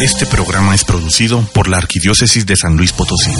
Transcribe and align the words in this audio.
Este 0.00 0.26
programa 0.26 0.74
es 0.74 0.84
producido 0.84 1.42
por 1.54 1.68
la 1.68 1.78
Arquidiócesis 1.78 2.44
de 2.44 2.54
San 2.54 2.76
Luis 2.76 2.92
Potosí. 2.92 3.30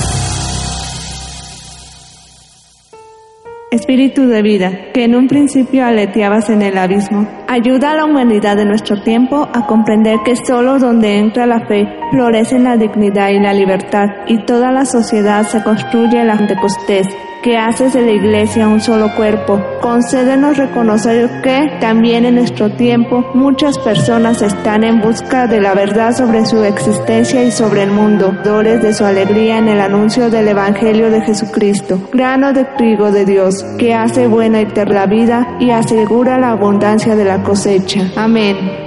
Espíritu 3.71 4.27
de 4.27 4.41
vida, 4.41 4.71
que 4.95 5.05
en 5.05 5.15
un 5.17 5.29
principio 5.29 5.85
aleteabas 5.85 6.49
en 6.49 6.63
el 6.63 6.79
abismo, 6.79 7.29
ayuda 7.47 7.91
a 7.91 7.97
la 7.97 8.07
humanidad 8.07 8.57
de 8.57 8.65
nuestro 8.65 9.03
tiempo 9.03 9.47
a 9.53 9.67
comprender 9.67 10.17
que 10.25 10.35
solo 10.35 10.79
donde 10.79 11.19
entra 11.19 11.45
la 11.45 11.67
fe 11.67 11.87
florecen 12.11 12.65
la 12.65 12.79
dignidad 12.79 13.29
y 13.29 13.39
la 13.39 13.53
libertad, 13.53 14.07
y 14.27 14.47
toda 14.47 14.73
la 14.73 14.87
sociedad 14.87 15.47
se 15.47 15.63
construye 15.63 16.25
la 16.25 16.39
Pentecostés, 16.39 17.07
que 17.47 17.57
haces 17.57 17.93
de 17.93 18.03
la 18.03 18.11
iglesia 18.11 18.67
un 18.67 18.81
solo 18.81 19.15
cuerpo. 19.15 19.63
Concédenos 19.81 20.57
reconocer 20.57 21.31
que 21.43 21.79
también 21.81 22.25
en 22.25 22.35
nuestro 22.35 22.73
tiempo 22.73 23.25
muchas 23.35 23.79
personas 23.79 24.43
están 24.43 24.83
en 24.83 25.01
busca 25.01 25.47
de 25.47 25.61
la 25.61 25.73
verdad 25.73 26.13
sobre 26.13 26.45
su 26.45 26.65
existencia 26.65 27.45
y 27.45 27.53
sobre 27.53 27.85
el 27.85 27.93
mundo, 27.93 28.35
dores 28.43 28.83
de 28.83 28.93
su 28.93 29.05
alegría 29.05 29.59
en 29.59 29.69
el 29.69 29.81
anuncio 29.81 30.29
del 30.29 30.49
Evangelio 30.49 31.09
de 31.09 31.21
Jesucristo, 31.21 32.01
grano 32.13 32.53
de 32.53 32.65
trigo 32.65 33.13
de 33.13 33.25
Dios, 33.25 33.63
que 33.79 33.95
hace 33.95 34.27
buena 34.27 34.59
y 34.59 34.65
eterna 34.65 35.07
vida 35.07 35.47
y 35.61 35.71
asegura 35.71 36.41
la 36.41 36.51
abundancia 36.51 37.15
de 37.15 37.27
la 37.27 37.45
cosecha. 37.45 38.11
Amén. 38.17 38.86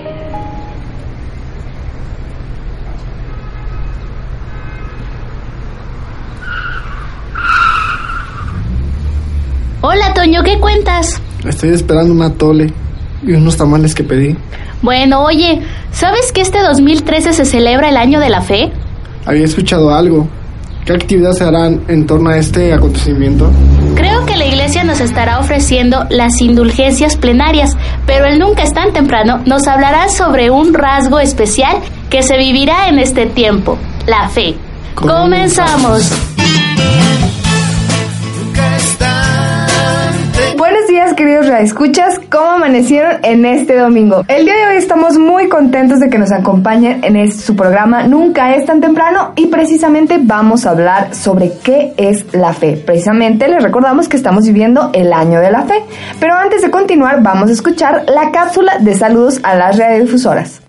Toño, 10.29 10.43
¿qué 10.43 10.59
cuentas? 10.59 11.19
Estoy 11.43 11.69
esperando 11.69 12.13
una 12.13 12.31
tole 12.31 12.71
y 13.25 13.31
unos 13.31 13.57
tamales 13.57 13.95
que 13.95 14.03
pedí. 14.03 14.37
Bueno, 14.83 15.23
oye, 15.23 15.59
¿sabes 15.91 16.31
que 16.31 16.41
este 16.41 16.59
2013 16.61 17.33
se 17.33 17.45
celebra 17.45 17.89
el 17.89 17.97
Año 17.97 18.19
de 18.19 18.29
la 18.29 18.41
Fe? 18.41 18.71
Había 19.25 19.45
escuchado 19.45 19.91
algo. 19.91 20.27
¿Qué 20.85 20.93
actividades 20.93 21.39
se 21.39 21.45
harán 21.45 21.81
en 21.87 22.05
torno 22.05 22.29
a 22.29 22.37
este 22.37 22.71
acontecimiento? 22.71 23.49
Creo 23.95 24.23
que 24.27 24.37
la 24.37 24.45
iglesia 24.45 24.83
nos 24.83 24.99
estará 24.99 25.39
ofreciendo 25.39 26.05
las 26.11 26.39
indulgencias 26.41 27.17
plenarias, 27.17 27.75
pero 28.05 28.27
el 28.27 28.37
nunca 28.37 28.61
es 28.61 28.71
tan 28.71 28.93
temprano 28.93 29.41
nos 29.47 29.67
hablará 29.67 30.09
sobre 30.09 30.51
un 30.51 30.75
rasgo 30.75 31.19
especial 31.19 31.77
que 32.11 32.21
se 32.21 32.37
vivirá 32.37 32.87
en 32.87 32.99
este 32.99 33.25
tiempo, 33.25 33.79
la 34.05 34.29
fe. 34.29 34.53
Comenzamos. 34.93 36.38
Buenos 40.59 40.87
días, 40.89 41.13
queridos 41.13 41.45
escuchas. 41.45 42.19
¿Cómo 42.29 42.49
amanecieron 42.49 43.23
en 43.23 43.45
este 43.45 43.77
domingo? 43.77 44.25
El 44.27 44.43
día 44.43 44.57
de 44.57 44.65
hoy 44.67 44.75
estamos 44.75 45.17
muy 45.17 45.47
contentos 45.47 46.01
de 46.01 46.09
que 46.09 46.17
nos 46.17 46.33
acompañen 46.33 47.01
en 47.05 47.15
este, 47.15 47.43
su 47.43 47.55
programa 47.55 48.03
Nunca 48.03 48.53
es 48.53 48.65
tan 48.65 48.81
temprano 48.81 49.31
y 49.37 49.47
precisamente 49.47 50.19
vamos 50.21 50.65
a 50.65 50.71
hablar 50.71 51.15
sobre 51.15 51.53
qué 51.63 51.93
es 51.95 52.25
la 52.33 52.51
fe. 52.51 52.73
Precisamente 52.75 53.47
les 53.47 53.63
recordamos 53.63 54.09
que 54.09 54.17
estamos 54.17 54.43
viviendo 54.43 54.89
el 54.93 55.13
año 55.13 55.39
de 55.39 55.49
la 55.49 55.63
fe. 55.63 55.81
Pero 56.19 56.33
antes 56.35 56.61
de 56.61 56.69
continuar, 56.69 57.23
vamos 57.23 57.49
a 57.49 57.53
escuchar 57.53 58.03
la 58.09 58.29
cápsula 58.31 58.79
de 58.79 58.95
saludos 58.95 59.39
a 59.43 59.55
las 59.55 59.77
radiodifusoras. 59.77 60.61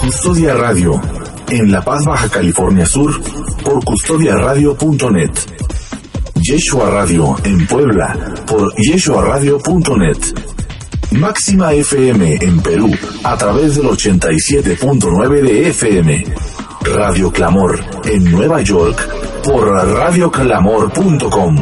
Custodia 0.00 0.54
Radio, 0.54 1.00
en 1.48 1.70
La 1.70 1.80
Paz, 1.80 2.04
Baja 2.04 2.28
California 2.28 2.86
Sur, 2.86 3.20
por 3.62 3.84
custodiaradio.net. 3.84 5.65
Yeshua 6.48 6.88
Radio 6.90 7.34
en 7.42 7.66
Puebla 7.66 8.16
por 8.46 8.72
yeshuaradio.net. 8.76 10.16
Máxima 11.18 11.72
FM 11.72 12.38
en 12.40 12.60
Perú 12.60 12.88
a 13.24 13.36
través 13.36 13.74
del 13.74 13.86
87.9 13.86 15.42
de 15.42 15.68
FM. 15.70 16.24
Radio 16.94 17.32
Clamor 17.32 17.80
en 18.04 18.30
Nueva 18.30 18.60
York 18.60 18.96
por 19.42 19.66
radioclamor.com. 19.66 21.56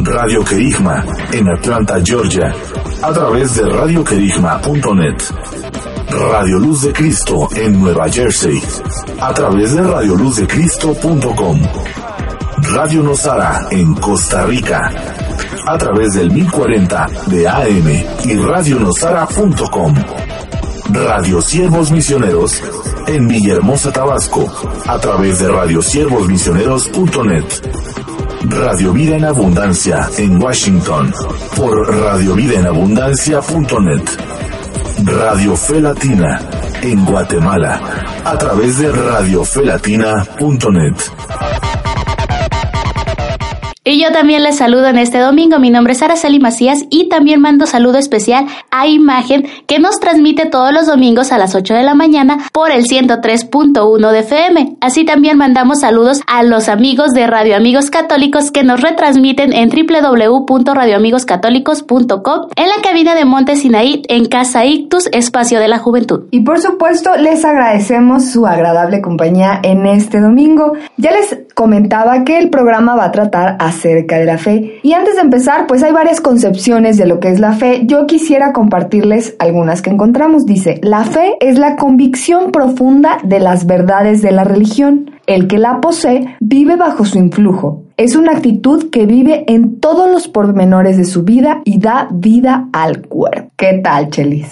Radio 0.00 0.42
Querigma 0.42 1.04
en 1.32 1.50
Atlanta, 1.50 2.00
Georgia 2.02 2.54
a 3.02 3.12
través 3.12 3.56
de 3.56 3.68
radioquerigma.net. 3.68 5.22
Radio 6.10 6.58
Luz 6.58 6.82
de 6.82 6.92
Cristo 6.94 7.46
en 7.54 7.78
Nueva 7.78 8.08
Jersey 8.08 8.62
a 9.20 9.34
través 9.34 9.74
de 9.74 9.82
radioluzdecristo.com. 9.82 12.07
Radio 12.74 13.02
Nosara 13.02 13.66
en 13.70 13.94
Costa 13.94 14.44
Rica 14.44 14.92
a 15.66 15.78
través 15.78 16.12
del 16.14 16.30
1040 16.30 17.06
de 17.26 17.48
AM 17.48 17.88
y 18.24 18.36
radionosara.com. 18.36 19.94
Radio 20.90 21.40
Siervos 21.42 21.90
Misioneros 21.90 22.62
en 23.06 23.28
Villahermosa, 23.28 23.92
Tabasco 23.92 24.50
a 24.86 24.98
través 24.98 25.38
de 25.38 25.48
radiosiervosmisioneros.net. 25.48 27.44
Radio 28.44 28.92
Vida 28.92 29.16
en 29.16 29.24
Abundancia 29.24 30.06
en 30.18 30.42
Washington 30.42 31.14
por 31.56 31.94
radiovidaenabundancia.net. 31.94 34.02
Radio 35.04 35.56
Fe 35.56 35.80
Latina 35.80 36.40
en 36.82 37.04
Guatemala 37.04 37.80
a 38.24 38.38
través 38.38 38.78
de 38.78 38.92
radiofelatina.net. 38.92 40.94
Y 43.90 44.02
yo 44.02 44.12
también 44.12 44.42
les 44.42 44.56
saludo 44.56 44.88
en 44.88 44.98
este 44.98 45.18
domingo. 45.18 45.58
Mi 45.58 45.70
nombre 45.70 45.94
es 45.94 46.02
Araceli 46.02 46.38
Macías 46.38 46.84
y 46.90 47.08
también 47.08 47.40
mando 47.40 47.64
saludo 47.64 47.96
especial 47.96 48.44
a 48.70 48.86
Imagen 48.86 49.46
que 49.66 49.78
nos 49.78 49.98
transmite 49.98 50.44
todos 50.44 50.74
los 50.74 50.86
domingos 50.86 51.32
a 51.32 51.38
las 51.38 51.54
8 51.54 51.72
de 51.72 51.84
la 51.84 51.94
mañana 51.94 52.36
por 52.52 52.70
el 52.70 52.84
103.1 52.84 54.10
de 54.10 54.18
FM. 54.18 54.76
Así 54.82 55.06
también 55.06 55.38
mandamos 55.38 55.80
saludos 55.80 56.20
a 56.26 56.42
los 56.42 56.68
amigos 56.68 57.14
de 57.14 57.26
Radio 57.26 57.56
Amigos 57.56 57.90
Católicos 57.90 58.50
que 58.50 58.62
nos 58.62 58.82
retransmiten 58.82 59.54
en 59.54 59.70
www.radioamigoscatólicos.com 59.70 62.48
en 62.56 62.68
la 62.68 62.82
cabina 62.82 63.14
de 63.14 63.24
Monte 63.24 63.56
Sinaí 63.56 64.02
en 64.08 64.26
Casa 64.26 64.66
Ictus, 64.66 65.08
Espacio 65.12 65.60
de 65.60 65.68
la 65.68 65.78
Juventud. 65.78 66.26
Y 66.30 66.40
por 66.40 66.60
supuesto, 66.60 67.16
les 67.16 67.42
agradecemos 67.42 68.26
su 68.26 68.46
agradable 68.46 69.00
compañía 69.00 69.60
en 69.62 69.86
este 69.86 70.20
domingo. 70.20 70.74
Ya 70.98 71.12
les 71.12 71.38
comentaba 71.54 72.24
que 72.24 72.38
el 72.38 72.50
programa 72.50 72.94
va 72.94 73.06
a 73.06 73.12
tratar 73.12 73.56
de 73.82 74.24
la 74.24 74.38
fe. 74.38 74.80
Y 74.82 74.92
antes 74.92 75.16
de 75.16 75.22
empezar, 75.22 75.66
pues 75.66 75.82
hay 75.82 75.92
varias 75.92 76.20
concepciones 76.20 76.96
de 76.96 77.06
lo 77.06 77.20
que 77.20 77.30
es 77.30 77.40
la 77.40 77.52
fe. 77.52 77.82
Yo 77.84 78.06
quisiera 78.06 78.52
compartirles 78.52 79.36
algunas 79.38 79.82
que 79.82 79.90
encontramos. 79.90 80.46
Dice, 80.46 80.80
la 80.82 81.04
fe 81.04 81.36
es 81.40 81.58
la 81.58 81.76
convicción 81.76 82.50
profunda 82.50 83.18
de 83.22 83.40
las 83.40 83.66
verdades 83.66 84.22
de 84.22 84.32
la 84.32 84.44
religión. 84.44 85.10
El 85.26 85.46
que 85.46 85.58
la 85.58 85.80
posee 85.80 86.36
vive 86.40 86.76
bajo 86.76 87.04
su 87.04 87.18
influjo. 87.18 87.82
Es 87.96 88.16
una 88.16 88.32
actitud 88.32 88.90
que 88.90 89.06
vive 89.06 89.44
en 89.46 89.80
todos 89.80 90.10
los 90.10 90.28
pormenores 90.28 90.96
de 90.96 91.04
su 91.04 91.22
vida 91.22 91.60
y 91.64 91.78
da 91.78 92.08
vida 92.10 92.68
al 92.72 93.02
cuerpo. 93.02 93.50
¿Qué 93.56 93.80
tal, 93.82 94.10
Chelis? 94.10 94.48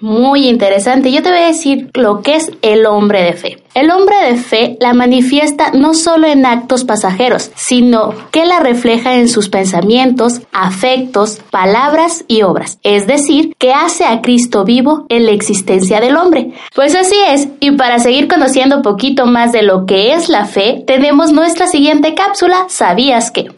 Muy 0.00 0.48
interesante. 0.48 1.12
Yo 1.12 1.22
te 1.22 1.30
voy 1.30 1.40
a 1.40 1.46
decir 1.48 1.90
lo 1.94 2.22
que 2.22 2.36
es 2.36 2.50
el 2.62 2.86
hombre 2.86 3.22
de 3.22 3.32
fe. 3.34 3.59
El 3.72 3.92
hombre 3.92 4.16
de 4.26 4.36
fe 4.36 4.76
la 4.80 4.94
manifiesta 4.94 5.70
no 5.72 5.94
solo 5.94 6.26
en 6.26 6.44
actos 6.44 6.82
pasajeros, 6.82 7.52
sino 7.54 8.14
que 8.32 8.44
la 8.44 8.58
refleja 8.58 9.14
en 9.14 9.28
sus 9.28 9.48
pensamientos, 9.48 10.40
afectos, 10.52 11.40
palabras 11.50 12.24
y 12.26 12.42
obras. 12.42 12.78
Es 12.82 13.06
decir, 13.06 13.54
que 13.58 13.72
hace 13.72 14.04
a 14.04 14.22
Cristo 14.22 14.64
vivo 14.64 15.06
en 15.08 15.24
la 15.24 15.32
existencia 15.32 16.00
del 16.00 16.16
hombre. 16.16 16.52
Pues 16.74 16.96
así 16.96 17.14
es, 17.28 17.48
y 17.60 17.70
para 17.72 18.00
seguir 18.00 18.26
conociendo 18.26 18.76
un 18.78 18.82
poquito 18.82 19.26
más 19.26 19.52
de 19.52 19.62
lo 19.62 19.86
que 19.86 20.14
es 20.14 20.28
la 20.28 20.46
fe, 20.46 20.82
tenemos 20.84 21.32
nuestra 21.32 21.68
siguiente 21.68 22.14
cápsula, 22.14 22.66
¿Sabías 22.68 23.30
qué? 23.30 23.52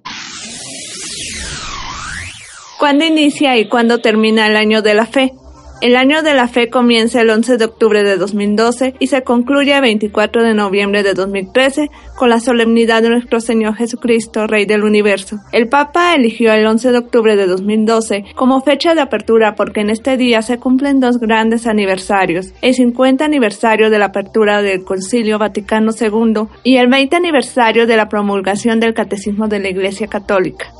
¿Cuándo 2.78 3.04
inicia 3.04 3.56
y 3.56 3.68
cuándo 3.68 3.98
termina 3.98 4.46
el 4.46 4.56
año 4.56 4.82
de 4.82 4.94
la 4.94 5.06
fe? 5.06 5.32
El 5.82 5.96
año 5.96 6.22
de 6.22 6.32
la 6.32 6.46
fe 6.46 6.70
comienza 6.70 7.22
el 7.22 7.30
11 7.30 7.56
de 7.56 7.64
octubre 7.64 8.04
de 8.04 8.16
2012 8.16 8.94
y 9.00 9.08
se 9.08 9.24
concluye 9.24 9.74
el 9.74 9.80
24 9.80 10.44
de 10.44 10.54
noviembre 10.54 11.02
de 11.02 11.12
2013 11.12 11.90
con 12.16 12.30
la 12.30 12.38
solemnidad 12.38 13.02
de 13.02 13.08
nuestro 13.08 13.40
Señor 13.40 13.74
Jesucristo, 13.74 14.46
Rey 14.46 14.64
del 14.64 14.84
Universo. 14.84 15.40
El 15.50 15.68
Papa 15.68 16.14
eligió 16.14 16.52
el 16.52 16.64
11 16.64 16.92
de 16.92 16.98
octubre 16.98 17.34
de 17.34 17.48
2012 17.48 18.26
como 18.36 18.60
fecha 18.60 18.94
de 18.94 19.00
apertura 19.00 19.56
porque 19.56 19.80
en 19.80 19.90
este 19.90 20.16
día 20.16 20.40
se 20.42 20.58
cumplen 20.58 21.00
dos 21.00 21.18
grandes 21.18 21.66
aniversarios, 21.66 22.54
el 22.62 22.74
50 22.74 23.24
aniversario 23.24 23.90
de 23.90 23.98
la 23.98 24.06
apertura 24.06 24.62
del 24.62 24.84
Concilio 24.84 25.40
Vaticano 25.40 25.90
II 26.00 26.44
y 26.62 26.76
el 26.76 26.86
20 26.86 27.16
aniversario 27.16 27.88
de 27.88 27.96
la 27.96 28.08
promulgación 28.08 28.78
del 28.78 28.94
Catecismo 28.94 29.48
de 29.48 29.58
la 29.58 29.70
Iglesia 29.70 30.06
Católica. 30.06 30.72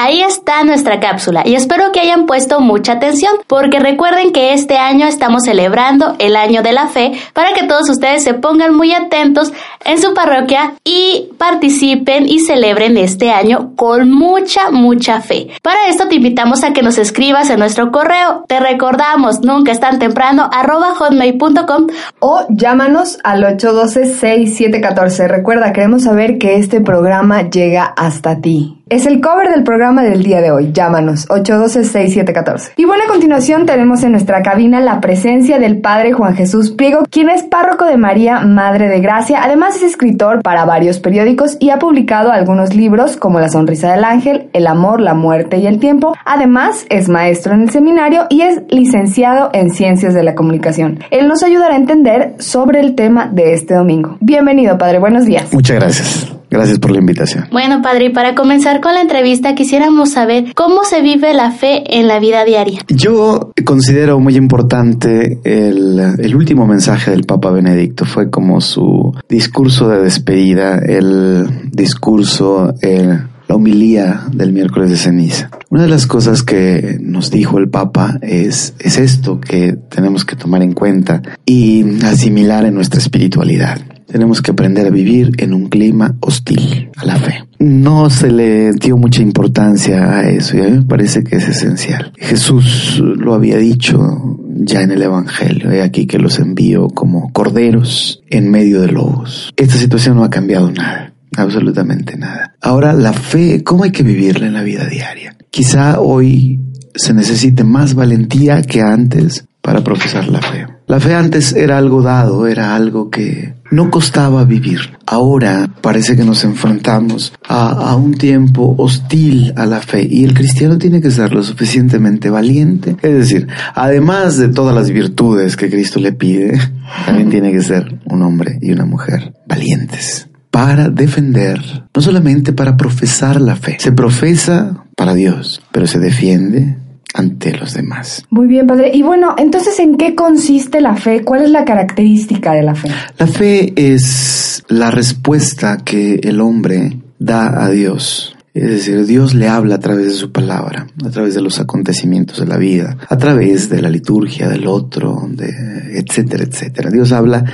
Ahí 0.00 0.22
está 0.22 0.62
nuestra 0.62 1.00
cápsula 1.00 1.42
y 1.44 1.56
espero 1.56 1.90
que 1.90 1.98
hayan 1.98 2.26
puesto 2.26 2.60
mucha 2.60 2.92
atención 2.92 3.32
porque 3.48 3.80
recuerden 3.80 4.30
que 4.30 4.52
este 4.52 4.78
año 4.78 5.08
estamos 5.08 5.42
celebrando 5.42 6.14
el 6.20 6.36
año 6.36 6.62
de 6.62 6.70
la 6.70 6.86
fe 6.86 7.14
para 7.32 7.52
que 7.52 7.66
todos 7.66 7.90
ustedes 7.90 8.22
se 8.22 8.32
pongan 8.32 8.76
muy 8.76 8.92
atentos 8.92 9.52
en 9.84 10.00
su 10.00 10.14
parroquia 10.14 10.74
y 10.84 11.30
participen 11.36 12.28
y 12.28 12.38
celebren 12.38 12.96
este 12.96 13.32
año 13.32 13.72
con 13.74 14.12
mucha, 14.12 14.70
mucha 14.70 15.20
fe. 15.20 15.48
Para 15.62 15.88
esto 15.88 16.06
te 16.06 16.14
invitamos 16.14 16.62
a 16.62 16.72
que 16.72 16.82
nos 16.82 16.96
escribas 16.96 17.50
en 17.50 17.58
nuestro 17.58 17.90
correo. 17.90 18.44
Te 18.46 18.60
recordamos, 18.60 19.40
nunca 19.40 19.72
es 19.72 19.80
tan 19.80 19.98
temprano, 19.98 20.48
hotmail.com 20.48 21.88
o 22.20 22.46
llámanos 22.50 23.18
al 23.24 23.42
812-6714. 23.42 25.26
Recuerda, 25.26 25.72
queremos 25.72 26.04
saber 26.04 26.38
que 26.38 26.54
este 26.54 26.80
programa 26.80 27.50
llega 27.50 27.82
hasta 27.96 28.40
ti. 28.40 28.78
Es 28.90 29.04
el 29.04 29.20
cover 29.20 29.50
del 29.50 29.64
programa 29.64 29.87
del 29.96 30.22
día 30.22 30.40
de 30.40 30.50
hoy. 30.50 30.70
Llámanos 30.72 31.26
812-6714. 31.28 32.72
Y 32.76 32.84
bueno, 32.84 33.04
a 33.04 33.08
continuación 33.08 33.66
tenemos 33.66 34.02
en 34.02 34.12
nuestra 34.12 34.42
cabina 34.42 34.80
la 34.80 35.00
presencia 35.00 35.58
del 35.58 35.80
Padre 35.80 36.12
Juan 36.12 36.36
Jesús 36.36 36.70
Priego, 36.70 37.04
quien 37.10 37.30
es 37.30 37.42
párroco 37.42 37.86
de 37.86 37.96
María, 37.96 38.40
Madre 38.40 38.88
de 38.88 39.00
Gracia. 39.00 39.40
Además 39.42 39.76
es 39.76 39.82
escritor 39.82 40.42
para 40.42 40.64
varios 40.64 40.98
periódicos 41.00 41.56
y 41.58 41.70
ha 41.70 41.78
publicado 41.78 42.30
algunos 42.30 42.74
libros 42.74 43.16
como 43.16 43.40
La 43.40 43.48
Sonrisa 43.48 43.90
del 43.92 44.04
Ángel, 44.04 44.50
El 44.52 44.66
Amor, 44.66 45.00
la 45.00 45.14
Muerte 45.14 45.56
y 45.56 45.66
el 45.66 45.80
Tiempo. 45.80 46.14
Además 46.24 46.84
es 46.90 47.08
maestro 47.08 47.54
en 47.54 47.62
el 47.62 47.70
seminario 47.70 48.26
y 48.28 48.42
es 48.42 48.62
licenciado 48.68 49.50
en 49.52 49.70
Ciencias 49.70 50.14
de 50.14 50.22
la 50.22 50.34
Comunicación. 50.34 51.00
Él 51.10 51.28
nos 51.28 51.42
ayudará 51.42 51.74
a 51.74 51.78
entender 51.78 52.34
sobre 52.38 52.80
el 52.80 52.94
tema 52.94 53.30
de 53.32 53.54
este 53.54 53.74
domingo. 53.74 54.18
Bienvenido, 54.20 54.76
Padre. 54.76 54.98
Buenos 54.98 55.24
días. 55.24 55.52
Muchas 55.52 55.76
gracias. 55.76 56.37
Gracias 56.50 56.78
por 56.78 56.90
la 56.90 56.98
invitación. 56.98 57.46
Bueno, 57.52 57.82
padre, 57.82 58.06
y 58.06 58.08
para 58.10 58.34
comenzar 58.34 58.80
con 58.80 58.94
la 58.94 59.02
entrevista, 59.02 59.54
quisiéramos 59.54 60.10
saber 60.10 60.52
cómo 60.54 60.84
se 60.84 61.02
vive 61.02 61.34
la 61.34 61.50
fe 61.50 61.98
en 61.98 62.08
la 62.08 62.18
vida 62.18 62.44
diaria. 62.44 62.80
Yo 62.88 63.52
considero 63.64 64.18
muy 64.18 64.36
importante 64.36 65.40
el, 65.44 65.98
el 66.18 66.36
último 66.36 66.66
mensaje 66.66 67.10
del 67.10 67.24
Papa 67.24 67.50
Benedicto. 67.50 68.04
Fue 68.04 68.30
como 68.30 68.60
su 68.60 69.14
discurso 69.28 69.88
de 69.88 70.02
despedida, 70.02 70.78
el 70.78 71.70
discurso, 71.70 72.74
el, 72.80 73.20
la 73.48 73.56
humilía 73.56 74.22
del 74.32 74.52
miércoles 74.52 74.90
de 74.90 74.96
ceniza. 74.96 75.50
Una 75.70 75.82
de 75.82 75.88
las 75.88 76.06
cosas 76.06 76.42
que 76.42 76.98
nos 77.00 77.30
dijo 77.30 77.58
el 77.58 77.68
Papa 77.68 78.18
es, 78.22 78.74
es 78.78 78.98
esto 78.98 79.40
que 79.40 79.76
tenemos 79.90 80.24
que 80.24 80.36
tomar 80.36 80.62
en 80.62 80.72
cuenta 80.72 81.22
y 81.44 81.84
asimilar 82.04 82.64
en 82.64 82.74
nuestra 82.74 83.00
espiritualidad. 83.00 83.78
Tenemos 84.10 84.40
que 84.40 84.52
aprender 84.52 84.86
a 84.86 84.90
vivir 84.90 85.32
en 85.36 85.52
un 85.52 85.68
clima 85.68 86.16
hostil 86.20 86.90
a 86.96 87.04
la 87.04 87.16
fe. 87.16 87.44
No 87.58 88.08
se 88.08 88.30
le 88.30 88.72
dio 88.72 88.96
mucha 88.96 89.20
importancia 89.20 90.18
a 90.18 90.28
eso 90.30 90.56
y 90.56 90.60
a 90.60 90.64
mí 90.64 90.78
me 90.78 90.82
parece 90.82 91.22
que 91.22 91.36
es 91.36 91.48
esencial. 91.48 92.12
Jesús 92.16 93.00
lo 93.00 93.34
había 93.34 93.58
dicho 93.58 94.38
ya 94.60 94.82
en 94.82 94.92
el 94.92 95.02
Evangelio, 95.02 95.70
he 95.70 95.82
aquí 95.82 96.06
que 96.06 96.18
los 96.18 96.38
envío 96.38 96.88
como 96.88 97.32
corderos 97.32 98.22
en 98.28 98.50
medio 98.50 98.80
de 98.80 98.88
lobos. 98.88 99.52
Esta 99.56 99.76
situación 99.76 100.16
no 100.16 100.24
ha 100.24 100.30
cambiado 100.30 100.70
nada, 100.70 101.12
absolutamente 101.36 102.16
nada. 102.16 102.54
Ahora, 102.60 102.92
la 102.92 103.12
fe, 103.12 103.62
¿cómo 103.62 103.84
hay 103.84 103.92
que 103.92 104.02
vivirla 104.02 104.46
en 104.46 104.54
la 104.54 104.62
vida 104.62 104.86
diaria? 104.86 105.36
Quizá 105.50 106.00
hoy 106.00 106.60
se 106.94 107.14
necesite 107.14 107.64
más 107.64 107.94
valentía 107.94 108.62
que 108.62 108.80
antes 108.80 109.46
para 109.62 109.82
profesar 109.82 110.28
la 110.28 110.40
fe. 110.40 110.66
La 110.88 111.00
fe 111.00 111.14
antes 111.14 111.52
era 111.52 111.76
algo 111.76 112.00
dado, 112.00 112.46
era 112.46 112.74
algo 112.74 113.10
que 113.10 113.54
no 113.70 113.90
costaba 113.90 114.44
vivir. 114.44 114.96
Ahora 115.04 115.68
parece 115.82 116.16
que 116.16 116.24
nos 116.24 116.44
enfrentamos 116.44 117.34
a, 117.46 117.90
a, 117.90 117.94
un 117.94 118.14
tiempo 118.14 118.74
hostil 118.78 119.52
a 119.56 119.66
la 119.66 119.80
fe 119.80 120.08
y 120.10 120.24
el 120.24 120.32
cristiano 120.32 120.78
tiene 120.78 121.02
que 121.02 121.10
ser 121.10 121.34
lo 121.34 121.42
suficientemente 121.42 122.30
valiente. 122.30 122.96
Es 123.02 123.14
decir, 123.14 123.48
además 123.74 124.38
de 124.38 124.48
todas 124.48 124.74
las 124.74 124.90
virtudes 124.90 125.58
que 125.58 125.68
Cristo 125.68 126.00
le 126.00 126.12
pide, 126.12 126.58
también 127.04 127.28
tiene 127.28 127.52
que 127.52 127.60
ser 127.60 128.00
un 128.06 128.22
hombre 128.22 128.58
y 128.62 128.72
una 128.72 128.86
mujer 128.86 129.34
valientes 129.46 130.28
para 130.50 130.88
defender, 130.88 131.60
no 131.94 132.00
solamente 132.00 132.54
para 132.54 132.78
profesar 132.78 133.42
la 133.42 133.56
fe. 133.56 133.76
Se 133.78 133.92
profesa 133.92 134.84
para 134.96 135.12
Dios, 135.12 135.60
pero 135.70 135.86
se 135.86 135.98
defiende 135.98 136.78
ante 137.14 137.56
los 137.56 137.74
demás. 137.74 138.24
Muy 138.30 138.46
bien, 138.46 138.66
padre. 138.66 138.90
Y 138.94 139.02
bueno, 139.02 139.34
entonces, 139.38 139.78
¿en 139.80 139.96
qué 139.96 140.14
consiste 140.14 140.80
la 140.80 140.96
fe? 140.96 141.22
¿Cuál 141.24 141.42
es 141.42 141.50
la 141.50 141.64
característica 141.64 142.52
de 142.52 142.62
la 142.62 142.74
fe? 142.74 142.90
La 143.18 143.26
fe 143.26 143.72
es 143.76 144.64
la 144.68 144.90
respuesta 144.90 145.78
que 145.78 146.20
el 146.22 146.40
hombre 146.40 146.98
da 147.18 147.64
a 147.64 147.70
Dios. 147.70 148.34
Es 148.54 148.70
decir, 148.70 149.06
Dios 149.06 149.34
le 149.34 149.46
habla 149.46 149.76
a 149.76 149.78
través 149.78 150.06
de 150.06 150.12
su 150.12 150.32
palabra, 150.32 150.88
a 151.04 151.10
través 151.10 151.34
de 151.34 151.40
los 151.40 151.60
acontecimientos 151.60 152.40
de 152.40 152.46
la 152.46 152.56
vida, 152.56 152.96
a 153.08 153.16
través 153.16 153.68
de 153.68 153.80
la 153.80 153.88
liturgia 153.88 154.48
del 154.48 154.66
otro, 154.66 155.28
de 155.30 155.48
etcétera, 155.94 156.42
etcétera. 156.42 156.90
Dios 156.90 157.12
habla 157.12 157.44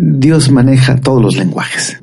Dios 0.00 0.52
maneja 0.52 1.00
todos 1.00 1.20
los 1.20 1.36
lenguajes. 1.36 2.00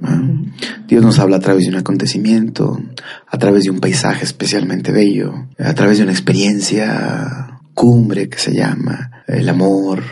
Dios 0.85 1.01
nos 1.01 1.17
habla 1.17 1.37
a 1.37 1.39
través 1.39 1.63
de 1.63 1.69
un 1.69 1.77
acontecimiento, 1.77 2.77
a 3.25 3.37
través 3.37 3.63
de 3.63 3.71
un 3.71 3.79
paisaje 3.79 4.25
especialmente 4.25 4.91
bello, 4.91 5.47
a 5.57 5.73
través 5.73 5.97
de 5.97 6.03
una 6.03 6.11
experiencia 6.11 7.61
cumbre 7.73 8.27
que 8.27 8.37
se 8.37 8.53
llama 8.53 9.11
el 9.27 9.47
amor 9.47 10.03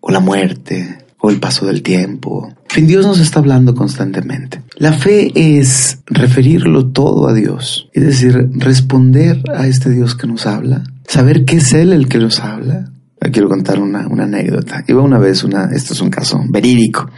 o 0.00 0.12
la 0.12 0.20
muerte 0.20 0.98
o 1.18 1.28
el 1.30 1.40
paso 1.40 1.66
del 1.66 1.82
tiempo. 1.82 2.48
En 2.70 2.70
fin, 2.70 2.86
Dios 2.86 3.04
nos 3.04 3.18
está 3.18 3.40
hablando 3.40 3.74
constantemente. 3.74 4.62
La 4.76 4.92
fe 4.92 5.32
es 5.34 5.98
referirlo 6.06 6.86
todo 6.86 7.28
a 7.28 7.34
Dios, 7.34 7.88
es 7.92 8.04
decir, 8.04 8.50
responder 8.52 9.42
a 9.52 9.66
este 9.66 9.90
Dios 9.90 10.14
que 10.14 10.28
nos 10.28 10.46
habla, 10.46 10.84
saber 11.08 11.44
que 11.44 11.56
es 11.56 11.72
Él 11.72 11.92
el 11.92 12.08
que 12.08 12.18
nos 12.18 12.38
habla, 12.38 12.92
quiero 13.30 13.48
contar 13.48 13.78
una, 13.80 14.06
una, 14.08 14.24
anécdota. 14.24 14.84
Iba 14.86 15.02
una 15.02 15.18
vez 15.18 15.44
una, 15.44 15.70
esto 15.72 15.92
es 15.92 16.00
un 16.00 16.10
caso 16.10 16.40
verídico, 16.48 17.08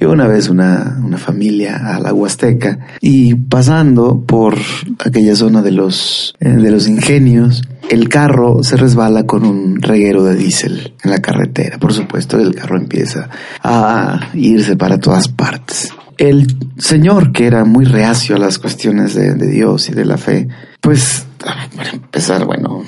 iba 0.00 0.12
una 0.12 0.26
vez 0.26 0.48
una, 0.48 0.98
una 1.04 1.18
familia 1.18 1.94
a 1.94 2.00
la 2.00 2.12
Huasteca 2.12 2.78
y 3.00 3.34
pasando 3.34 4.24
por 4.24 4.56
aquella 5.04 5.34
zona 5.34 5.62
de 5.62 5.72
los, 5.72 6.34
eh, 6.40 6.48
de 6.50 6.70
los 6.70 6.88
ingenios, 6.88 7.62
el 7.90 8.08
carro 8.08 8.62
se 8.62 8.76
resbala 8.76 9.24
con 9.24 9.44
un 9.44 9.80
reguero 9.82 10.24
de 10.24 10.36
diésel 10.36 10.94
en 11.02 11.10
la 11.10 11.18
carretera. 11.18 11.78
Por 11.78 11.92
supuesto, 11.92 12.38
el 12.38 12.54
carro 12.54 12.78
empieza 12.78 13.28
a 13.62 14.30
irse 14.34 14.76
para 14.76 14.98
todas 14.98 15.28
partes. 15.28 15.92
El 16.18 16.46
señor, 16.78 17.32
que 17.32 17.46
era 17.46 17.64
muy 17.64 17.84
reacio 17.84 18.36
a 18.36 18.38
las 18.38 18.58
cuestiones 18.58 19.14
de, 19.14 19.34
de 19.34 19.46
Dios 19.48 19.88
y 19.88 19.92
de 19.92 20.04
la 20.04 20.18
fe, 20.18 20.46
pues 20.80 21.26
para 21.38 21.90
empezar, 21.90 22.44
bueno, 22.44 22.82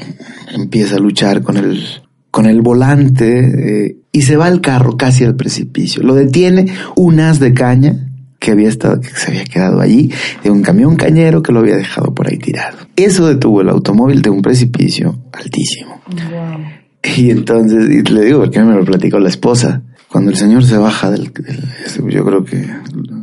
empieza 0.52 0.96
a 0.96 0.98
luchar 0.98 1.42
con 1.42 1.56
el 1.56 2.03
con 2.34 2.46
el 2.46 2.62
volante 2.62 3.86
eh, 3.86 3.96
y 4.10 4.22
se 4.22 4.36
va 4.36 4.48
el 4.48 4.60
carro 4.60 4.96
casi 4.96 5.22
al 5.22 5.36
precipicio. 5.36 6.02
Lo 6.02 6.16
detiene 6.16 6.66
un 6.96 7.20
as 7.20 7.38
de 7.38 7.54
caña 7.54 8.08
que 8.40 8.50
había 8.50 8.68
estado, 8.68 9.00
que 9.00 9.10
se 9.10 9.30
había 9.30 9.44
quedado 9.44 9.80
allí, 9.80 10.10
de 10.42 10.50
un 10.50 10.60
camión 10.60 10.96
cañero 10.96 11.44
que 11.44 11.52
lo 11.52 11.60
había 11.60 11.76
dejado 11.76 12.12
por 12.12 12.28
ahí 12.28 12.38
tirado. 12.38 12.76
Eso 12.96 13.28
detuvo 13.28 13.60
el 13.60 13.68
automóvil 13.68 14.20
de 14.20 14.30
un 14.30 14.42
precipicio 14.42 15.16
altísimo. 15.32 16.02
Wow. 16.08 16.58
Y 17.16 17.30
entonces, 17.30 17.88
y 17.88 18.02
le 18.02 18.22
digo, 18.22 18.40
porque 18.40 18.60
me 18.62 18.74
lo 18.74 18.82
platicó 18.82 19.20
la 19.20 19.28
esposa. 19.28 19.82
Cuando 20.10 20.30
el 20.30 20.36
señor 20.38 20.64
se 20.64 20.78
baja 20.78 21.10
del, 21.10 21.30
del, 21.34 22.10
yo 22.10 22.24
creo 22.24 22.44
que 22.44 22.66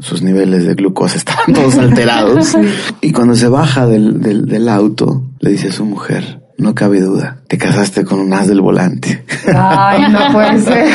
sus 0.02 0.22
niveles 0.22 0.66
de 0.66 0.76
glucosa 0.76 1.18
estaban 1.18 1.52
todos 1.52 1.78
alterados. 1.80 2.56
y 3.02 3.12
cuando 3.12 3.36
se 3.36 3.48
baja 3.48 3.88
del, 3.88 4.22
del, 4.22 4.46
del 4.46 4.70
auto, 4.70 5.32
le 5.40 5.52
dice 5.52 5.70
a 5.70 5.72
su 5.72 5.84
mujer, 5.84 6.41
no 6.58 6.76
cabe 6.76 7.02
duda, 7.02 7.42
te 7.48 7.58
casaste 7.58 8.04
con 8.06 8.20
un 8.20 8.34
as 8.34 8.48
del 8.48 8.62
volante. 8.62 9.24
Ay, 9.54 10.12
no 10.12 10.32
puede 10.32 10.60
ser. 10.62 10.90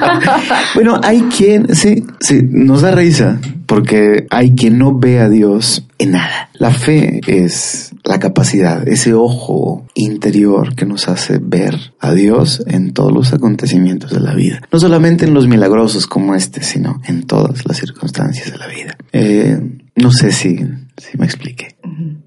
bueno, 0.74 1.00
hay 1.02 1.22
quien, 1.22 1.74
sí, 1.74 2.04
sí, 2.20 2.40
nos 2.48 2.82
da 2.82 2.92
risa, 2.92 3.40
porque 3.66 4.26
hay 4.30 4.54
quien 4.54 4.78
no 4.78 4.98
ve 4.98 5.20
a 5.20 5.28
Dios 5.28 5.86
en 5.98 6.12
nada. 6.12 6.50
La 6.54 6.70
fe 6.70 7.20
es 7.26 7.92
la 8.04 8.18
capacidad, 8.18 8.86
ese 8.86 9.14
ojo 9.14 9.86
interior 9.94 10.74
que 10.74 10.86
nos 10.86 11.08
hace 11.08 11.38
ver 11.42 11.92
a 12.00 12.12
Dios 12.12 12.62
en 12.66 12.92
todos 12.92 13.12
los 13.12 13.32
acontecimientos 13.32 14.10
de 14.10 14.20
la 14.20 14.34
vida. 14.34 14.60
No 14.70 14.78
solamente 14.78 15.24
en 15.24 15.34
los 15.34 15.48
milagrosos 15.48 16.06
como 16.06 16.34
este, 16.34 16.62
sino 16.62 17.00
en 17.06 17.26
todas 17.26 17.66
las 17.66 17.78
circunstancias 17.78 18.52
de 18.52 18.58
la 18.58 18.66
vida. 18.68 18.96
Eh, 19.12 19.58
no 19.96 20.10
sé 20.10 20.32
si, 20.32 20.58
si 20.96 21.18
me 21.18 21.24
expliqué. 21.24 21.76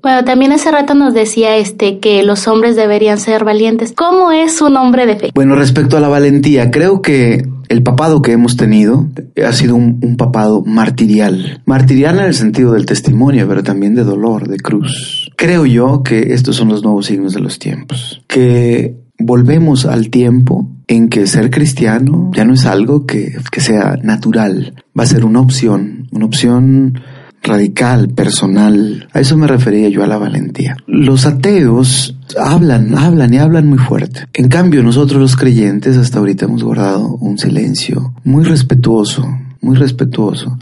Bueno, 0.02 0.24
también 0.24 0.52
hace 0.52 0.72
rato 0.72 0.94
nos 0.94 1.14
decía 1.14 1.58
este 1.58 2.00
que 2.00 2.24
los 2.24 2.48
hombres 2.48 2.76
deberían 2.76 3.18
ser 3.18 3.44
valientes. 3.44 3.94
¿Cómo 3.94 4.32
es 4.32 4.62
un 4.62 4.78
hombre 4.78 5.06
de 5.06 5.16
fe? 5.16 5.32
Bueno, 5.34 5.56
respecto 5.56 5.98
a 5.98 6.00
la 6.00 6.08
valentía, 6.08 6.72
creo 6.72 7.02
que 7.02 7.44
el 7.70 7.84
papado 7.84 8.22
que 8.22 8.32
hemos 8.32 8.56
tenido 8.56 9.08
ha 9.46 9.52
sido 9.52 9.76
un, 9.76 10.00
un, 10.02 10.18
papado 10.18 10.64
martirial. 10.66 11.62
Martirial 11.66 12.20
en 12.20 12.26
el 12.26 12.34
sentido 12.34 12.74
del 12.74 12.86
testimonio, 12.86 13.48
pero 13.48 13.64
también 13.64 13.96
de 13.96 14.04
dolor, 14.04 14.48
de 14.48 14.58
cruz. 14.58 15.32
Creo 15.36 15.66
yo 15.66 16.04
que 16.04 16.34
estos 16.34 16.56
son 16.56 16.70
los 16.70 16.84
nuevos 16.84 17.08
signos 17.08 17.34
de 17.34 17.42
los 17.42 17.60
tiempos. 17.60 18.24
Que 18.28 18.96
volvemos 19.20 19.86
al 19.86 20.10
tiempo 20.10 20.70
en 20.88 21.10
que 21.10 21.28
ser 21.28 21.50
cristiano 21.50 22.32
ya 22.34 22.46
no 22.46 22.54
es 22.54 22.66
algo 22.66 23.06
que, 23.06 23.36
que 23.52 23.60
sea 23.60 23.98
natural. 24.02 24.84
Va 24.98 25.04
a 25.04 25.08
ser 25.08 25.26
una 25.26 25.42
opción, 25.42 26.08
una 26.12 26.26
opción 26.26 27.02
radical, 27.48 28.10
personal. 28.10 29.08
A 29.14 29.20
eso 29.20 29.38
me 29.38 29.48
refería 29.48 29.90
yo 29.90 30.04
a 30.04 30.08
la 30.08 30.18
valentía. 30.18 30.78
Los 30.86 31.26
ateos 31.26 32.16
hablan, 32.40 32.96
hablan 32.98 33.34
y 33.34 33.38
hablan 33.38 33.68
muy 33.68 33.80
fuerte. 33.80 34.28
En 34.34 34.50
cambio, 34.50 34.84
nosotros 34.84 35.20
los 35.20 35.36
creyentes 35.36 35.98
hasta 35.98 36.20
ahorita 36.20 36.46
hemos 36.46 36.64
guardado 36.64 37.08
un 37.08 37.38
silencio 37.38 38.14
muy 38.24 38.44
respetuoso, 38.44 39.28
muy 39.62 39.78
respetuoso. 39.78 40.58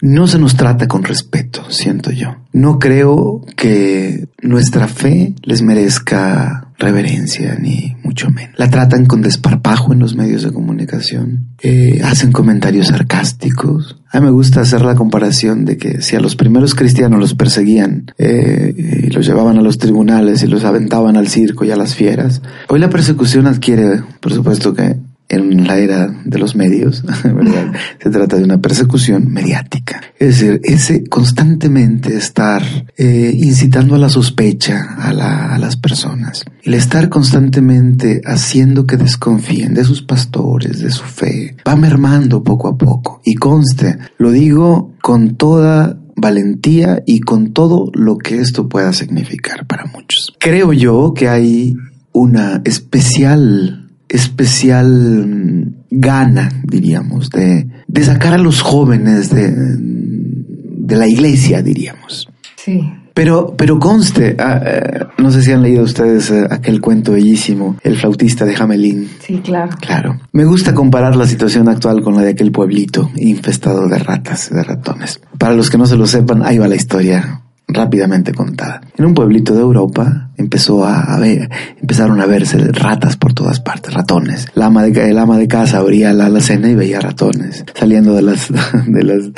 No 0.00 0.26
se 0.26 0.38
nos 0.38 0.56
trata 0.56 0.86
con 0.88 1.04
respeto, 1.04 1.64
siento 1.70 2.10
yo. 2.10 2.36
No 2.52 2.78
creo 2.78 3.42
que 3.56 4.28
nuestra 4.42 4.88
fe 4.88 5.34
les 5.42 5.62
merezca 5.62 6.67
reverencia, 6.78 7.56
ni 7.60 7.96
mucho 8.04 8.30
menos. 8.30 8.54
La 8.56 8.70
tratan 8.70 9.04
con 9.06 9.20
desparpajo 9.20 9.92
en 9.92 9.98
los 9.98 10.14
medios 10.14 10.42
de 10.42 10.52
comunicación. 10.52 11.48
Eh, 11.60 12.00
hacen 12.04 12.30
comentarios 12.30 12.88
sarcásticos. 12.88 13.96
A 14.10 14.20
mí 14.20 14.26
me 14.26 14.32
gusta 14.32 14.60
hacer 14.60 14.82
la 14.82 14.94
comparación 14.94 15.64
de 15.64 15.76
que 15.76 16.00
si 16.02 16.16
a 16.16 16.20
los 16.20 16.36
primeros 16.36 16.74
cristianos 16.74 17.18
los 17.18 17.34
perseguían 17.34 18.12
eh, 18.16 18.74
y 18.76 19.10
los 19.10 19.26
llevaban 19.26 19.58
a 19.58 19.62
los 19.62 19.78
tribunales 19.78 20.42
y 20.42 20.46
los 20.46 20.64
aventaban 20.64 21.16
al 21.16 21.28
circo 21.28 21.64
y 21.64 21.72
a 21.72 21.76
las 21.76 21.94
fieras, 21.94 22.42
hoy 22.68 22.78
la 22.78 22.90
persecución 22.90 23.46
adquiere, 23.46 24.02
por 24.20 24.32
supuesto 24.32 24.72
que 24.72 24.96
en 25.28 25.66
la 25.66 25.78
era 25.78 26.08
de 26.24 26.38
los 26.38 26.56
medios, 26.56 27.02
¿verdad? 27.24 27.72
Se 28.02 28.10
trata 28.10 28.36
de 28.36 28.44
una 28.44 28.60
persecución 28.60 29.30
mediática. 29.32 30.00
Es 30.18 30.40
decir, 30.40 30.60
ese 30.64 31.04
constantemente 31.04 32.16
estar 32.16 32.62
eh, 32.96 33.32
incitando 33.34 33.94
a 33.94 33.98
la 33.98 34.08
sospecha 34.08 34.94
a, 34.96 35.54
a, 35.54 35.58
las 35.58 35.76
personas. 35.76 36.44
El 36.62 36.74
estar 36.74 37.08
constantemente 37.08 38.20
haciendo 38.24 38.86
que 38.86 38.96
desconfíen 38.96 39.74
de 39.74 39.84
sus 39.84 40.02
pastores, 40.02 40.80
de 40.80 40.90
su 40.90 41.04
fe, 41.04 41.56
va 41.66 41.76
mermando 41.76 42.42
poco 42.42 42.68
a 42.68 42.76
poco. 42.76 43.20
Y 43.24 43.34
conste, 43.34 43.98
lo 44.18 44.30
digo 44.30 44.94
con 45.02 45.36
toda 45.36 45.98
valentía 46.16 47.02
y 47.06 47.20
con 47.20 47.52
todo 47.52 47.90
lo 47.94 48.18
que 48.18 48.40
esto 48.40 48.68
pueda 48.68 48.92
significar 48.92 49.66
para 49.66 49.86
muchos. 49.86 50.34
Creo 50.38 50.72
yo 50.72 51.14
que 51.14 51.28
hay 51.28 51.76
una 52.12 52.60
especial 52.64 53.87
especial 54.08 54.86
mm, 55.26 55.84
gana, 55.90 56.50
diríamos, 56.64 57.30
de, 57.30 57.66
de 57.86 58.04
sacar 58.04 58.34
a 58.34 58.38
los 58.38 58.62
jóvenes 58.62 59.30
de, 59.30 59.52
de 59.52 60.96
la 60.96 61.06
iglesia, 61.06 61.62
diríamos. 61.62 62.28
Sí. 62.56 62.80
Pero, 63.18 63.54
pero 63.56 63.80
conste, 63.80 64.36
ah, 64.38 64.62
eh, 64.64 65.00
no 65.18 65.32
sé 65.32 65.42
si 65.42 65.50
han 65.50 65.62
leído 65.62 65.82
ustedes 65.82 66.30
eh, 66.30 66.46
aquel 66.48 66.80
cuento 66.80 67.10
bellísimo, 67.10 67.76
El 67.82 67.96
flautista 67.96 68.44
de 68.44 68.54
Hamelin. 68.54 69.08
Sí, 69.18 69.40
claro. 69.42 69.76
Claro. 69.80 70.20
Me 70.32 70.44
gusta 70.44 70.72
comparar 70.72 71.16
la 71.16 71.26
situación 71.26 71.68
actual 71.68 72.00
con 72.00 72.14
la 72.14 72.22
de 72.22 72.30
aquel 72.30 72.52
pueblito 72.52 73.10
infestado 73.16 73.88
de 73.88 73.98
ratas, 73.98 74.50
de 74.50 74.62
ratones. 74.62 75.20
Para 75.36 75.54
los 75.54 75.68
que 75.68 75.78
no 75.78 75.86
se 75.86 75.96
lo 75.96 76.06
sepan, 76.06 76.44
ahí 76.44 76.58
va 76.58 76.68
la 76.68 76.76
historia 76.76 77.42
rápidamente 77.68 78.32
contada. 78.32 78.80
En 78.96 79.04
un 79.04 79.14
pueblito 79.14 79.54
de 79.54 79.60
Europa 79.60 80.30
empezó 80.36 80.84
a, 80.84 81.18
ver, 81.18 81.50
empezaron 81.80 82.20
a 82.20 82.26
verse 82.26 82.58
ratas 82.72 83.16
por 83.16 83.34
todas 83.34 83.60
partes, 83.60 83.92
ratones. 83.92 84.48
La 84.54 84.66
ama 84.66 84.84
de, 84.84 85.10
el 85.10 85.18
ama 85.18 85.36
de 85.36 85.46
casa 85.46 85.78
abría 85.78 86.12
la 86.14 86.26
alacena 86.26 86.70
y 86.70 86.74
veía 86.74 87.00
ratones 87.00 87.64
saliendo 87.74 88.14
de 88.14 88.22
las, 88.22 88.48
de 88.86 89.04
las, 89.04 89.30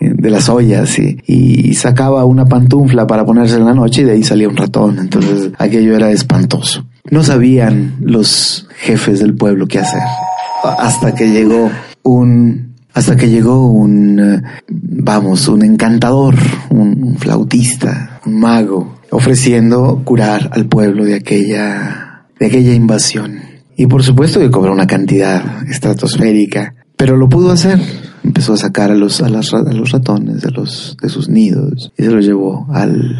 de 0.00 0.30
las 0.30 0.48
ollas 0.48 0.98
y, 0.98 1.18
y 1.26 1.74
sacaba 1.74 2.24
una 2.24 2.46
pantufla 2.46 3.06
para 3.06 3.24
ponerse 3.24 3.56
en 3.56 3.64
la 3.64 3.74
noche 3.74 4.02
y 4.02 4.04
de 4.04 4.12
ahí 4.12 4.24
salía 4.24 4.48
un 4.48 4.56
ratón. 4.56 4.98
Entonces 4.98 5.52
aquello 5.58 5.94
era 5.94 6.10
espantoso. 6.10 6.84
No 7.10 7.22
sabían 7.22 7.96
los 8.00 8.68
jefes 8.76 9.20
del 9.20 9.34
pueblo 9.34 9.66
qué 9.66 9.78
hacer 9.78 10.02
hasta 10.62 11.14
que 11.14 11.30
llegó 11.30 11.70
un 12.02 12.71
hasta 12.94 13.16
que 13.16 13.30
llegó 13.30 13.70
un, 13.70 14.20
eh, 14.20 14.42
vamos, 14.68 15.48
un 15.48 15.64
encantador, 15.64 16.34
un 16.70 17.16
flautista, 17.18 18.20
un 18.26 18.40
mago, 18.40 19.00
ofreciendo 19.10 20.02
curar 20.04 20.50
al 20.52 20.66
pueblo 20.66 21.04
de 21.04 21.14
aquella, 21.14 22.26
de 22.38 22.46
aquella 22.46 22.74
invasión. 22.74 23.40
Y 23.76 23.86
por 23.86 24.02
supuesto 24.02 24.40
que 24.40 24.50
cobró 24.50 24.72
una 24.72 24.86
cantidad 24.86 25.66
estratosférica, 25.68 26.74
pero 26.96 27.16
lo 27.16 27.28
pudo 27.28 27.50
hacer. 27.50 27.80
Empezó 28.22 28.52
a 28.52 28.58
sacar 28.58 28.90
a 28.90 28.94
los, 28.94 29.20
a, 29.20 29.26
a 29.26 29.72
los 29.72 29.90
ratones 29.90 30.42
de, 30.42 30.50
los, 30.50 30.96
de 31.00 31.08
sus 31.08 31.28
nidos 31.28 31.92
y 31.96 32.04
se 32.04 32.10
los 32.10 32.24
llevó 32.24 32.68
al, 32.70 33.16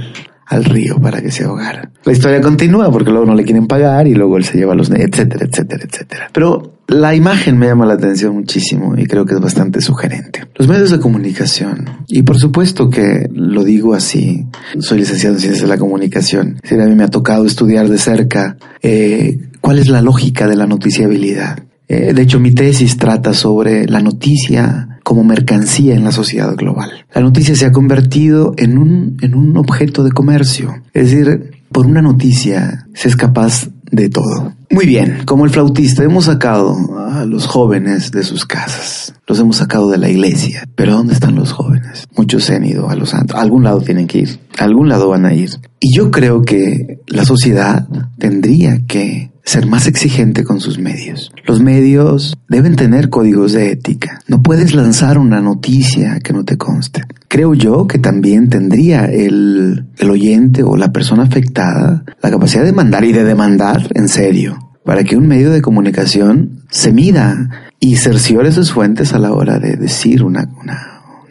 al 0.52 0.64
río 0.64 0.98
para 1.00 1.22
que 1.22 1.30
se 1.30 1.44
ahogara. 1.44 1.90
La 2.04 2.12
historia 2.12 2.40
continúa 2.40 2.90
porque 2.90 3.10
luego 3.10 3.26
no 3.26 3.34
le 3.34 3.44
quieren 3.44 3.66
pagar 3.66 4.06
y 4.06 4.14
luego 4.14 4.36
él 4.36 4.44
se 4.44 4.58
lleva 4.58 4.74
a 4.74 4.76
los 4.76 4.90
etcétera, 4.90 5.46
etcétera, 5.46 5.84
etcétera. 5.88 6.28
Pero 6.32 6.74
la 6.88 7.14
imagen 7.14 7.58
me 7.58 7.66
llama 7.66 7.86
la 7.86 7.94
atención 7.94 8.34
muchísimo 8.34 8.94
y 8.96 9.06
creo 9.06 9.24
que 9.24 9.34
es 9.34 9.40
bastante 9.40 9.80
sugerente. 9.80 10.46
Los 10.56 10.68
medios 10.68 10.90
de 10.90 11.00
comunicación, 11.00 11.86
y 12.06 12.22
por 12.22 12.38
supuesto 12.38 12.90
que 12.90 13.28
lo 13.32 13.64
digo 13.64 13.94
así, 13.94 14.46
soy 14.78 14.98
licenciado 14.98 15.36
en 15.36 15.40
Ciencias 15.40 15.62
de 15.62 15.68
la 15.68 15.78
Comunicación, 15.78 16.58
a 16.70 16.74
mí 16.74 16.94
me 16.94 17.04
ha 17.04 17.08
tocado 17.08 17.46
estudiar 17.46 17.88
de 17.88 17.98
cerca 17.98 18.56
eh, 18.82 19.38
cuál 19.60 19.78
es 19.78 19.88
la 19.88 20.02
lógica 20.02 20.46
de 20.46 20.56
la 20.56 20.66
noticiabilidad. 20.66 21.60
Eh, 21.92 22.14
de 22.14 22.22
hecho, 22.22 22.40
mi 22.40 22.52
tesis 22.52 22.96
trata 22.96 23.34
sobre 23.34 23.86
la 23.86 24.00
noticia 24.00 24.98
como 25.02 25.24
mercancía 25.24 25.94
en 25.94 26.04
la 26.04 26.10
sociedad 26.10 26.56
global. 26.56 26.90
La 27.14 27.20
noticia 27.20 27.54
se 27.54 27.66
ha 27.66 27.70
convertido 27.70 28.54
en 28.56 28.78
un, 28.78 29.18
en 29.20 29.34
un 29.34 29.58
objeto 29.58 30.02
de 30.02 30.10
comercio. 30.10 30.72
Es 30.94 31.10
decir, 31.10 31.50
por 31.70 31.84
una 31.84 32.00
noticia 32.00 32.86
se 32.94 33.08
es 33.08 33.16
capaz 33.16 33.68
de 33.90 34.08
todo. 34.08 34.54
Muy 34.70 34.86
bien, 34.86 35.24
como 35.26 35.44
el 35.44 35.50
flautista, 35.50 36.02
hemos 36.02 36.24
sacado 36.24 36.74
a 37.10 37.26
los 37.26 37.46
jóvenes 37.46 38.10
de 38.10 38.22
sus 38.22 38.46
casas, 38.46 39.12
los 39.26 39.38
hemos 39.38 39.56
sacado 39.56 39.90
de 39.90 39.98
la 39.98 40.08
iglesia, 40.08 40.66
pero 40.74 40.94
¿dónde 40.94 41.12
están 41.12 41.34
los 41.34 41.52
jóvenes? 41.52 42.08
Muchos 42.16 42.44
se 42.44 42.54
han 42.54 42.64
ido 42.64 42.88
a 42.88 42.96
los 42.96 43.10
santos, 43.10 43.36
a 43.36 43.42
algún 43.42 43.64
lado 43.64 43.82
tienen 43.82 44.06
que 44.06 44.20
ir, 44.20 44.40
a 44.58 44.64
algún 44.64 44.88
lado 44.88 45.10
van 45.10 45.26
a 45.26 45.34
ir. 45.34 45.50
Y 45.78 45.94
yo 45.94 46.10
creo 46.10 46.40
que 46.40 47.00
la 47.06 47.26
sociedad 47.26 47.86
tendría 48.18 48.78
que 48.86 49.31
ser 49.44 49.66
más 49.66 49.86
exigente 49.86 50.44
con 50.44 50.60
sus 50.60 50.78
medios. 50.78 51.32
Los 51.46 51.60
medios 51.60 52.36
deben 52.48 52.76
tener 52.76 53.10
códigos 53.10 53.52
de 53.52 53.72
ética. 53.72 54.20
No 54.28 54.42
puedes 54.42 54.74
lanzar 54.74 55.18
una 55.18 55.40
noticia 55.40 56.20
que 56.20 56.32
no 56.32 56.44
te 56.44 56.56
conste. 56.56 57.02
Creo 57.28 57.54
yo 57.54 57.86
que 57.86 57.98
también 57.98 58.48
tendría 58.48 59.06
el, 59.06 59.86
el 59.98 60.10
oyente 60.10 60.62
o 60.62 60.76
la 60.76 60.92
persona 60.92 61.24
afectada 61.24 62.04
la 62.22 62.30
capacidad 62.30 62.64
de 62.64 62.72
mandar 62.72 63.04
y 63.04 63.12
de 63.12 63.24
demandar 63.24 63.88
en 63.94 64.08
serio 64.08 64.58
para 64.84 65.04
que 65.04 65.16
un 65.16 65.26
medio 65.26 65.50
de 65.50 65.62
comunicación 65.62 66.62
se 66.70 66.92
mida 66.92 67.50
y 67.78 67.96
cerciore 67.96 68.52
sus 68.52 68.72
fuentes 68.72 69.12
a 69.12 69.18
la 69.18 69.32
hora 69.32 69.58
de 69.58 69.76
decir 69.76 70.22
una, 70.22 70.48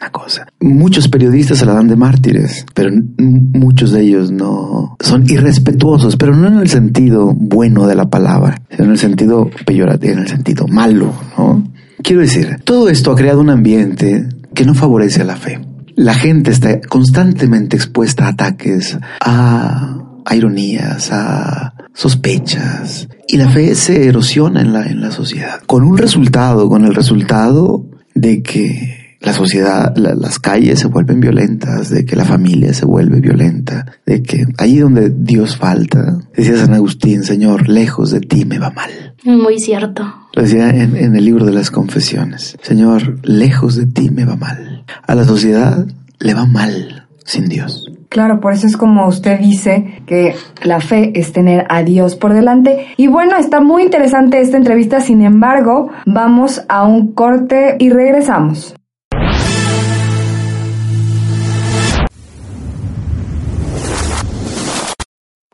una, 0.01 0.11
cosa. 0.11 0.47
Muchos 0.59 1.07
periodistas 1.07 1.59
se 1.59 1.65
la 1.65 1.73
dan 1.73 1.87
de 1.87 1.95
mártires, 1.95 2.65
pero 2.73 2.91
muchos 3.17 3.91
de 3.91 4.01
ellos 4.01 4.31
no 4.31 4.97
son 4.99 5.29
irrespetuosos, 5.29 6.17
pero 6.17 6.35
no 6.35 6.47
en 6.47 6.57
el 6.57 6.69
sentido 6.69 7.33
bueno 7.35 7.87
de 7.87 7.95
la 7.95 8.09
palabra, 8.09 8.61
sino 8.69 8.85
en 8.85 8.91
el 8.91 8.97
sentido 8.97 9.49
peyorativo, 9.65 10.13
en 10.13 10.19
el 10.19 10.27
sentido 10.27 10.67
malo, 10.67 11.13
¿no? 11.37 11.63
Quiero 12.03 12.21
decir, 12.21 12.59
todo 12.63 12.89
esto 12.89 13.11
ha 13.11 13.15
creado 13.15 13.41
un 13.41 13.51
ambiente 13.51 14.27
que 14.55 14.65
no 14.65 14.73
favorece 14.73 15.21
a 15.21 15.25
la 15.25 15.35
fe. 15.35 15.61
La 15.95 16.15
gente 16.15 16.51
está 16.51 16.81
constantemente 16.81 17.75
expuesta 17.75 18.25
a 18.25 18.29
ataques, 18.29 18.97
a, 19.19 19.97
ironías, 20.33 21.11
a 21.11 21.73
sospechas, 21.93 23.07
y 23.27 23.37
la 23.37 23.49
fe 23.49 23.75
se 23.75 24.07
erosiona 24.07 24.61
en 24.61 24.73
la, 24.73 24.85
en 24.87 25.01
la 25.01 25.11
sociedad. 25.11 25.61
Con 25.67 25.83
un 25.83 25.97
resultado, 25.97 26.69
con 26.69 26.85
el 26.85 26.95
resultado 26.95 27.85
de 28.15 28.41
que 28.41 29.00
la 29.21 29.33
sociedad, 29.33 29.95
las 29.95 30.39
calles 30.39 30.79
se 30.79 30.87
vuelven 30.87 31.19
violentas, 31.19 31.89
de 31.89 32.05
que 32.05 32.15
la 32.15 32.25
familia 32.25 32.73
se 32.73 32.85
vuelve 32.85 33.19
violenta, 33.19 33.85
de 34.05 34.23
que 34.23 34.45
ahí 34.57 34.79
donde 34.79 35.11
Dios 35.15 35.57
falta, 35.57 36.17
decía 36.35 36.57
San 36.57 36.73
Agustín, 36.73 37.23
Señor, 37.23 37.69
lejos 37.69 38.11
de 38.11 38.21
ti 38.21 38.45
me 38.45 38.57
va 38.57 38.71
mal. 38.71 38.89
Muy 39.23 39.59
cierto. 39.59 40.03
Lo 40.33 40.41
decía 40.41 40.69
en, 40.69 40.95
en 40.95 41.15
el 41.15 41.23
libro 41.23 41.45
de 41.45 41.53
las 41.53 41.69
confesiones, 41.69 42.57
Señor, 42.63 43.19
lejos 43.23 43.75
de 43.75 43.85
ti 43.85 44.09
me 44.09 44.25
va 44.25 44.35
mal. 44.35 44.85
A 45.05 45.13
la 45.13 45.23
sociedad 45.23 45.85
le 46.19 46.33
va 46.33 46.45
mal 46.45 47.07
sin 47.23 47.45
Dios. 47.45 47.85
Claro, 48.09 48.41
por 48.41 48.51
eso 48.51 48.67
es 48.67 48.75
como 48.75 49.07
usted 49.07 49.39
dice 49.39 50.01
que 50.05 50.35
la 50.63 50.81
fe 50.81 51.13
es 51.15 51.31
tener 51.31 51.65
a 51.69 51.81
Dios 51.83 52.17
por 52.17 52.33
delante. 52.33 52.87
Y 52.97 53.07
bueno, 53.07 53.37
está 53.37 53.61
muy 53.61 53.83
interesante 53.83 54.41
esta 54.41 54.57
entrevista, 54.57 54.99
sin 54.99 55.21
embargo, 55.21 55.89
vamos 56.05 56.61
a 56.67 56.85
un 56.85 57.13
corte 57.13 57.77
y 57.79 57.89
regresamos. 57.89 58.75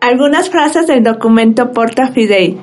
Algunas 0.08 0.50
frases 0.50 0.88
del 0.88 1.04
documento 1.04 1.74
Porta 1.74 2.14
Fidei. 2.14 2.58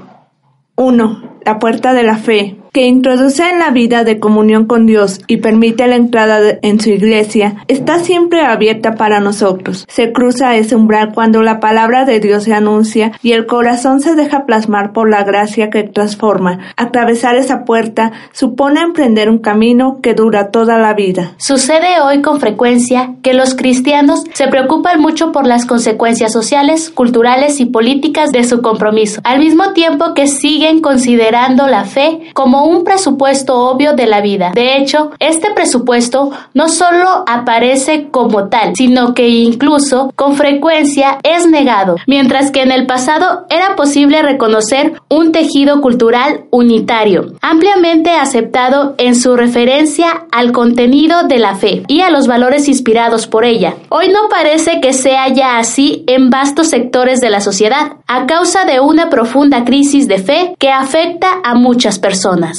1. 0.76 1.40
La 1.44 1.58
puerta 1.58 1.92
de 1.92 2.02
la 2.02 2.16
fe. 2.16 2.56
Que 2.74 2.88
introduce 2.88 3.48
en 3.48 3.60
la 3.60 3.70
vida 3.70 4.02
de 4.02 4.18
comunión 4.18 4.66
con 4.66 4.84
Dios 4.84 5.20
y 5.28 5.36
permite 5.36 5.86
la 5.86 5.94
entrada 5.94 6.40
en 6.60 6.80
su 6.80 6.90
iglesia, 6.90 7.54
está 7.68 8.00
siempre 8.00 8.40
abierta 8.40 8.96
para 8.96 9.20
nosotros. 9.20 9.86
Se 9.88 10.10
cruza 10.12 10.56
ese 10.56 10.74
umbral 10.74 11.12
cuando 11.14 11.40
la 11.42 11.60
palabra 11.60 12.04
de 12.04 12.18
Dios 12.18 12.42
se 12.42 12.52
anuncia 12.52 13.12
y 13.22 13.30
el 13.30 13.46
corazón 13.46 14.00
se 14.00 14.16
deja 14.16 14.44
plasmar 14.44 14.92
por 14.92 15.08
la 15.08 15.22
gracia 15.22 15.70
que 15.70 15.84
transforma. 15.84 16.58
Atravesar 16.76 17.36
esa 17.36 17.64
puerta 17.64 18.10
supone 18.32 18.80
emprender 18.80 19.30
un 19.30 19.38
camino 19.38 20.00
que 20.02 20.14
dura 20.14 20.50
toda 20.50 20.76
la 20.76 20.94
vida. 20.94 21.34
Sucede 21.36 22.00
hoy 22.04 22.22
con 22.22 22.40
frecuencia 22.40 23.14
que 23.22 23.34
los 23.34 23.54
cristianos 23.54 24.24
se 24.32 24.48
preocupan 24.48 25.00
mucho 25.00 25.30
por 25.30 25.46
las 25.46 25.64
consecuencias 25.64 26.32
sociales, 26.32 26.90
culturales 26.90 27.60
y 27.60 27.66
políticas 27.66 28.32
de 28.32 28.42
su 28.42 28.62
compromiso, 28.62 29.20
al 29.22 29.38
mismo 29.38 29.74
tiempo 29.74 30.12
que 30.12 30.26
siguen 30.26 30.80
considerando 30.80 31.68
la 31.68 31.84
fe 31.84 32.32
como 32.34 32.63
un 32.64 32.82
presupuesto 32.84 33.56
obvio 33.56 33.92
de 33.92 34.06
la 34.06 34.20
vida. 34.20 34.52
De 34.54 34.78
hecho, 34.78 35.10
este 35.18 35.50
presupuesto 35.50 36.30
no 36.54 36.68
solo 36.68 37.24
aparece 37.26 38.08
como 38.10 38.48
tal, 38.48 38.74
sino 38.74 39.14
que 39.14 39.28
incluso 39.28 40.12
con 40.16 40.36
frecuencia 40.36 41.18
es 41.22 41.46
negado, 41.46 41.96
mientras 42.06 42.50
que 42.50 42.62
en 42.62 42.72
el 42.72 42.86
pasado 42.86 43.46
era 43.50 43.76
posible 43.76 44.22
reconocer 44.22 45.00
un 45.08 45.32
tejido 45.32 45.80
cultural 45.80 46.44
unitario, 46.50 47.34
ampliamente 47.42 48.10
aceptado 48.10 48.94
en 48.98 49.14
su 49.14 49.36
referencia 49.36 50.24
al 50.32 50.52
contenido 50.52 51.24
de 51.24 51.38
la 51.38 51.56
fe 51.56 51.82
y 51.88 52.00
a 52.00 52.10
los 52.10 52.26
valores 52.26 52.68
inspirados 52.68 53.26
por 53.26 53.44
ella. 53.44 53.74
Hoy 53.90 54.08
no 54.08 54.28
parece 54.30 54.80
que 54.80 54.92
sea 54.92 55.28
ya 55.28 55.58
así 55.58 56.04
en 56.06 56.30
vastos 56.30 56.68
sectores 56.68 57.20
de 57.20 57.30
la 57.30 57.40
sociedad, 57.40 57.98
a 58.06 58.26
causa 58.26 58.64
de 58.64 58.80
una 58.80 59.10
profunda 59.10 59.64
crisis 59.64 60.08
de 60.08 60.18
fe 60.18 60.54
que 60.58 60.70
afecta 60.70 61.40
a 61.44 61.54
muchas 61.54 61.98
personas. 61.98 62.53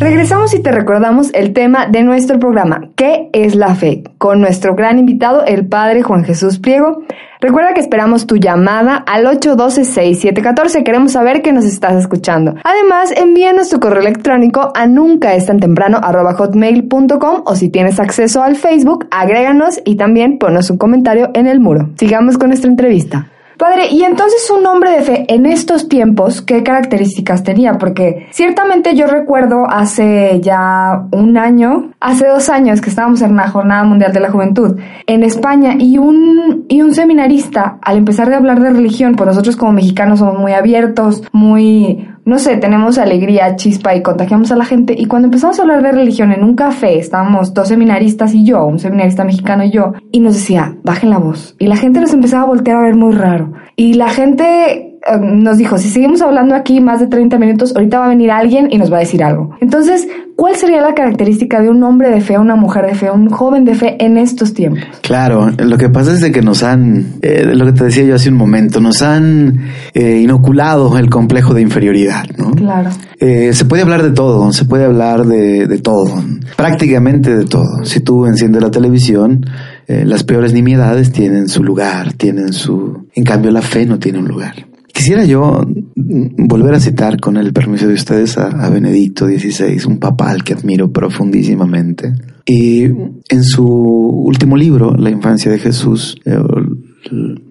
Regresamos 0.00 0.54
y 0.54 0.62
te 0.62 0.72
recordamos 0.72 1.28
el 1.34 1.52
tema 1.52 1.86
de 1.86 2.02
nuestro 2.02 2.38
programa, 2.38 2.88
¿qué 2.96 3.28
es 3.34 3.54
la 3.54 3.74
fe? 3.74 4.02
Con 4.16 4.40
nuestro 4.40 4.74
gran 4.74 4.98
invitado, 4.98 5.44
el 5.44 5.66
Padre 5.66 6.02
Juan 6.02 6.24
Jesús 6.24 6.58
Pliego. 6.58 7.02
Recuerda 7.38 7.74
que 7.74 7.80
esperamos 7.80 8.26
tu 8.26 8.36
llamada 8.36 8.96
al 8.96 9.26
812-6714. 9.26 10.84
Queremos 10.84 11.12
saber 11.12 11.42
que 11.42 11.52
nos 11.52 11.66
estás 11.66 11.96
escuchando. 11.96 12.54
Además, 12.64 13.12
envíanos 13.14 13.68
tu 13.68 13.78
correo 13.78 14.00
electrónico 14.00 14.72
a 14.74 14.86
nunca 14.86 15.34
es 15.34 15.44
tan 15.44 15.60
temprano 15.60 16.00
hotmail.com 16.02 17.42
o 17.44 17.54
si 17.54 17.68
tienes 17.68 18.00
acceso 18.00 18.42
al 18.42 18.56
Facebook, 18.56 19.06
agréganos 19.10 19.80
y 19.84 19.96
también 19.96 20.38
ponos 20.38 20.70
un 20.70 20.78
comentario 20.78 21.30
en 21.34 21.46
el 21.46 21.60
muro. 21.60 21.90
Sigamos 21.98 22.38
con 22.38 22.48
nuestra 22.48 22.70
entrevista. 22.70 23.28
Padre, 23.60 23.88
y 23.90 24.04
entonces 24.04 24.50
un 24.50 24.64
hombre 24.64 24.90
de 24.92 25.02
fe 25.02 25.26
en 25.28 25.44
estos 25.44 25.86
tiempos, 25.86 26.40
¿qué 26.40 26.62
características 26.62 27.44
tenía? 27.44 27.74
Porque 27.74 28.26
ciertamente 28.30 28.96
yo 28.96 29.06
recuerdo 29.06 29.66
hace 29.68 30.40
ya 30.40 31.04
un 31.12 31.36
año, 31.36 31.92
hace 32.00 32.26
dos 32.26 32.48
años 32.48 32.80
que 32.80 32.88
estábamos 32.88 33.20
en 33.20 33.36
la 33.36 33.50
Jornada 33.50 33.84
Mundial 33.84 34.14
de 34.14 34.20
la 34.20 34.30
Juventud 34.30 34.78
en 35.06 35.22
España 35.24 35.74
y 35.78 35.98
un, 35.98 36.64
y 36.70 36.80
un 36.80 36.94
seminarista, 36.94 37.76
al 37.82 37.98
empezar 37.98 38.30
de 38.30 38.36
hablar 38.36 38.60
de 38.62 38.70
religión, 38.70 39.14
pues 39.14 39.28
nosotros 39.28 39.56
como 39.56 39.72
mexicanos 39.72 40.20
somos 40.20 40.38
muy 40.38 40.52
abiertos, 40.52 41.22
muy 41.30 42.08
no 42.24 42.38
sé, 42.38 42.56
tenemos 42.56 42.98
alegría, 42.98 43.56
chispa 43.56 43.94
y 43.94 44.02
contagiamos 44.02 44.52
a 44.52 44.56
la 44.56 44.64
gente. 44.64 44.94
Y 44.96 45.06
cuando 45.06 45.26
empezamos 45.26 45.58
a 45.58 45.62
hablar 45.62 45.82
de 45.82 45.92
religión 45.92 46.32
en 46.32 46.44
un 46.44 46.54
café, 46.54 46.98
estábamos 46.98 47.54
dos 47.54 47.68
seminaristas 47.68 48.34
y 48.34 48.44
yo, 48.44 48.64
un 48.64 48.78
seminarista 48.78 49.24
mexicano 49.24 49.64
y 49.64 49.70
yo, 49.70 49.94
y 50.12 50.20
nos 50.20 50.34
decía, 50.34 50.76
bajen 50.84 51.10
la 51.10 51.18
voz. 51.18 51.56
Y 51.58 51.66
la 51.66 51.76
gente 51.76 52.00
nos 52.00 52.12
empezaba 52.12 52.42
a 52.42 52.46
voltear 52.46 52.76
a 52.76 52.82
ver 52.82 52.94
muy 52.94 53.14
raro. 53.14 53.52
Y 53.76 53.94
la 53.94 54.10
gente 54.10 54.89
nos 55.20 55.58
dijo, 55.58 55.78
si 55.78 55.88
seguimos 55.88 56.20
hablando 56.20 56.54
aquí 56.54 56.80
más 56.80 57.00
de 57.00 57.06
30 57.06 57.38
minutos, 57.38 57.72
ahorita 57.74 57.98
va 57.98 58.06
a 58.06 58.08
venir 58.08 58.30
alguien 58.30 58.68
y 58.70 58.78
nos 58.78 58.92
va 58.92 58.98
a 58.98 59.00
decir 59.00 59.24
algo. 59.24 59.56
Entonces, 59.60 60.06
¿cuál 60.36 60.56
sería 60.56 60.82
la 60.82 60.94
característica 60.94 61.60
de 61.60 61.70
un 61.70 61.82
hombre 61.82 62.10
de 62.10 62.20
fe, 62.20 62.38
una 62.38 62.54
mujer 62.54 62.86
de 62.86 62.94
fe, 62.94 63.10
un 63.10 63.30
joven 63.30 63.64
de 63.64 63.74
fe 63.74 63.96
en 63.98 64.18
estos 64.18 64.52
tiempos? 64.52 64.84
Claro, 65.00 65.50
lo 65.58 65.78
que 65.78 65.88
pasa 65.88 66.12
es 66.12 66.20
de 66.20 66.30
que 66.30 66.42
nos 66.42 66.62
han, 66.62 67.14
eh, 67.22 67.50
lo 67.54 67.64
que 67.66 67.72
te 67.72 67.84
decía 67.84 68.04
yo 68.04 68.14
hace 68.14 68.28
un 68.28 68.36
momento, 68.36 68.80
nos 68.80 69.00
han 69.00 69.60
eh, 69.94 70.20
inoculado 70.22 70.96
el 70.98 71.08
complejo 71.08 71.54
de 71.54 71.62
inferioridad, 71.62 72.26
¿no? 72.36 72.50
Claro. 72.50 72.90
se 73.18 73.64
puede 73.64 73.82
hablar 73.82 74.02
de 74.02 74.10
todo, 74.10 74.52
se 74.52 74.66
puede 74.66 74.84
hablar 74.84 75.24
de, 75.26 75.66
de 75.66 75.78
todo, 75.78 76.22
prácticamente 76.56 77.34
de 77.34 77.46
todo. 77.46 77.84
Si 77.84 78.00
tú 78.00 78.26
enciendes 78.26 78.62
la 78.62 78.70
televisión, 78.70 79.46
las 79.86 80.22
peores 80.22 80.52
nimiedades 80.52 81.10
tienen 81.10 81.48
su 81.48 81.64
lugar, 81.64 82.12
tienen 82.12 82.52
su... 82.52 83.08
En 83.14 83.24
cambio, 83.24 83.50
la 83.50 83.62
fe 83.62 83.86
no 83.86 83.98
tiene 83.98 84.20
un 84.20 84.28
lugar. 84.28 84.69
Quisiera 85.00 85.24
yo 85.24 85.64
volver 85.96 86.74
a 86.74 86.78
citar 86.78 87.18
con 87.20 87.38
el 87.38 87.54
permiso 87.54 87.88
de 87.88 87.94
ustedes 87.94 88.36
a, 88.36 88.68
Benedicto 88.68 89.26
XVI, 89.26 89.82
un 89.86 89.98
papa 89.98 90.30
al 90.30 90.44
que 90.44 90.52
admiro 90.52 90.92
profundísimamente. 90.92 92.12
Y 92.44 92.82
en 92.82 93.42
su 93.42 93.66
último 93.66 94.58
libro, 94.58 94.94
La 94.94 95.08
infancia 95.08 95.50
de 95.50 95.58
Jesús, 95.58 96.18
eh, 96.26 96.36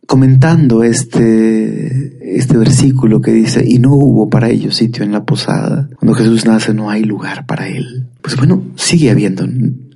comentando 0.06 0.84
este, 0.84 2.38
este 2.38 2.56
versículo 2.56 3.20
que 3.20 3.32
dice, 3.32 3.65
y 3.68 3.79
no 3.79 3.96
hubo 3.96 4.29
para 4.29 4.51
ellos 4.51 4.75
sitio 4.75 5.03
en 5.03 5.12
la 5.12 5.24
posada. 5.24 5.90
Cuando 5.98 6.14
Jesús 6.14 6.46
nace 6.46 6.75
no 6.75 6.92
hay 6.92 7.03
lugar 7.03 7.48
para 7.48 7.68
él. 7.68 8.09
Pues 8.22 8.38
bueno, 8.38 8.62
sigue 8.75 9.09
habiendo, 9.09 9.44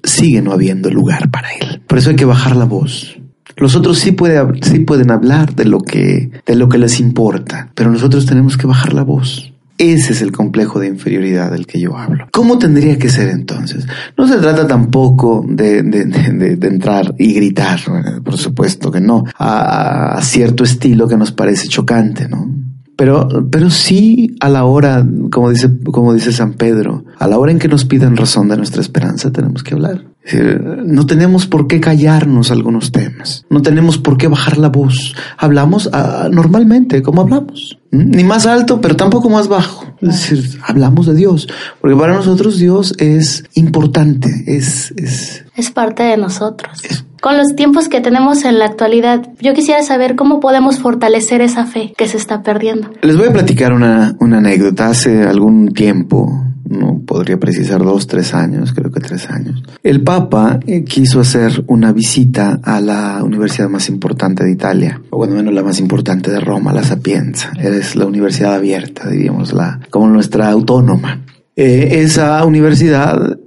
sigue 0.04 0.42
no 0.42 0.54
habiendo 0.54 0.90
lugar 0.90 1.30
para 1.30 1.50
él. 1.62 1.84
Por 1.86 2.00
eso 2.00 2.10
hay 2.10 2.16
que 2.16 2.26
bajar 2.26 2.56
la 2.56 2.66
voz. 2.66 3.20
Los 3.58 3.76
otros 3.76 4.00
sí, 4.00 4.16
sí 4.62 4.80
pueden 4.80 5.12
hablar 5.12 5.56
de 5.56 5.66
lo, 5.66 5.80
que, 5.80 6.32
de 6.46 6.56
lo 6.56 6.70
que 6.70 6.78
les 6.78 7.00
importa, 7.00 7.72
pero 7.76 7.92
nosotros 7.92 8.26
tenemos 8.26 8.58
que 8.58 8.68
bajar 8.68 8.94
la 8.94 9.04
voz. 9.04 9.54
Ese 9.80 10.14
es 10.14 10.22
el 10.22 10.32
complejo 10.32 10.80
de 10.80 10.88
inferioridad 10.88 11.52
del 11.52 11.66
que 11.66 11.80
yo 11.80 11.98
hablo. 11.98 12.28
¿Cómo 12.32 12.60
tendría 12.60 12.98
que 13.00 13.10
ser 13.10 13.30
entonces? 13.30 13.88
No 14.16 14.28
se 14.28 14.38
trata 14.38 14.68
tampoco 14.68 15.44
de, 15.48 15.82
de, 15.82 16.68
entrar 16.68 17.16
y 17.18 17.34
gritar, 17.34 17.80
por 18.24 18.38
supuesto 18.38 18.92
que 18.92 19.02
no, 19.02 19.24
a, 19.36 20.16
a, 20.16 20.22
cierto 20.22 20.64
estilo 20.64 21.08
que 21.08 21.18
nos 21.18 21.32
parece 21.32 21.68
chocante, 21.68 22.30
¿no? 22.30 22.54
Pero, 22.96 23.28
pero 23.52 23.72
sí 23.72 24.36
a 24.40 24.50
la 24.50 24.66
hora, 24.66 25.06
como 25.32 25.50
dice, 25.50 25.70
como 25.84 26.14
dice 26.14 26.32
San 26.32 26.54
Pedro, 26.54 27.06
a 27.18 27.28
la 27.28 27.40
hora 27.40 27.52
en 27.52 27.60
que 27.60 27.68
nos 27.68 27.86
piden 27.86 28.16
razón 28.16 28.48
de 28.50 28.58
nuestra 28.58 28.82
esperanza, 28.82 29.32
tenemos 29.32 29.64
que 29.64 29.74
hablar. 29.74 30.06
No 30.32 31.06
tenemos 31.06 31.48
por 31.48 31.68
qué 31.68 31.82
callarnos 31.82 32.50
algunos 32.50 32.92
temas. 32.92 33.46
No 33.50 33.62
tenemos 33.62 33.98
por 33.98 34.18
qué 34.18 34.28
bajar 34.28 34.58
la 34.58 34.70
voz. 34.70 35.16
Hablamos 35.38 35.90
ah, 35.92 36.30
normalmente, 36.32 37.02
como 37.02 37.22
hablamos. 37.22 37.78
Ni 37.92 38.24
más 38.24 38.46
alto, 38.46 38.80
pero 38.80 38.96
tampoco 38.96 39.30
más 39.30 39.48
bajo. 39.48 39.86
Es 40.02 40.30
decir, 40.30 40.60
hablamos 40.66 41.08
de 41.08 41.16
Dios. 41.16 41.48
Porque 41.82 41.98
para 41.98 42.14
nosotros 42.14 42.58
Dios 42.58 42.94
es 43.00 43.44
importante. 43.56 44.30
Es, 44.48 44.94
es, 44.96 45.46
es 45.56 45.72
parte 45.72 46.04
de 46.04 46.18
nosotros. 46.18 47.06
Con 47.22 47.38
los 47.38 47.56
tiempos 47.56 47.88
que 47.90 48.02
tenemos 48.02 48.46
en 48.46 48.60
la 48.60 48.66
actualidad, 48.66 49.30
yo 49.40 49.54
quisiera 49.54 49.84
saber 49.84 50.16
cómo 50.16 50.40
podemos 50.40 50.80
fortalecer 50.80 51.42
esa 51.42 51.66
fe 51.66 51.94
que 51.98 52.08
se 52.08 52.18
está 52.18 52.44
perdiendo. 52.44 52.92
Les 53.02 53.18
voy 53.18 53.28
a 53.28 53.34
platicar 53.34 53.74
una, 53.74 54.16
una 54.20 54.38
anécdota. 54.38 54.88
Hace 54.88 55.24
algún 55.24 55.74
tiempo, 55.74 56.44
no 56.74 57.02
podría 57.06 57.40
precisar 57.40 57.84
dos, 57.84 58.08
tres 58.08 58.34
años, 58.34 58.74
creo 58.74 58.92
que 58.92 59.00
tres 59.00 59.30
años. 59.30 59.64
El 59.84 60.04
Papa 60.04 60.60
eh, 60.66 60.84
quiso 60.84 61.20
hacer 61.20 61.64
una 61.68 61.92
visita 61.92 62.60
a 62.64 62.80
la 62.82 63.24
universidad 63.24 63.70
más 63.70 63.90
importante 63.90 64.44
de 64.44 64.52
Italia, 64.52 65.02
o 65.10 65.18
bueno, 65.18 65.36
menos 65.36 65.54
la 65.54 65.64
más 65.64 65.80
importante 65.80 66.32
de 66.32 66.40
Roma, 66.40 66.74
la 66.74 66.84
Sapienza. 66.84 67.52
Es 67.60 67.96
la 67.96 68.06
universidad 68.06 68.56
abierta, 68.56 69.10
diríamos, 69.10 69.54
la, 69.54 69.80
como 69.90 70.08
nuestra 70.08 70.50
autónoma. 70.50 71.22
Eh, 71.56 72.02
esa 72.02 72.44
universidad 72.46 73.38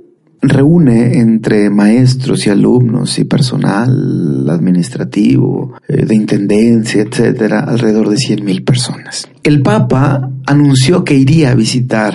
reúne 0.40 1.18
entre 1.18 1.70
maestros 1.70 2.46
y 2.46 2.50
alumnos 2.50 3.18
y 3.18 3.24
personal 3.24 4.48
administrativo, 4.48 5.74
eh, 5.88 6.04
de 6.04 6.14
intendencia, 6.14 7.02
etcétera, 7.02 7.60
alrededor 7.60 8.08
de 8.08 8.16
100.000 8.16 8.64
personas. 8.64 9.28
El 9.42 9.62
Papa 9.62 10.30
anunció 10.46 11.04
que 11.04 11.14
iría 11.14 11.50
a 11.50 11.54
visitar 11.54 12.14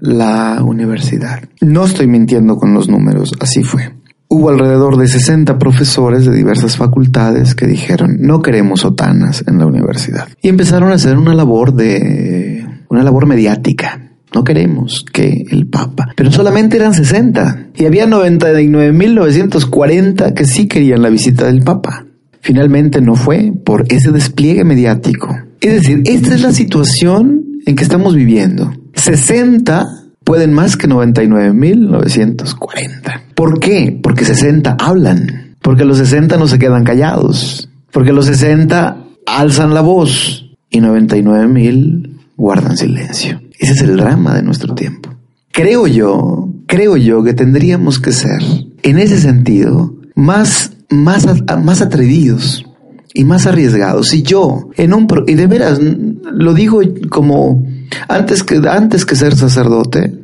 la 0.00 0.62
universidad. 0.62 1.42
No 1.60 1.84
estoy 1.84 2.06
mintiendo 2.06 2.56
con 2.56 2.72
los 2.74 2.88
números, 2.88 3.32
así 3.40 3.62
fue. 3.62 3.92
Hubo 4.28 4.48
alrededor 4.48 4.96
de 4.96 5.08
60 5.08 5.58
profesores 5.58 6.24
de 6.24 6.32
diversas 6.32 6.76
facultades 6.76 7.56
que 7.56 7.66
dijeron, 7.66 8.18
no 8.20 8.42
queremos 8.42 8.80
sotanas 8.80 9.44
en 9.48 9.58
la 9.58 9.66
universidad. 9.66 10.28
Y 10.40 10.48
empezaron 10.48 10.92
a 10.92 10.94
hacer 10.94 11.18
una 11.18 11.34
labor 11.34 11.74
de, 11.74 12.64
una 12.88 13.02
labor 13.02 13.26
mediática. 13.26 14.12
No 14.32 14.44
queremos 14.44 15.04
que 15.12 15.44
el 15.50 15.66
Papa. 15.66 16.10
Pero 16.14 16.30
solamente 16.30 16.76
eran 16.76 16.94
60. 16.94 17.70
Y 17.74 17.86
había 17.86 18.06
99.940 18.06 20.34
que 20.34 20.44
sí 20.44 20.68
querían 20.68 21.02
la 21.02 21.08
visita 21.08 21.46
del 21.46 21.62
Papa. 21.62 22.06
Finalmente 22.40 23.00
no 23.00 23.16
fue 23.16 23.52
por 23.64 23.86
ese 23.88 24.12
despliegue 24.12 24.62
mediático. 24.64 25.36
Es 25.60 25.74
decir, 25.74 26.02
esta 26.04 26.32
es 26.34 26.42
la 26.42 26.52
situación 26.52 27.44
en 27.66 27.74
que 27.74 27.82
estamos 27.82 28.14
viviendo. 28.14 28.70
60 29.00 30.04
pueden 30.24 30.52
más 30.52 30.76
que 30.76 30.88
99.940. 30.88 33.22
¿Por 33.34 33.58
qué? 33.58 33.98
Porque 34.02 34.24
60 34.24 34.76
hablan. 34.78 35.56
Porque 35.62 35.84
los 35.84 35.98
60 35.98 36.36
no 36.36 36.46
se 36.46 36.58
quedan 36.58 36.84
callados. 36.84 37.68
Porque 37.90 38.12
los 38.12 38.26
60 38.26 38.98
alzan 39.26 39.74
la 39.74 39.80
voz. 39.80 40.46
y 40.70 40.80
99 40.80 41.48
mil 41.48 42.20
guardan 42.36 42.76
silencio. 42.76 43.40
Ese 43.58 43.72
es 43.72 43.80
el 43.82 43.96
drama 43.96 44.34
de 44.34 44.42
nuestro 44.42 44.74
tiempo. 44.74 45.10
Creo 45.52 45.86
yo, 45.86 46.48
creo 46.66 46.96
yo 46.96 47.24
que 47.24 47.34
tendríamos 47.34 47.98
que 47.98 48.12
ser, 48.12 48.40
en 48.82 48.98
ese 48.98 49.20
sentido, 49.20 49.94
más, 50.14 50.72
más, 50.88 51.26
más 51.62 51.82
atrevidos 51.82 52.64
y 53.12 53.24
más 53.24 53.46
arriesgados. 53.46 54.08
Si 54.08 54.22
yo, 54.22 54.70
en 54.76 54.94
un, 54.94 55.08
y 55.26 55.34
de 55.34 55.46
veras, 55.48 55.80
lo 55.80 56.54
digo 56.54 56.80
como, 57.10 57.66
antes 58.08 58.42
que, 58.42 58.60
antes 58.68 59.04
que 59.04 59.16
ser 59.16 59.36
sacerdote, 59.36 60.20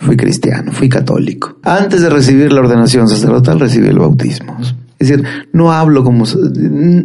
fui 0.00 0.16
cristiano, 0.16 0.72
fui 0.72 0.88
católico. 0.88 1.58
Antes 1.62 2.02
de 2.02 2.10
recibir 2.10 2.52
la 2.52 2.60
ordenación 2.60 3.08
sacerdotal, 3.08 3.60
recibí 3.60 3.88
el 3.88 3.98
bautismo. 3.98 4.56
Es 4.98 5.08
decir, 5.08 5.24
no 5.52 5.72
hablo 5.72 6.02
como, 6.02 6.24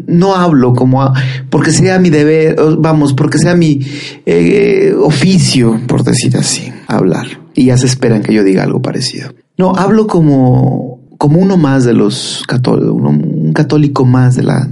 no 0.08 0.36
hablo 0.36 0.74
como, 0.74 1.14
porque 1.52 1.72
sea 1.72 2.00
mi 2.00 2.10
deber, 2.10 2.56
vamos, 2.80 3.14
porque 3.14 3.38
sea 3.38 3.56
mi 3.56 3.82
eh, 4.26 4.96
oficio, 5.00 5.80
por 5.88 6.04
decir 6.04 6.36
así, 6.36 6.72
hablar. 6.88 7.28
Y 7.54 7.66
ya 7.66 7.78
se 7.78 7.86
esperan 7.86 8.24
que 8.24 8.34
yo 8.34 8.44
diga 8.44 8.64
algo 8.64 8.82
parecido. 8.82 9.34
No, 9.60 9.76
hablo 9.76 10.08
como, 10.08 11.02
como 11.20 11.40
uno 11.40 11.56
más 11.56 11.84
de 11.84 11.94
los 11.94 12.44
católicos, 12.48 12.96
un 13.00 13.54
católico 13.54 14.06
más 14.06 14.36
de 14.36 14.44
la... 14.44 14.68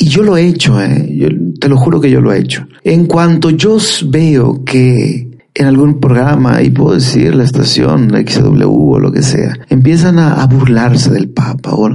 Y 0.00 0.08
yo 0.08 0.22
lo 0.22 0.34
he 0.38 0.46
hecho, 0.46 0.80
eh, 0.80 1.14
yo, 1.14 1.28
te 1.60 1.68
lo 1.68 1.76
juro 1.76 2.00
que 2.00 2.10
yo 2.10 2.22
lo 2.22 2.32
he 2.32 2.38
hecho. 2.38 2.66
En 2.84 3.04
cuanto 3.04 3.50
yo 3.50 3.76
veo 4.06 4.64
que 4.64 5.38
en 5.54 5.66
algún 5.66 6.00
programa, 6.00 6.62
y 6.62 6.70
puedo 6.70 6.94
decir 6.94 7.34
la 7.34 7.44
estación, 7.44 8.08
XW 8.08 8.94
o 8.94 8.98
lo 8.98 9.12
que 9.12 9.22
sea, 9.22 9.58
empiezan 9.68 10.18
a, 10.18 10.46
burlarse 10.46 11.10
del 11.10 11.28
Papa 11.28 11.74
o, 11.74 11.90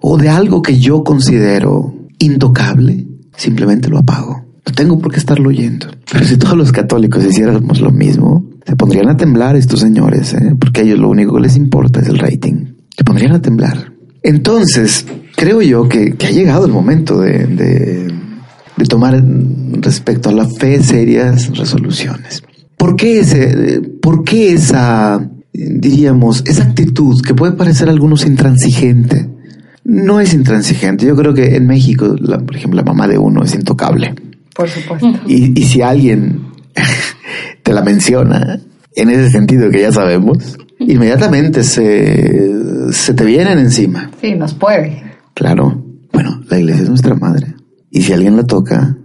o 0.00 0.18
de 0.18 0.28
algo 0.28 0.62
que 0.62 0.78
yo 0.78 1.02
considero 1.02 1.94
intocable, 2.20 3.08
simplemente 3.36 3.88
lo 3.88 3.98
apago. 3.98 4.44
No 4.64 4.72
tengo 4.72 5.00
por 5.00 5.10
qué 5.10 5.18
estarlo 5.18 5.48
oyendo. 5.48 5.88
Pero 6.12 6.24
si 6.26 6.36
todos 6.36 6.56
los 6.56 6.70
católicos 6.70 7.24
hiciéramos 7.24 7.80
lo 7.80 7.90
mismo, 7.90 8.44
se 8.64 8.76
pondrían 8.76 9.08
a 9.08 9.16
temblar 9.16 9.56
estos 9.56 9.80
señores, 9.80 10.32
¿eh? 10.32 10.54
porque 10.60 10.82
a 10.82 10.84
ellos 10.84 11.00
lo 11.00 11.08
único 11.08 11.34
que 11.34 11.42
les 11.42 11.56
importa 11.56 12.02
es 12.02 12.08
el 12.08 12.20
rating. 12.20 12.66
Se 12.96 13.02
pondrían 13.02 13.32
a 13.32 13.42
temblar. 13.42 13.92
Entonces, 14.22 15.06
creo 15.38 15.62
yo 15.62 15.88
que, 15.88 16.16
ha 16.20 16.30
llegado 16.30 16.66
el 16.66 16.72
momento 16.72 17.20
de, 17.20 17.46
de, 17.46 18.12
de 18.76 18.84
tomar 18.86 19.22
respecto 19.80 20.28
a 20.28 20.32
la 20.32 20.46
fe 20.48 20.82
serias 20.82 21.56
resoluciones. 21.56 22.42
¿Por 22.76 22.96
qué, 22.96 23.20
ese, 23.20 23.80
¿Por 24.02 24.24
qué 24.24 24.52
esa, 24.52 25.30
diríamos, 25.52 26.42
esa 26.44 26.64
actitud 26.64 27.22
que 27.24 27.34
puede 27.34 27.52
parecer 27.52 27.88
a 27.88 27.92
algunos 27.92 28.26
intransigente? 28.26 29.28
No 29.84 30.20
es 30.20 30.34
intransigente. 30.34 31.06
Yo 31.06 31.16
creo 31.16 31.32
que 31.32 31.54
en 31.54 31.66
México, 31.66 32.16
por 32.16 32.56
ejemplo, 32.56 32.76
la 32.76 32.84
mamá 32.84 33.06
de 33.06 33.16
uno 33.16 33.42
es 33.42 33.54
intocable. 33.54 34.14
Por 34.54 34.68
supuesto. 34.68 35.08
Y, 35.28 35.58
y 35.58 35.64
si 35.64 35.82
alguien 35.82 36.48
te 37.62 37.72
la 37.72 37.82
menciona, 37.82 38.60
en 38.96 39.10
ese 39.10 39.30
sentido 39.30 39.70
que 39.70 39.82
ya 39.82 39.92
sabemos, 39.92 40.58
inmediatamente 40.80 41.62
se, 41.62 42.92
se 42.92 43.14
te 43.14 43.24
vienen 43.24 43.60
encima. 43.60 44.10
Sí, 44.20 44.34
nos 44.34 44.54
puede. 44.54 45.07
Claro. 45.38 45.84
Bueno, 46.12 46.42
la 46.50 46.58
iglesia 46.58 46.82
es 46.82 46.88
nuestra 46.88 47.14
madre. 47.14 47.54
Y 47.92 48.02
si 48.02 48.12
alguien 48.12 48.34
la 48.34 48.42
toca, 48.42 48.98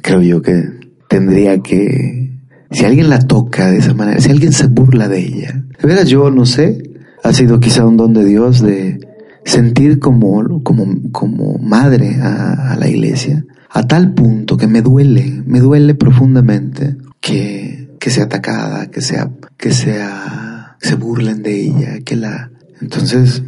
creo 0.00 0.22
yo 0.22 0.40
que 0.40 0.62
tendría 1.08 1.60
que 1.62 2.30
si 2.70 2.84
alguien 2.84 3.10
la 3.10 3.18
toca 3.18 3.72
de 3.72 3.78
esa 3.78 3.92
manera, 3.92 4.20
si 4.20 4.30
alguien 4.30 4.52
se 4.52 4.68
burla 4.68 5.08
de 5.08 5.18
ella, 5.18 5.64
de 5.82 5.88
veras 5.88 6.08
yo 6.08 6.30
no 6.30 6.46
sé, 6.46 6.80
ha 7.24 7.32
sido 7.32 7.58
quizá 7.58 7.84
un 7.84 7.96
don 7.96 8.12
de 8.12 8.24
Dios 8.24 8.62
de 8.62 9.00
sentir 9.44 9.98
como, 9.98 10.62
como, 10.62 10.86
como 11.10 11.58
madre 11.58 12.20
a, 12.22 12.76
la 12.78 12.88
iglesia, 12.88 13.44
a 13.68 13.84
tal 13.88 14.14
punto 14.14 14.56
que 14.56 14.68
me 14.68 14.82
duele, 14.82 15.42
me 15.44 15.58
duele 15.58 15.96
profundamente 15.96 16.98
que, 17.20 17.96
que 17.98 18.10
sea 18.10 18.24
atacada, 18.26 18.92
que 18.92 19.00
sea, 19.00 19.28
que 19.56 19.72
sea, 19.72 20.76
se 20.80 20.94
burlen 20.94 21.42
de 21.42 21.62
ella, 21.62 21.98
que 22.04 22.14
la, 22.14 22.52
entonces, 22.80 23.42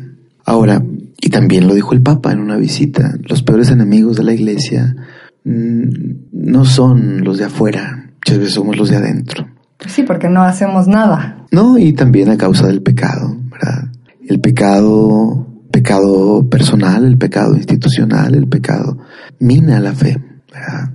ahora, 0.45 0.83
y 1.25 1.31
también 1.31 1.69
lo 1.69 1.75
dijo 1.75 1.95
el 1.95 2.03
Papa 2.03 2.33
en 2.33 2.41
una 2.41 2.57
visita, 2.57 3.15
los 3.29 3.45
peores 3.45 3.71
enemigos 3.71 4.17
de 4.17 4.25
la 4.25 4.35
iglesia 4.35 4.97
mm, 5.45 5.89
no 6.33 6.65
son 6.65 7.23
los 7.23 7.39
de 7.39 7.45
afuera, 7.45 8.11
Muchas 8.17 8.39
veces 8.39 8.55
somos 8.55 8.77
los 8.77 8.89
de 8.89 8.97
adentro. 8.97 9.49
Sí, 9.89 10.05
porque 10.05 10.29
no 10.29 10.43
hacemos 10.43 10.87
nada. 10.87 11.45
No, 11.51 11.77
y 11.77 11.93
también 11.93 12.31
a 12.31 12.37
causa 12.37 12.69
del 12.69 12.83
pecado, 12.83 13.37
¿verdad? 13.51 13.89
El 14.29 14.41
pecado, 14.41 15.47
pecado 15.73 16.49
personal, 16.49 17.05
el 17.05 17.19
pecado 17.19 17.57
institucional, 17.57 18.35
el 18.37 18.47
pecado 18.47 18.99
mina 19.41 19.81
la 19.81 19.93
fe, 19.93 20.21
¿verdad? 20.53 20.93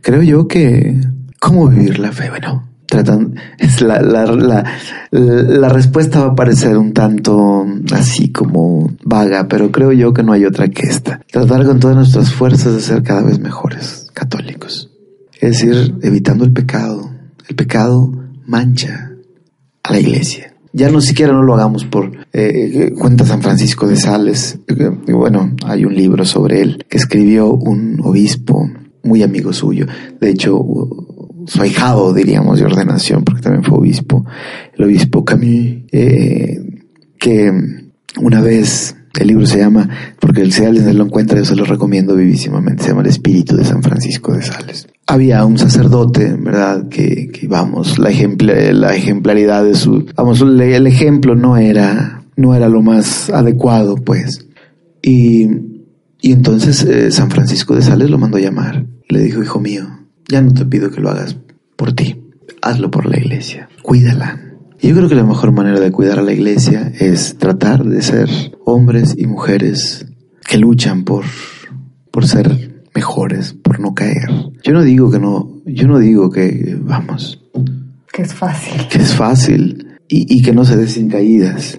Creo 0.00 0.22
yo 0.22 0.46
que, 0.46 1.00
¿cómo 1.40 1.68
vivir 1.68 1.98
la 1.98 2.12
fe? 2.12 2.30
Bueno, 2.30 2.69
es 3.58 3.80
la, 3.82 5.68
respuesta 5.68 6.20
va 6.20 6.32
a 6.32 6.34
parecer 6.34 6.76
un 6.76 6.92
tanto 6.92 7.66
así 7.92 8.30
como 8.30 8.90
vaga, 9.04 9.46
pero 9.48 9.70
creo 9.70 9.92
yo 9.92 10.12
que 10.12 10.22
no 10.22 10.32
hay 10.32 10.44
otra 10.44 10.68
que 10.68 10.86
esta. 10.86 11.20
Tratar 11.30 11.64
con 11.64 11.80
todas 11.80 11.96
nuestras 11.96 12.32
fuerzas 12.32 12.74
de 12.74 12.80
ser 12.80 13.02
cada 13.02 13.22
vez 13.22 13.38
mejores 13.38 14.08
católicos. 14.12 14.90
Es 15.40 15.60
decir, 15.60 15.94
evitando 16.02 16.44
el 16.44 16.52
pecado. 16.52 17.10
El 17.48 17.56
pecado 17.56 18.12
mancha 18.46 19.12
a 19.82 19.92
la 19.92 20.00
iglesia. 20.00 20.54
Ya 20.72 20.90
no 20.90 21.00
siquiera 21.00 21.32
no 21.32 21.42
lo 21.42 21.54
hagamos 21.54 21.84
por 21.84 22.12
eh, 22.32 22.92
cuenta 22.96 23.24
San 23.26 23.42
Francisco 23.42 23.88
de 23.88 23.96
Sales. 23.96 24.58
bueno, 25.08 25.56
hay 25.64 25.84
un 25.84 25.94
libro 25.94 26.24
sobre 26.24 26.60
él 26.60 26.84
que 26.88 26.98
escribió 26.98 27.52
un 27.52 28.00
obispo 28.04 28.70
muy 29.02 29.22
amigo 29.22 29.52
suyo. 29.52 29.86
De 30.20 30.30
hecho, 30.30 30.62
su 31.46 31.62
ahijado, 31.62 32.12
diríamos, 32.12 32.58
de 32.58 32.66
ordenación, 32.66 33.24
porque 33.24 33.42
también 33.42 33.64
fue 33.64 33.78
obispo, 33.78 34.24
el 34.76 34.84
obispo 34.84 35.24
Camus, 35.24 35.84
eh, 35.92 36.58
que 37.18 37.52
una 38.20 38.40
vez 38.40 38.96
el 39.18 39.26
libro 39.26 39.44
se 39.46 39.58
llama, 39.58 39.88
porque 40.18 40.40
el 40.40 40.52
si 40.52 40.62
lo 40.64 41.04
encuentra, 41.04 41.38
yo 41.38 41.44
se 41.44 41.56
lo 41.56 41.64
recomiendo 41.64 42.14
vivísimamente, 42.14 42.84
se 42.84 42.90
llama 42.90 43.02
El 43.02 43.08
Espíritu 43.08 43.56
de 43.56 43.64
San 43.64 43.82
Francisco 43.82 44.32
de 44.32 44.42
Sales. 44.42 44.86
Había 45.06 45.44
un 45.44 45.58
sacerdote, 45.58 46.32
¿verdad? 46.38 46.88
Que, 46.88 47.28
que 47.28 47.48
vamos, 47.48 47.98
la, 47.98 48.10
la 48.72 48.94
ejemplaridad 48.94 49.64
de 49.64 49.74
su, 49.74 50.06
vamos, 50.16 50.40
el 50.40 50.86
ejemplo 50.86 51.34
no 51.34 51.56
era, 51.56 52.24
no 52.36 52.54
era 52.54 52.68
lo 52.68 52.82
más 52.82 53.28
adecuado, 53.30 53.96
pues. 53.96 54.46
Y, 55.02 55.48
y 56.22 56.32
entonces 56.32 56.82
eh, 56.84 57.10
San 57.10 57.30
Francisco 57.30 57.74
de 57.74 57.82
Sales 57.82 58.10
lo 58.10 58.18
mandó 58.18 58.36
a 58.36 58.40
llamar. 58.40 58.86
Le 59.08 59.20
dijo, 59.20 59.42
hijo 59.42 59.60
mío, 59.60 59.99
ya 60.30 60.40
no 60.40 60.52
te 60.52 60.64
pido 60.64 60.90
que 60.90 61.00
lo 61.00 61.10
hagas 61.10 61.36
por 61.76 61.92
ti, 61.92 62.22
hazlo 62.62 62.90
por 62.90 63.06
la 63.06 63.18
iglesia, 63.18 63.68
cuídala 63.82 64.50
yo 64.82 64.94
creo 64.96 65.08
que 65.08 65.14
la 65.14 65.24
mejor 65.24 65.52
manera 65.52 65.78
de 65.78 65.92
cuidar 65.92 66.18
a 66.18 66.22
la 66.22 66.32
iglesia 66.32 66.90
es 66.98 67.36
tratar 67.36 67.84
de 67.84 68.00
ser 68.00 68.30
hombres 68.64 69.14
y 69.16 69.26
mujeres 69.26 70.06
que 70.48 70.56
luchan 70.56 71.04
por, 71.04 71.24
por 72.10 72.26
ser 72.26 72.82
mejores, 72.94 73.52
por 73.52 73.78
no 73.78 73.94
caer. 73.94 74.30
Yo 74.64 74.72
no 74.72 74.82
digo 74.82 75.10
que 75.10 75.18
no, 75.18 75.60
yo 75.66 75.86
no 75.86 75.98
digo 75.98 76.30
que, 76.30 76.78
vamos. 76.80 77.42
Que 78.10 78.22
es 78.22 78.32
fácil. 78.32 78.88
Que 78.88 78.98
es 78.98 79.14
fácil 79.14 79.98
y, 80.08 80.38
y 80.38 80.42
que 80.42 80.54
no 80.54 80.64
se 80.64 80.76
des 80.76 80.92
sin 80.92 81.10
caídas, 81.10 81.78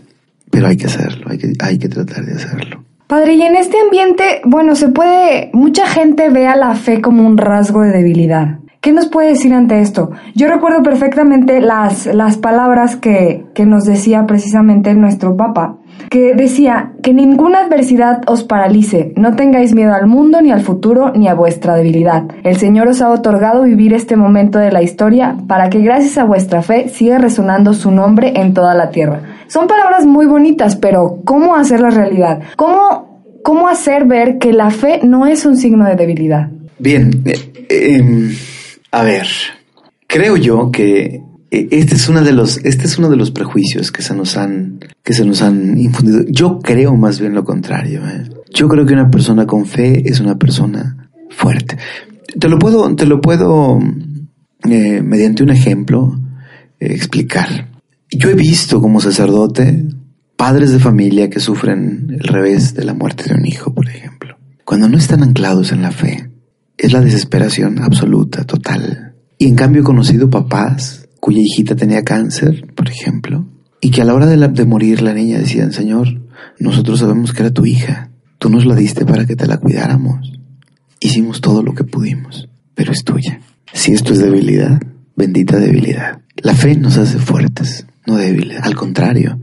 pero 0.52 0.68
hay 0.68 0.78
que 0.78 0.86
hacerlo, 0.86 1.26
hay 1.28 1.40
que, 1.40 1.54
hay 1.60 1.80
que 1.80 1.90
tratar 1.90 2.24
de 2.24 2.34
hacerlo. 2.34 2.86
Padre, 3.12 3.34
y 3.34 3.41
en 3.41 3.58
este 3.58 3.78
ambiente, 3.78 4.39
bueno, 4.45 4.74
se 4.74 4.88
puede, 4.88 5.50
mucha 5.52 5.86
gente 5.86 6.30
ve 6.30 6.47
a 6.47 6.56
la 6.56 6.76
fe 6.76 7.02
como 7.02 7.28
un 7.28 7.38
rasgo 7.38 7.82
de 7.82 7.91
debilidad. 7.91 8.60
¿Qué 8.80 8.93
nos 8.93 9.10
puede 9.10 9.28
decir 9.32 9.54
ante 9.54 9.82
esto? 9.82 10.12
Yo 10.34 10.47
recuerdo 10.47 10.82
perfectamente 10.82 11.60
las, 11.60 12.06
las 12.06 12.38
palabras 12.38 12.95
que, 12.95 13.47
que 13.54 13.65
nos 13.65 13.84
decía 13.84 14.26
precisamente 14.26 14.93
nuestro 14.93 15.36
Papa, 15.36 15.76
que 16.10 16.34
decía 16.36 16.93
que 17.04 17.13
ninguna 17.13 17.65
adversidad 17.65 18.21
os 18.28 18.45
paralice, 18.45 19.12
no 19.17 19.36
tengáis 19.36 19.76
miedo 19.76 19.93
al 19.93 20.08
mundo, 20.08 20.41
ni 20.41 20.54
al 20.54 20.62
futuro, 20.62 21.12
ni 21.13 21.28
a 21.28 21.34
vuestra 21.34 21.76
debilidad. 21.76 22.24
El 22.45 22.56
Señor 22.56 22.88
os 22.88 23.02
ha 23.02 23.10
otorgado 23.10 23.63
vivir 23.63 23.93
este 23.93 24.15
momento 24.15 24.58
de 24.58 24.71
la 24.71 24.84
historia 24.84 25.36
para 25.50 25.69
que 25.69 25.82
gracias 25.82 26.17
a 26.17 26.24
vuestra 26.24 26.62
fe 26.62 26.88
siga 26.88 27.17
resonando 27.17 27.74
su 27.74 27.91
nombre 27.91 28.32
en 28.38 28.54
toda 28.54 28.74
la 28.74 28.89
tierra. 28.89 29.21
Son 29.52 29.68
palabras 29.68 30.06
muy 30.06 30.28
bonitas, 30.28 30.78
pero 30.78 31.20
¿cómo 31.26 31.58
hacerlas 31.58 31.94
realidad? 31.94 32.42
¿Cómo, 32.56 33.26
cómo 33.44 33.68
hacer 33.68 34.06
ver 34.06 34.38
que 34.38 34.54
la 34.54 34.70
fe 34.70 35.02
no 35.04 35.28
es 35.28 35.46
un 35.46 35.58
signo 35.58 35.86
de 35.86 35.98
debilidad? 35.98 36.50
Bien, 36.80 37.22
eh, 37.26 37.52
em, 37.68 38.34
a 38.92 39.04
ver, 39.04 39.28
creo 40.08 40.38
yo 40.38 40.72
que 40.72 41.22
eh, 41.52 41.68
este 41.70 41.96
es 41.96 42.08
uno 42.08 42.22
de 42.22 42.32
los, 42.32 42.64
este 42.64 42.86
es 42.86 42.98
uno 42.98 43.10
de 43.10 43.18
los 43.18 43.32
prejuicios 43.32 43.92
que 43.92 44.02
se 44.02 44.16
nos 44.16 44.38
han, 44.38 44.80
que 45.04 45.12
se 45.14 45.26
nos 45.26 45.42
han 45.42 45.78
infundido. 45.78 46.24
Yo 46.30 46.60
creo 46.60 46.96
más 46.96 47.20
bien 47.20 47.34
lo 47.34 47.44
contrario. 47.44 48.08
¿eh? 48.08 48.30
Yo 48.54 48.70
creo 48.70 48.86
que 48.86 48.94
una 48.94 49.12
persona 49.12 49.46
con 49.46 49.66
fe 49.66 50.02
es 50.06 50.22
una 50.22 50.38
persona 50.38 51.10
fuerte. 51.30 51.76
Te 52.40 52.48
lo 52.48 52.58
puedo, 52.58 52.96
te 52.96 53.06
lo 53.06 53.20
puedo, 53.20 53.80
eh, 54.70 55.02
mediante 55.02 55.44
un 55.44 55.50
ejemplo, 55.50 56.18
explicar. 56.80 57.70
Yo 58.13 58.30
he 58.30 58.36
visto 58.36 58.82
como 58.82 59.00
sacerdote 59.00 59.86
padres 60.36 60.71
de 60.71 60.80
familia 60.80 61.30
que 61.30 61.39
sufren 61.39 62.08
el 62.10 62.28
revés 62.28 62.74
de 62.74 62.84
la 62.84 62.93
muerte 62.93 63.24
de 63.24 63.36
un 63.36 63.45
hijo, 63.45 63.74
por 63.74 63.88
ejemplo. 63.88 64.38
Cuando 64.65 64.89
no 64.89 64.97
están 64.97 65.24
anclados 65.24 65.71
en 65.71 65.82
la 65.82 65.91
fe, 65.91 66.30
es 66.78 66.91
la 66.91 67.00
desesperación 67.00 67.80
absoluta, 67.80 68.43
total. 68.43 69.13
Y 69.38 69.47
en 69.47 69.56
cambio 69.56 69.82
he 69.82 69.86
conocido 69.86 70.30
papás 70.30 71.08
cuya 71.21 71.39
hijita 71.39 71.76
tenía 71.76 72.04
cáncer, 72.04 72.74
por 72.76 72.89
ejemplo, 72.89 73.45
y 73.80 73.91
que 73.91 74.02
a 74.02 74.06
la 74.06 74.13
hora 74.13 74.26
de, 74.26 74.36
de 74.45 74.65
morir 74.65 75.02
la 75.02 75.13
niña 75.13 75.39
decían, 75.39 75.71
Señor, 75.71 76.21
nosotros 76.60 77.00
sabemos 77.00 77.32
que 77.32 77.43
era 77.43 77.54
tu 77.54 77.65
hija, 77.65 78.12
tú 78.39 78.50
nos 78.50 78.65
la 78.65 78.76
diste 78.76 79.06
para 79.06 79.26
que 79.26 79.38
te 79.38 79.47
la 79.47 79.58
cuidáramos. 79.58 80.34
Hicimos 81.00 81.39
todo 81.39 81.63
lo 81.63 81.74
que 81.74 81.86
pudimos, 81.86 82.50
pero 82.76 82.91
es 82.91 83.06
tuya. 83.06 83.39
Si 83.71 83.93
esto 83.93 84.12
es 84.12 84.19
debilidad, 84.19 84.82
bendita 85.15 85.58
debilidad. 85.58 86.19
La 86.38 86.56
fe 86.56 86.76
nos 86.76 86.97
hace 86.97 87.17
fuertes, 87.19 87.86
no 88.06 88.18
débiles, 88.18 88.62
al 88.62 88.76
contrario. 88.76 89.40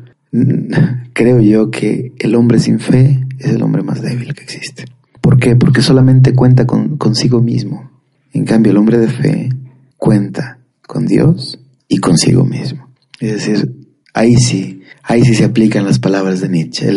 Creo 1.13 1.41
yo 1.41 1.71
que 1.71 2.13
el 2.19 2.35
hombre 2.35 2.59
sin 2.59 2.79
fe 2.79 3.25
es 3.39 3.51
el 3.51 3.63
hombre 3.63 3.83
más 3.83 4.03
débil 4.03 4.35
que 4.35 4.43
existe. 4.43 4.85
¿Por 5.21 5.39
qué? 5.39 5.57
Porque 5.57 5.83
solamente 5.83 6.33
cuenta 6.33 6.67
con, 6.67 6.97
consigo 6.97 7.41
mismo. 7.41 7.91
En 8.33 8.45
cambio, 8.45 8.73
el 8.73 8.79
hombre 8.79 8.99
de 8.99 9.09
fe 9.09 9.49
cuenta 9.97 10.59
con 10.87 11.07
Dios 11.07 11.59
y 11.89 11.99
consigo 11.99 12.45
mismo. 12.45 12.89
Es 13.21 13.33
decir, 13.33 13.75
ahí 14.15 14.35
sí, 14.37 14.83
ahí 15.03 15.25
sí 15.25 15.35
se 15.35 15.45
aplican 15.45 15.85
las 15.85 15.99
palabras 15.99 16.41
de 16.41 16.49
Nietzsche, 16.49 16.89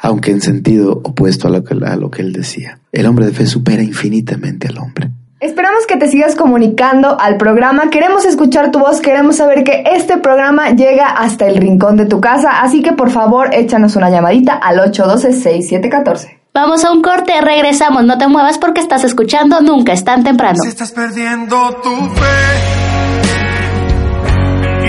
aunque 0.00 0.30
en 0.30 0.40
sentido 0.40 1.00
opuesto 1.04 1.48
a 1.48 1.50
lo, 1.50 1.64
que, 1.64 1.74
a 1.74 1.96
lo 1.96 2.10
que 2.10 2.22
él 2.22 2.32
decía. 2.32 2.80
El 2.92 3.06
hombre 3.06 3.26
de 3.26 3.32
fe 3.32 3.46
supera 3.46 3.82
infinitamente 3.82 4.68
al 4.68 4.78
hombre. 4.78 5.10
Esperamos 5.40 5.86
que 5.86 5.96
te 5.96 6.08
sigas 6.08 6.34
comunicando 6.34 7.16
al 7.20 7.36
programa. 7.36 7.90
Queremos 7.90 8.24
escuchar 8.24 8.72
tu 8.72 8.80
voz, 8.80 9.00
queremos 9.00 9.36
saber 9.36 9.62
que 9.62 9.84
este 9.86 10.16
programa 10.16 10.70
llega 10.70 11.06
hasta 11.06 11.46
el 11.46 11.58
rincón 11.58 11.96
de 11.96 12.06
tu 12.06 12.20
casa, 12.20 12.60
así 12.60 12.82
que 12.82 12.92
por 12.92 13.10
favor 13.10 13.54
échanos 13.54 13.94
una 13.94 14.10
llamadita 14.10 14.54
al 14.54 14.78
812-6714. 14.92 16.38
Vamos 16.52 16.84
a 16.84 16.90
un 16.90 17.02
corte, 17.02 17.40
regresamos, 17.40 18.04
no 18.04 18.18
te 18.18 18.26
muevas 18.26 18.58
porque 18.58 18.80
estás 18.80 19.04
escuchando 19.04 19.60
Nunca 19.60 19.92
es 19.92 20.02
tan 20.02 20.24
temprano. 20.24 20.58
Si 20.60 20.70
estás 20.70 20.90
perdiendo 20.90 21.70
tu 21.84 21.90
fe 21.90 22.24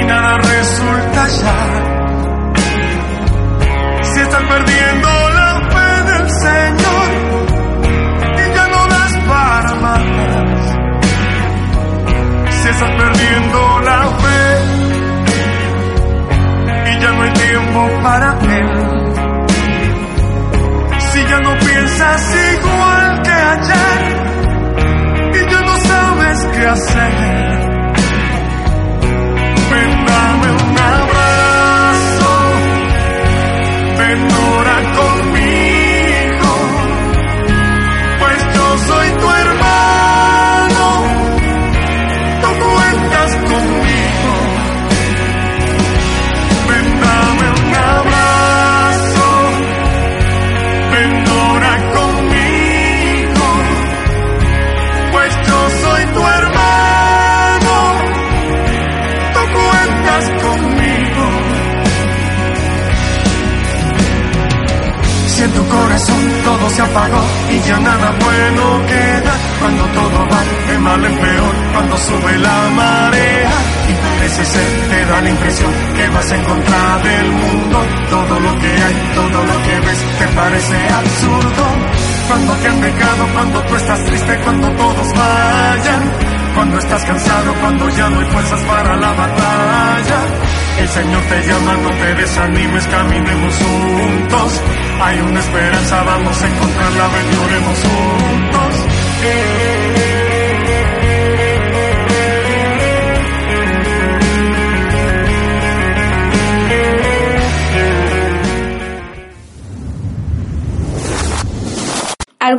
y 0.01 0.03
nada 0.05 0.37
resulta 0.37 0.98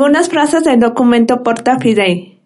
Algunas 0.00 0.30
frases 0.30 0.64
del 0.64 0.80
documento 0.80 1.42
Porta 1.42 1.78
Fidei. 1.78 2.40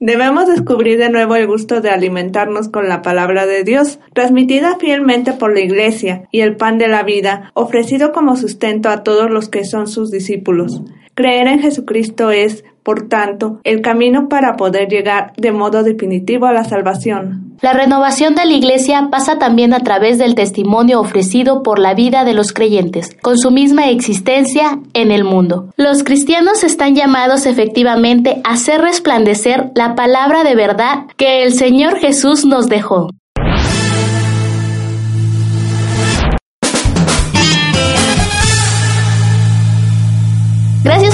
Debemos 0.00 0.48
descubrir 0.48 0.96
de 0.96 1.10
nuevo 1.10 1.36
el 1.36 1.46
gusto 1.46 1.82
de 1.82 1.90
alimentarnos 1.90 2.70
con 2.70 2.88
la 2.88 3.02
palabra 3.02 3.44
de 3.44 3.62
Dios, 3.62 3.98
transmitida 4.14 4.78
fielmente 4.78 5.34
por 5.34 5.52
la 5.52 5.60
Iglesia, 5.60 6.26
y 6.32 6.40
el 6.40 6.56
pan 6.56 6.78
de 6.78 6.88
la 6.88 7.02
vida, 7.02 7.50
ofrecido 7.52 8.12
como 8.12 8.36
sustento 8.36 8.88
a 8.88 9.02
todos 9.02 9.30
los 9.30 9.50
que 9.50 9.66
son 9.66 9.86
sus 9.86 10.10
discípulos. 10.10 10.80
Creer 11.14 11.46
en 11.46 11.60
Jesucristo 11.60 12.30
es, 12.30 12.64
por 12.82 13.08
tanto, 13.08 13.60
el 13.62 13.82
camino 13.82 14.28
para 14.28 14.56
poder 14.56 14.88
llegar 14.88 15.32
de 15.36 15.52
modo 15.52 15.84
definitivo 15.84 16.46
a 16.46 16.52
la 16.52 16.64
salvación. 16.64 17.56
La 17.62 17.72
renovación 17.72 18.34
de 18.34 18.44
la 18.44 18.52
Iglesia 18.52 19.08
pasa 19.10 19.38
también 19.38 19.72
a 19.72 19.80
través 19.80 20.18
del 20.18 20.34
testimonio 20.34 21.00
ofrecido 21.00 21.62
por 21.62 21.78
la 21.78 21.94
vida 21.94 22.24
de 22.24 22.34
los 22.34 22.52
creyentes, 22.52 23.16
con 23.22 23.38
su 23.38 23.52
misma 23.52 23.88
existencia 23.90 24.80
en 24.92 25.12
el 25.12 25.22
mundo. 25.22 25.72
Los 25.76 26.02
cristianos 26.02 26.64
están 26.64 26.96
llamados 26.96 27.46
efectivamente 27.46 28.40
a 28.42 28.54
hacer 28.54 28.80
resplandecer 28.80 29.70
la 29.76 29.94
palabra 29.94 30.42
de 30.42 30.56
verdad 30.56 31.06
que 31.16 31.44
el 31.44 31.52
Señor 31.52 31.96
Jesús 31.98 32.44
nos 32.44 32.68
dejó. 32.68 33.08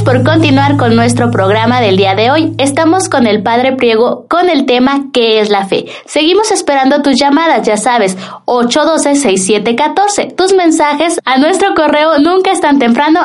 Por 0.05 0.25
continuar 0.25 0.77
con 0.77 0.97
nuestro 0.97 1.31
programa 1.31 1.81
del 1.81 1.97
día 1.97 2.15
de 2.15 2.31
hoy. 2.31 2.55
Estamos 2.59 3.09
con 3.09 3.27
el 3.27 3.43
Padre 3.43 3.73
Priego 3.73 4.25
con 4.29 4.49
el 4.49 4.65
tema 4.65 5.07
¿Qué 5.13 5.41
es 5.41 5.51
la 5.51 5.67
fe? 5.67 5.87
Seguimos 6.07 6.51
esperando 6.51 7.03
tus 7.03 7.17
llamadas, 7.21 7.67
ya 7.67 7.77
sabes, 7.77 8.17
812-6714. 8.47 10.35
Tus 10.35 10.55
mensajes 10.55 11.21
a 11.25 11.39
nuestro 11.39 11.75
correo 11.75 12.19
nunca 12.19 12.51
es 12.51 12.61
temprano 12.61 13.21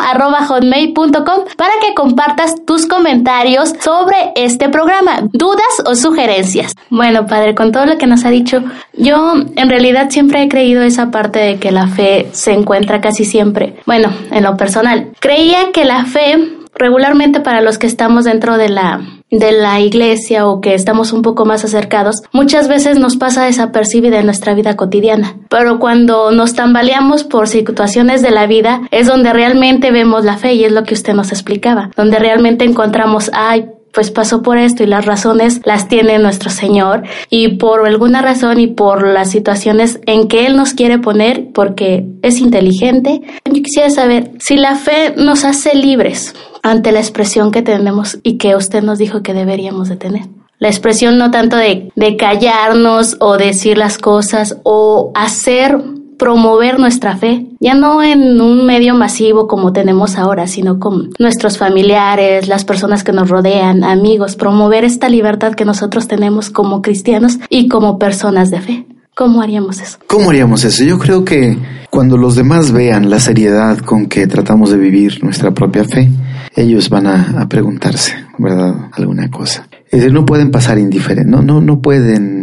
hotmail.com 0.47 1.45
para 1.57 1.73
que 1.81 1.93
compartas 1.95 2.55
tus 2.65 2.85
comentarios 2.85 3.73
sobre 3.79 4.33
este 4.35 4.69
programa, 4.69 5.21
dudas 5.31 5.81
o 5.85 5.95
sugerencias. 5.95 6.75
Bueno, 6.89 7.25
Padre, 7.25 7.55
con 7.55 7.71
todo 7.71 7.85
lo 7.85 7.97
que 7.97 8.07
nos 8.07 8.25
ha 8.25 8.29
dicho, 8.29 8.63
yo 8.93 9.33
en 9.55 9.69
realidad 9.69 10.09
siempre 10.09 10.43
he 10.43 10.49
creído 10.49 10.83
esa 10.83 11.09
parte 11.09 11.39
de 11.39 11.57
que 11.57 11.71
la 11.71 11.87
fe 11.87 12.27
se 12.31 12.51
encuentra 12.51 13.01
casi 13.01 13.23
siempre. 13.25 13.75
Bueno, 13.85 14.09
en 14.31 14.43
lo 14.43 14.57
personal, 14.57 15.11
creía 15.19 15.71
que 15.71 15.85
la 15.85 16.05
fe 16.05 16.55
regularmente 16.75 17.39
para 17.39 17.61
los 17.61 17.77
que 17.77 17.87
estamos 17.87 18.25
dentro 18.25 18.57
de 18.57 18.69
la 18.69 19.01
de 19.31 19.51
la 19.51 19.79
iglesia 19.79 20.47
o 20.47 20.61
que 20.61 20.75
estamos 20.75 21.11
un 21.11 21.21
poco 21.21 21.45
más 21.45 21.65
acercados, 21.65 22.21
muchas 22.31 22.67
veces 22.67 22.99
nos 22.99 23.17
pasa 23.17 23.45
desapercibida 23.45 24.19
en 24.19 24.25
nuestra 24.25 24.53
vida 24.53 24.75
cotidiana. 24.75 25.35
Pero 25.49 25.79
cuando 25.79 26.31
nos 26.31 26.53
tambaleamos 26.53 27.23
por 27.23 27.47
situaciones 27.47 28.21
de 28.21 28.31
la 28.31 28.47
vida, 28.47 28.81
es 28.91 29.07
donde 29.07 29.33
realmente 29.33 29.91
vemos 29.91 30.23
la 30.23 30.37
fe 30.37 30.53
y 30.53 30.63
es 30.63 30.71
lo 30.71 30.83
que 30.83 30.93
usted 30.93 31.13
nos 31.13 31.31
explicaba, 31.31 31.89
donde 31.95 32.19
realmente 32.19 32.65
encontramos, 32.65 33.31
ay, 33.33 33.65
pues 33.95 34.11
pasó 34.11 34.41
por 34.41 34.57
esto 34.57 34.83
y 34.83 34.87
las 34.87 35.05
razones 35.05 35.61
las 35.63 35.87
tiene 35.87 36.19
nuestro 36.19 36.49
Señor 36.49 37.03
y 37.29 37.55
por 37.55 37.87
alguna 37.87 38.21
razón 38.21 38.59
y 38.59 38.67
por 38.67 39.07
las 39.07 39.31
situaciones 39.31 40.01
en 40.05 40.27
que 40.27 40.45
Él 40.45 40.57
nos 40.57 40.73
quiere 40.73 40.99
poner 40.99 41.51
porque 41.53 42.05
es 42.21 42.39
inteligente. 42.39 43.21
Yo 43.45 43.63
quisiera 43.63 43.89
saber 43.89 44.33
si 44.39 44.57
la 44.57 44.75
fe 44.75 45.13
nos 45.15 45.45
hace 45.45 45.73
libres 45.75 46.35
ante 46.61 46.91
la 46.91 46.99
expresión 46.99 47.51
que 47.51 47.61
tenemos 47.61 48.19
y 48.21 48.37
que 48.37 48.55
usted 48.55 48.83
nos 48.83 48.99
dijo 48.99 49.23
que 49.23 49.33
deberíamos 49.33 49.87
de 49.87 49.95
tener. 49.95 50.23
La 50.59 50.67
expresión 50.67 51.17
no 51.17 51.31
tanto 51.31 51.55
de, 51.55 51.91
de 51.95 52.17
callarnos 52.17 53.17
o 53.21 53.37
decir 53.37 53.77
las 53.77 53.97
cosas 53.97 54.57
o 54.63 55.11
hacer 55.15 55.77
promover 56.17 56.79
nuestra 56.79 57.17
fe, 57.17 57.47
ya 57.59 57.73
no 57.73 58.01
en 58.01 58.39
un 58.41 58.65
medio 58.65 58.95
masivo 58.95 59.47
como 59.47 59.73
tenemos 59.73 60.17
ahora, 60.17 60.47
sino 60.47 60.79
con 60.79 61.09
nuestros 61.19 61.57
familiares, 61.57 62.47
las 62.47 62.65
personas 62.65 63.03
que 63.03 63.11
nos 63.11 63.29
rodean, 63.29 63.83
amigos, 63.83 64.35
promover 64.35 64.83
esta 64.83 65.09
libertad 65.09 65.53
que 65.53 65.65
nosotros 65.65 66.07
tenemos 66.07 66.49
como 66.49 66.81
cristianos 66.81 67.39
y 67.49 67.67
como 67.67 67.99
personas 67.99 68.51
de 68.51 68.61
fe. 68.61 68.85
¿Cómo 69.15 69.41
haríamos 69.41 69.79
eso? 69.79 69.97
¿Cómo 70.07 70.29
haríamos 70.29 70.65
eso? 70.65 70.83
Yo 70.83 70.99
creo 70.99 71.23
que 71.23 71.57
cuando 71.89 72.17
los 72.17 72.35
demás 72.35 72.73
vean 72.73 73.09
la 73.09 73.21
seriedad 73.21 73.77
con 73.77 74.07
que 74.07 74.27
tratamos 74.27 74.71
de 74.71 74.77
vivir 74.77 75.23
nuestra 75.23 75.51
propia 75.51 75.85
fe, 75.85 76.09
ellos 76.53 76.89
van 76.89 77.07
a, 77.07 77.47
preguntarse, 77.47 78.13
¿verdad? 78.37 78.89
Alguna 78.91 79.29
cosa. 79.29 79.69
Es 79.85 80.01
decir, 80.01 80.11
no 80.11 80.25
pueden 80.25 80.51
pasar 80.51 80.77
indiferente, 80.79 81.31
no, 81.31 81.41
no, 81.41 81.61
no 81.61 81.79
pueden 81.79 82.34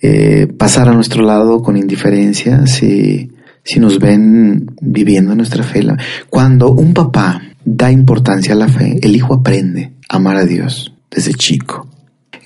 eh, 0.00 0.46
pasar 0.46 0.88
a 0.88 0.94
nuestro 0.94 1.24
lado 1.24 1.62
con 1.62 1.76
indiferencia 1.76 2.66
si, 2.66 3.30
si 3.64 3.80
nos 3.80 3.98
ven 3.98 4.66
viviendo 4.80 5.34
nuestra 5.34 5.62
fe. 5.62 5.86
Cuando 6.28 6.72
un 6.72 6.94
papá 6.94 7.42
da 7.64 7.90
importancia 7.90 8.54
a 8.54 8.58
la 8.58 8.68
fe, 8.68 8.98
el 9.02 9.16
hijo 9.16 9.34
aprende 9.34 9.92
a 10.08 10.16
amar 10.16 10.36
a 10.36 10.44
Dios 10.44 10.94
desde 11.10 11.32
chico. 11.32 11.88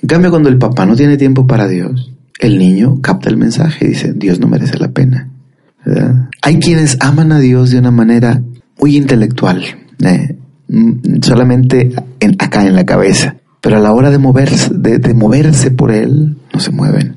En 0.01 0.07
cambio, 0.07 0.31
cuando 0.31 0.49
el 0.49 0.57
papá 0.57 0.85
no 0.85 0.95
tiene 0.95 1.17
tiempo 1.17 1.45
para 1.45 1.67
Dios, 1.67 2.11
el 2.39 2.57
niño 2.57 2.99
capta 3.01 3.29
el 3.29 3.37
mensaje 3.37 3.85
y 3.85 3.89
dice, 3.89 4.13
Dios 4.13 4.39
no 4.39 4.47
merece 4.47 4.77
la 4.77 4.89
pena. 4.89 5.29
Hay 6.41 6.59
quienes 6.59 6.97
aman 6.99 7.31
a 7.31 7.39
Dios 7.39 7.71
de 7.71 7.79
una 7.79 7.91
manera 7.91 8.41
muy 8.79 8.97
intelectual, 8.97 9.63
¿eh? 10.03 10.37
mm, 10.67 11.21
solamente 11.21 11.91
acá 12.39 12.65
en 12.65 12.75
la 12.75 12.85
cabeza, 12.85 13.35
pero 13.61 13.77
a 13.77 13.79
la 13.79 13.91
hora 13.91 14.09
de 14.09 14.17
moverse, 14.17 14.71
de, 14.73 15.13
moverse 15.13 15.71
por 15.71 15.91
Él, 15.91 16.37
no 16.53 16.59
se 16.59 16.71
mueven. 16.71 17.15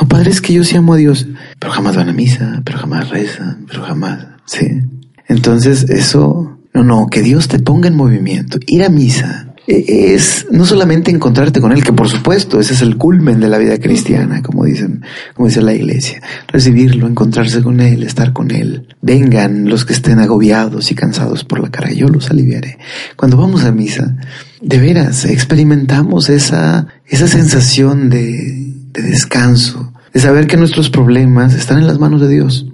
No, 0.00 0.08
padre, 0.08 0.30
es 0.30 0.40
que 0.40 0.52
yo 0.52 0.64
sí 0.64 0.76
amo 0.76 0.94
a 0.94 0.96
Dios, 0.96 1.26
pero 1.58 1.72
jamás 1.72 1.96
van 1.96 2.08
a 2.08 2.12
misa, 2.12 2.62
pero 2.64 2.78
jamás 2.78 3.10
rezan, 3.10 3.64
pero 3.68 3.82
jamás, 3.84 4.26
¿sí? 4.44 4.82
Entonces 5.28 5.88
eso, 5.88 6.58
no, 6.72 6.84
no, 6.84 7.06
que 7.06 7.22
Dios 7.22 7.48
te 7.48 7.58
ponga 7.58 7.88
en 7.88 7.96
movimiento, 7.96 8.58
ir 8.66 8.82
a 8.84 8.88
misa, 8.88 9.54
e-, 9.66 10.14
es 10.14 10.46
no 10.50 10.66
solamente 10.66 11.10
encontrarte 11.10 11.60
con 11.60 11.72
Él, 11.72 11.82
que 11.82 11.92
por 11.92 12.08
supuesto 12.08 12.60
ese 12.60 12.74
es 12.74 12.82
el 12.82 12.96
culmen 12.96 13.40
de 13.40 13.48
la 13.48 13.58
vida 13.58 13.78
cristiana, 13.78 14.42
como 14.42 14.64
dicen, 14.64 15.02
como 15.34 15.48
dice 15.48 15.62
la 15.62 15.72
iglesia, 15.72 16.20
recibirlo, 16.48 17.06
encontrarse 17.06 17.62
con 17.62 17.80
Él, 17.80 18.02
estar 18.02 18.32
con 18.32 18.50
Él. 18.50 18.88
Vengan 19.00 19.68
los 19.68 19.84
que 19.84 19.94
estén 19.94 20.18
agobiados 20.18 20.90
y 20.90 20.94
cansados 20.94 21.44
por 21.44 21.60
la 21.60 21.70
cara, 21.70 21.92
yo 21.92 22.08
los 22.08 22.30
aliviaré. 22.30 22.78
Cuando 23.16 23.36
vamos 23.36 23.64
a 23.64 23.72
misa, 23.72 24.16
de 24.60 24.78
veras 24.78 25.24
experimentamos 25.24 26.28
esa, 26.28 26.88
esa 27.06 27.28
sensación 27.28 28.10
de, 28.10 28.63
de 28.94 29.02
descanso, 29.02 29.92
de 30.14 30.20
saber 30.20 30.46
que 30.46 30.56
nuestros 30.56 30.88
problemas 30.88 31.52
están 31.54 31.78
en 31.78 31.86
las 31.86 31.98
manos 31.98 32.22
de 32.22 32.28
Dios. 32.28 32.66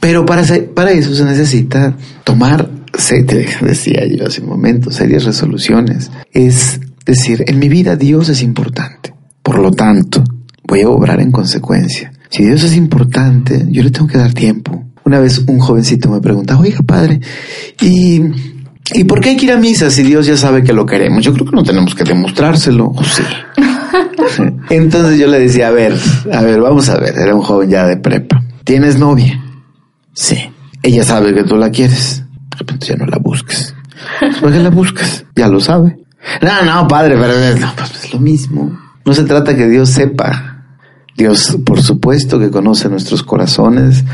Pero 0.00 0.26
para, 0.26 0.42
para 0.74 0.90
eso 0.90 1.14
se 1.14 1.24
necesita 1.24 1.96
tomar 2.24 2.68
te 3.08 3.46
decía 3.62 4.06
yo 4.06 4.26
hace 4.26 4.42
un 4.42 4.48
momento, 4.48 4.90
serias 4.90 5.24
resoluciones. 5.24 6.10
Es 6.32 6.80
decir, 7.06 7.44
en 7.46 7.58
mi 7.58 7.68
vida 7.68 7.96
Dios 7.96 8.28
es 8.28 8.42
importante. 8.42 9.12
Por 9.42 9.58
lo 9.58 9.70
tanto, 9.70 10.22
voy 10.64 10.82
a 10.82 10.88
obrar 10.88 11.20
en 11.20 11.32
consecuencia. 11.32 12.12
Si 12.28 12.44
Dios 12.44 12.62
es 12.62 12.76
importante, 12.76 13.66
yo 13.68 13.82
le 13.82 13.90
tengo 13.90 14.06
que 14.06 14.18
dar 14.18 14.32
tiempo. 14.32 14.84
Una 15.04 15.18
vez 15.18 15.38
un 15.38 15.58
jovencito 15.58 16.10
me 16.10 16.20
preguntaba, 16.20 16.60
oiga 16.60 16.82
padre, 16.82 17.20
¿y, 17.80 18.22
¿y 18.94 19.04
por 19.04 19.20
qué 19.20 19.30
hay 19.30 19.36
que 19.36 19.46
ir 19.46 19.52
a 19.52 19.56
misa 19.56 19.90
si 19.90 20.02
Dios 20.02 20.26
ya 20.26 20.36
sabe 20.36 20.62
que 20.62 20.72
lo 20.72 20.86
queremos? 20.86 21.24
Yo 21.24 21.32
creo 21.32 21.46
que 21.46 21.56
no 21.56 21.64
tenemos 21.64 21.94
que 21.94 22.04
demostrárselo, 22.04 22.92
¿o 22.94 23.02
sí? 23.02 23.22
Entonces 24.70 25.18
yo 25.18 25.26
le 25.26 25.40
decía, 25.40 25.68
a 25.68 25.72
ver, 25.72 25.94
a 26.32 26.42
ver, 26.42 26.60
vamos 26.60 26.88
a 26.88 26.98
ver, 26.98 27.14
era 27.18 27.34
un 27.34 27.42
joven 27.42 27.68
ya 27.68 27.86
de 27.86 27.96
prepa. 27.96 28.42
¿Tienes 28.64 28.98
novia? 28.98 29.42
Sí. 30.14 30.36
Ella 30.82 31.04
sabe 31.04 31.34
que 31.34 31.44
tú 31.44 31.56
la 31.56 31.70
quieres 31.70 32.24
repente 32.60 32.86
ya 32.86 32.96
no 32.96 33.06
la 33.06 33.18
busques. 33.18 33.74
¿Por 34.40 34.52
qué 34.52 34.58
la 34.58 34.70
buscas? 34.70 35.24
Ya 35.34 35.48
lo 35.48 35.60
sabe. 35.60 35.98
No, 36.42 36.62
no, 36.64 36.86
padre, 36.86 37.16
pero 37.18 37.32
pues 37.76 38.04
es 38.04 38.12
lo 38.12 38.20
mismo. 38.20 38.78
No 39.04 39.14
se 39.14 39.24
trata 39.24 39.56
que 39.56 39.68
Dios 39.68 39.90
sepa. 39.90 40.64
Dios, 41.16 41.58
por 41.64 41.82
supuesto, 41.82 42.38
que 42.38 42.50
conoce 42.50 42.88
nuestros 42.88 43.22
corazones 43.22 44.04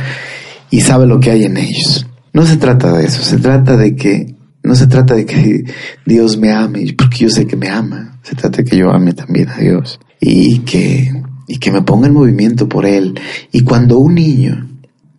y 0.70 0.80
sabe 0.80 1.06
lo 1.06 1.20
que 1.20 1.30
hay 1.30 1.44
en 1.44 1.56
ellos. 1.56 2.06
No 2.32 2.46
se 2.46 2.56
trata 2.56 2.92
de 2.92 3.06
eso, 3.06 3.22
se 3.22 3.38
trata 3.38 3.76
de 3.76 3.96
que, 3.96 4.35
no 4.66 4.74
se 4.74 4.88
trata 4.88 5.14
de 5.14 5.24
que 5.24 5.64
Dios 6.04 6.36
me 6.36 6.52
ame, 6.52 6.92
porque 6.98 7.18
yo 7.18 7.30
sé 7.30 7.46
que 7.46 7.54
me 7.54 7.68
ama. 7.68 8.18
Se 8.24 8.34
trata 8.34 8.58
de 8.58 8.64
que 8.64 8.76
yo 8.76 8.90
ame 8.90 9.12
también 9.12 9.48
a 9.48 9.58
Dios 9.58 10.00
y 10.20 10.58
que, 10.60 11.22
y 11.46 11.58
que 11.58 11.70
me 11.70 11.82
ponga 11.82 12.08
en 12.08 12.14
movimiento 12.14 12.68
por 12.68 12.84
Él. 12.84 13.14
Y 13.52 13.60
cuando 13.62 13.98
un 13.98 14.16
niño 14.16 14.68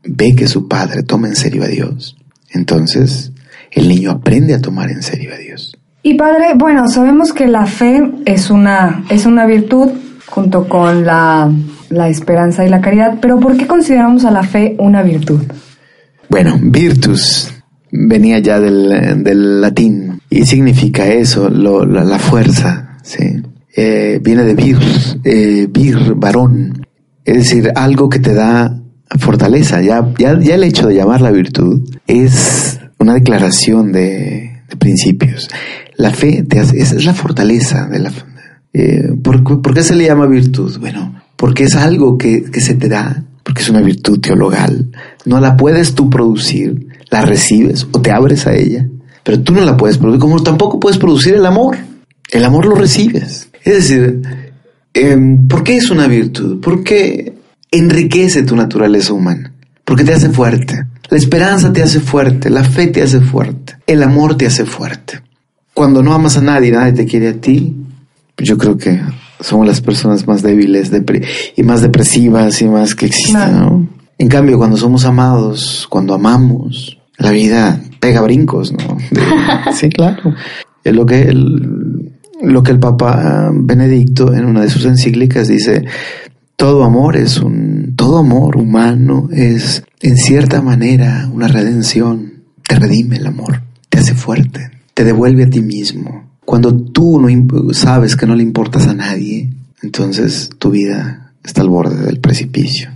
ve 0.04 0.36
que 0.36 0.50
su 0.50 0.68
padre 0.68 1.04
toma 1.04 1.30
en 1.30 1.38
serio 1.38 1.64
a 1.64 1.68
Dios, 1.68 2.18
entonces, 2.54 3.32
el 3.72 3.88
niño 3.88 4.12
aprende 4.12 4.54
a 4.54 4.62
tomar 4.62 4.92
en 4.92 5.02
serio 5.02 5.34
a 5.34 5.38
Dios. 5.38 5.78
Y 6.04 6.16
padre, 6.16 6.48
bueno, 6.58 6.86
sabemos 6.90 7.32
que 7.32 7.48
la 7.48 7.66
fe 7.68 8.02
es 8.26 8.50
una, 8.50 9.06
es 9.10 9.26
una 9.26 9.46
virtud 9.46 9.92
junto 10.26 10.68
con 10.68 11.06
la, 11.06 11.50
la 11.90 12.10
esperanza 12.10 12.66
y 12.66 12.70
la 12.70 12.82
caridad, 12.82 13.20
pero 13.22 13.40
¿por 13.40 13.56
qué 13.56 13.66
consideramos 13.66 14.26
a 14.26 14.32
la 14.32 14.44
fe 14.44 14.76
una 14.78 15.04
virtud? 15.04 15.40
Bueno, 16.30 16.60
virtus 16.62 17.54
venía 17.92 18.40
ya 18.40 18.60
del, 18.60 19.24
del 19.24 19.62
latín 19.62 20.22
y 20.30 20.46
significa 20.46 21.08
eso, 21.08 21.50
la, 21.50 22.20
fuerza, 22.20 22.98
¿sí? 23.04 23.42
Eh, 23.76 24.20
viene 24.24 24.44
de 24.44 24.56
vir, 24.56 24.78
eh, 25.24 25.68
vir, 25.70 26.16
varón, 26.16 26.86
es 27.24 27.36
decir, 27.36 27.72
algo 27.76 28.10
que 28.10 28.20
te 28.20 28.34
da 28.34 28.82
fortaleza. 29.20 29.82
Ya, 29.82 30.14
ya, 30.18 30.40
ya 30.40 30.56
el 30.56 30.64
hecho 30.64 30.88
de 30.88 30.96
llamar 30.96 31.22
la 31.22 31.32
virtud 31.32 31.88
es 32.08 32.80
una 32.98 33.14
declaración 33.14 33.92
de, 33.92 34.62
principios. 34.80 35.50
La 35.96 36.12
fe 36.12 36.46
hace, 36.60 36.80
es, 36.80 37.06
la 37.06 37.14
fortaleza 37.14 37.88
de 37.88 38.00
la 38.00 38.12
eh, 38.74 39.14
¿por, 39.24 39.74
qué 39.74 39.84
se 39.84 39.96
le 39.96 40.06
llama 40.06 40.28
virtud? 40.28 40.78
Bueno, 40.80 41.22
porque 41.36 41.64
es 41.64 41.76
algo 41.76 42.18
que, 42.18 42.44
que 42.44 42.62
se 42.62 42.76
te 42.76 42.90
da, 42.90 43.24
porque 43.44 43.62
es 43.62 43.70
una 43.70 43.82
virtud 43.82 44.20
teologal. 44.20 44.92
No 45.26 45.40
la 45.40 45.56
puedes 45.56 45.96
tú 45.96 46.10
producir, 46.10 46.87
la 47.10 47.22
recibes 47.22 47.88
o 47.92 48.02
te 48.02 48.12
abres 48.12 48.48
a 48.48 48.56
ella, 48.56 48.88
pero 49.24 49.42
tú 49.42 49.54
no 49.54 49.62
la 49.62 49.78
puedes 49.78 49.98
producir, 49.98 50.20
como 50.20 50.42
tampoco 50.42 50.80
puedes 50.80 50.98
producir 50.98 51.36
el 51.36 51.46
amor. 51.46 51.78
El 52.30 52.44
amor 52.44 52.66
lo 52.66 52.76
recibes. 52.76 53.50
Es 53.64 53.74
decir, 53.74 54.22
em, 54.94 55.48
¿por 55.48 55.64
qué 55.64 55.78
es 55.78 55.90
una 55.90 56.08
virtud? 56.08 56.60
Porque 56.62 57.34
enriquece 57.72 58.44
tu 58.44 58.56
naturaleza 58.56 59.14
humana, 59.14 59.54
porque 59.84 60.04
te 60.04 60.14
hace 60.14 60.30
fuerte. 60.30 60.86
La 61.10 61.18
esperanza 61.18 61.72
te 61.72 61.82
hace 61.82 62.00
fuerte, 62.00 62.50
la 62.50 62.64
fe 62.64 62.88
te 62.88 63.02
hace 63.02 63.22
fuerte, 63.22 63.78
el 63.88 64.04
amor 64.04 64.36
te 64.36 64.46
hace 64.46 64.66
fuerte. 64.66 65.22
Cuando 65.74 66.04
no 66.04 66.14
amas 66.14 66.38
a 66.38 66.42
nadie, 66.42 66.72
nadie 66.72 66.94
te 66.94 67.06
quiere 67.06 67.30
a 67.30 67.34
ti, 67.40 67.76
yo 68.38 68.58
creo 68.58 68.78
que 68.78 69.00
somos 69.40 69.66
las 69.66 69.82
personas 69.82 70.28
más 70.28 70.42
débiles 70.42 70.92
y 71.56 71.64
más 71.64 71.82
depresivas 71.82 72.62
y 72.62 72.68
más 72.68 72.96
que 72.96 73.08
existen, 73.08 73.90
En 74.18 74.28
cambio, 74.28 74.58
cuando 74.58 74.78
somos 74.78 75.06
amados, 75.06 75.86
cuando 75.90 76.14
amamos, 76.14 76.97
la 77.18 77.32
vida 77.32 77.82
pega 78.00 78.22
brincos, 78.22 78.74
¿no? 78.74 78.98
sí, 79.74 79.90
claro. 79.90 80.34
Es 80.84 80.96
lo 80.96 81.06
que 81.06 81.22
el, 81.22 82.12
lo 82.42 82.64
que 82.64 82.72
el 82.72 82.80
Papa 82.80 83.52
Benedicto 83.54 84.34
en 84.34 84.46
una 84.46 84.62
de 84.62 84.70
sus 84.70 84.86
encíclicas 84.86 85.48
dice, 85.48 85.86
todo 86.56 86.84
amor 86.84 87.18
es 87.18 87.40
un, 87.40 87.94
todo 87.96 88.20
amor 88.20 88.58
humano 88.58 89.30
es 89.32 89.84
en 90.02 90.18
cierta 90.18 90.62
manera 90.62 91.30
una 91.32 91.48
redención. 91.48 92.34
Te 92.68 92.76
redime 92.76 93.18
el 93.18 93.28
amor, 93.28 93.62
te 93.90 94.00
hace 94.00 94.14
fuerte, 94.14 94.72
te 94.94 95.04
devuelve 95.04 95.44
a 95.44 95.50
ti 95.50 95.62
mismo. 95.62 96.32
Cuando 96.46 96.76
tú 96.76 97.20
no 97.20 97.74
sabes 97.74 98.16
que 98.16 98.26
no 98.26 98.36
le 98.36 98.44
importas 98.44 98.88
a 98.88 98.94
nadie, 98.94 99.50
entonces 99.82 100.50
tu 100.58 100.72
vida 100.72 101.34
está 101.44 101.62
al 101.62 101.70
borde 101.70 102.06
del 102.06 102.20
precipicio. 102.20 102.90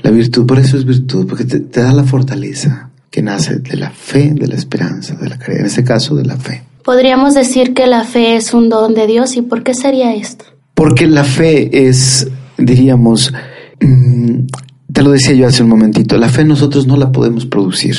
La 0.00 0.10
virtud, 0.10 0.46
por 0.46 0.58
eso 0.58 0.76
es 0.76 0.84
virtud, 0.84 1.26
porque 1.26 1.44
te, 1.44 1.60
te 1.60 1.82
da 1.82 1.92
la 1.92 2.04
fortaleza 2.04 2.87
que 3.10 3.22
nace 3.22 3.56
de 3.56 3.76
la 3.76 3.90
fe, 3.90 4.32
de 4.34 4.46
la 4.46 4.54
esperanza, 4.54 5.14
de 5.14 5.28
la 5.28 5.38
caridad, 5.38 5.60
en 5.60 5.66
este 5.66 5.84
caso 5.84 6.14
de 6.14 6.24
la 6.24 6.36
fe. 6.36 6.62
Podríamos 6.84 7.34
decir 7.34 7.74
que 7.74 7.86
la 7.86 8.04
fe 8.04 8.36
es 8.36 8.54
un 8.54 8.68
don 8.68 8.94
de 8.94 9.06
Dios 9.06 9.36
y 9.36 9.42
¿por 9.42 9.62
qué 9.62 9.74
sería 9.74 10.14
esto? 10.14 10.44
Porque 10.74 11.06
la 11.06 11.24
fe 11.24 11.88
es 11.88 12.28
diríamos, 12.58 13.32
mm, 13.80 14.46
te 14.92 15.02
lo 15.02 15.12
decía 15.12 15.32
yo 15.32 15.46
hace 15.46 15.62
un 15.62 15.68
momentito, 15.68 16.18
la 16.18 16.28
fe 16.28 16.44
nosotros 16.44 16.86
no 16.86 16.96
la 16.96 17.12
podemos 17.12 17.46
producir, 17.46 17.96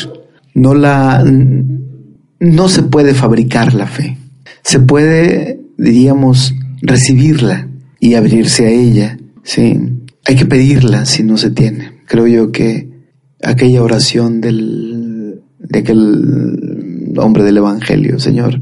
no 0.54 0.76
la, 0.76 1.24
no 2.40 2.70
se 2.70 2.84
puede 2.84 3.14
fabricar 3.14 3.74
la 3.74 3.88
fe, 3.88 4.18
se 4.64 4.80
puede, 4.80 5.62
diríamos, 5.78 6.54
recibirla 6.82 7.68
y 8.00 8.14
abrirse 8.14 8.66
a 8.66 8.70
ella, 8.70 9.18
sí, 9.44 9.80
hay 10.26 10.36
que 10.36 10.46
pedirla 10.46 11.06
si 11.06 11.24
no 11.24 11.38
se 11.38 11.50
tiene. 11.50 12.00
Creo 12.06 12.28
yo 12.28 12.52
que 12.52 12.89
aquella 13.44 13.84
oración 13.84 14.42
del, 14.42 15.42
de 15.60 15.80
aquel 15.80 17.14
hombre 17.18 17.44
del 17.44 17.58
Evangelio, 17.58 18.20
Señor, 18.20 18.62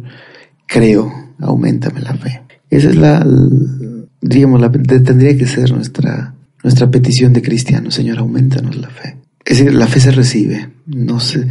creo, 0.66 1.12
aumentame 1.40 2.02
la 2.02 2.14
fe. 2.14 2.42
Esa 2.70 2.90
es 2.90 2.96
la, 2.96 3.26
diríamos, 4.22 4.62
la, 4.62 4.72
tendría 4.72 5.38
que 5.38 5.48
ser 5.48 5.72
nuestra, 5.72 6.34
nuestra 6.64 6.90
petición 6.90 7.34
de 7.34 7.42
cristiano, 7.42 7.92
Señor, 7.92 8.20
aumentanos 8.20 8.76
la 8.76 8.90
fe. 8.90 9.18
Es 9.46 9.60
decir, 9.60 9.74
la 9.74 9.88
fe 9.88 10.00
se 10.00 10.12
recibe. 10.12 10.70
No 10.88 11.20
sé. 11.20 11.48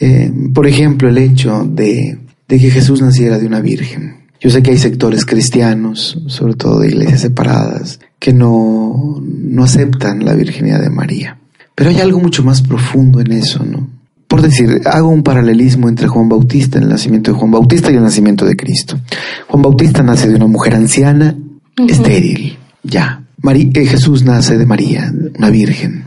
Eh, 0.00 0.32
por 0.52 0.66
ejemplo, 0.66 1.08
el 1.08 1.18
hecho 1.18 1.64
de, 1.64 2.18
de 2.48 2.58
que 2.58 2.70
Jesús 2.70 3.00
naciera 3.00 3.38
de 3.38 3.46
una 3.46 3.60
virgen. 3.60 4.28
Yo 4.40 4.50
sé 4.50 4.62
que 4.62 4.70
hay 4.70 4.78
sectores 4.78 5.24
cristianos, 5.24 6.20
sobre 6.26 6.54
todo 6.54 6.80
de 6.80 6.88
iglesias 6.88 7.20
separadas, 7.22 8.00
que 8.18 8.32
no, 8.32 9.20
no 9.20 9.64
aceptan 9.64 10.24
la 10.24 10.34
virginidad 10.34 10.80
de 10.80 10.90
María. 10.90 11.38
Pero 11.78 11.90
hay 11.90 12.00
algo 12.00 12.18
mucho 12.18 12.42
más 12.42 12.60
profundo 12.60 13.20
en 13.20 13.30
eso, 13.30 13.64
¿no? 13.64 13.88
Por 14.26 14.42
decir, 14.42 14.80
hago 14.84 15.10
un 15.10 15.22
paralelismo 15.22 15.88
entre 15.88 16.08
Juan 16.08 16.28
Bautista, 16.28 16.80
el 16.80 16.88
nacimiento 16.88 17.30
de 17.30 17.38
Juan 17.38 17.52
Bautista 17.52 17.92
y 17.92 17.94
el 17.94 18.02
nacimiento 18.02 18.44
de 18.44 18.56
Cristo. 18.56 18.98
Juan 19.46 19.62
Bautista 19.62 20.02
nace 20.02 20.28
de 20.28 20.34
una 20.34 20.48
mujer 20.48 20.74
anciana, 20.74 21.36
estéril, 21.86 22.58
ya. 22.82 23.22
Eh, 23.44 23.86
Jesús 23.86 24.24
nace 24.24 24.58
de 24.58 24.66
María, 24.66 25.14
una 25.38 25.50
virgen. 25.50 26.02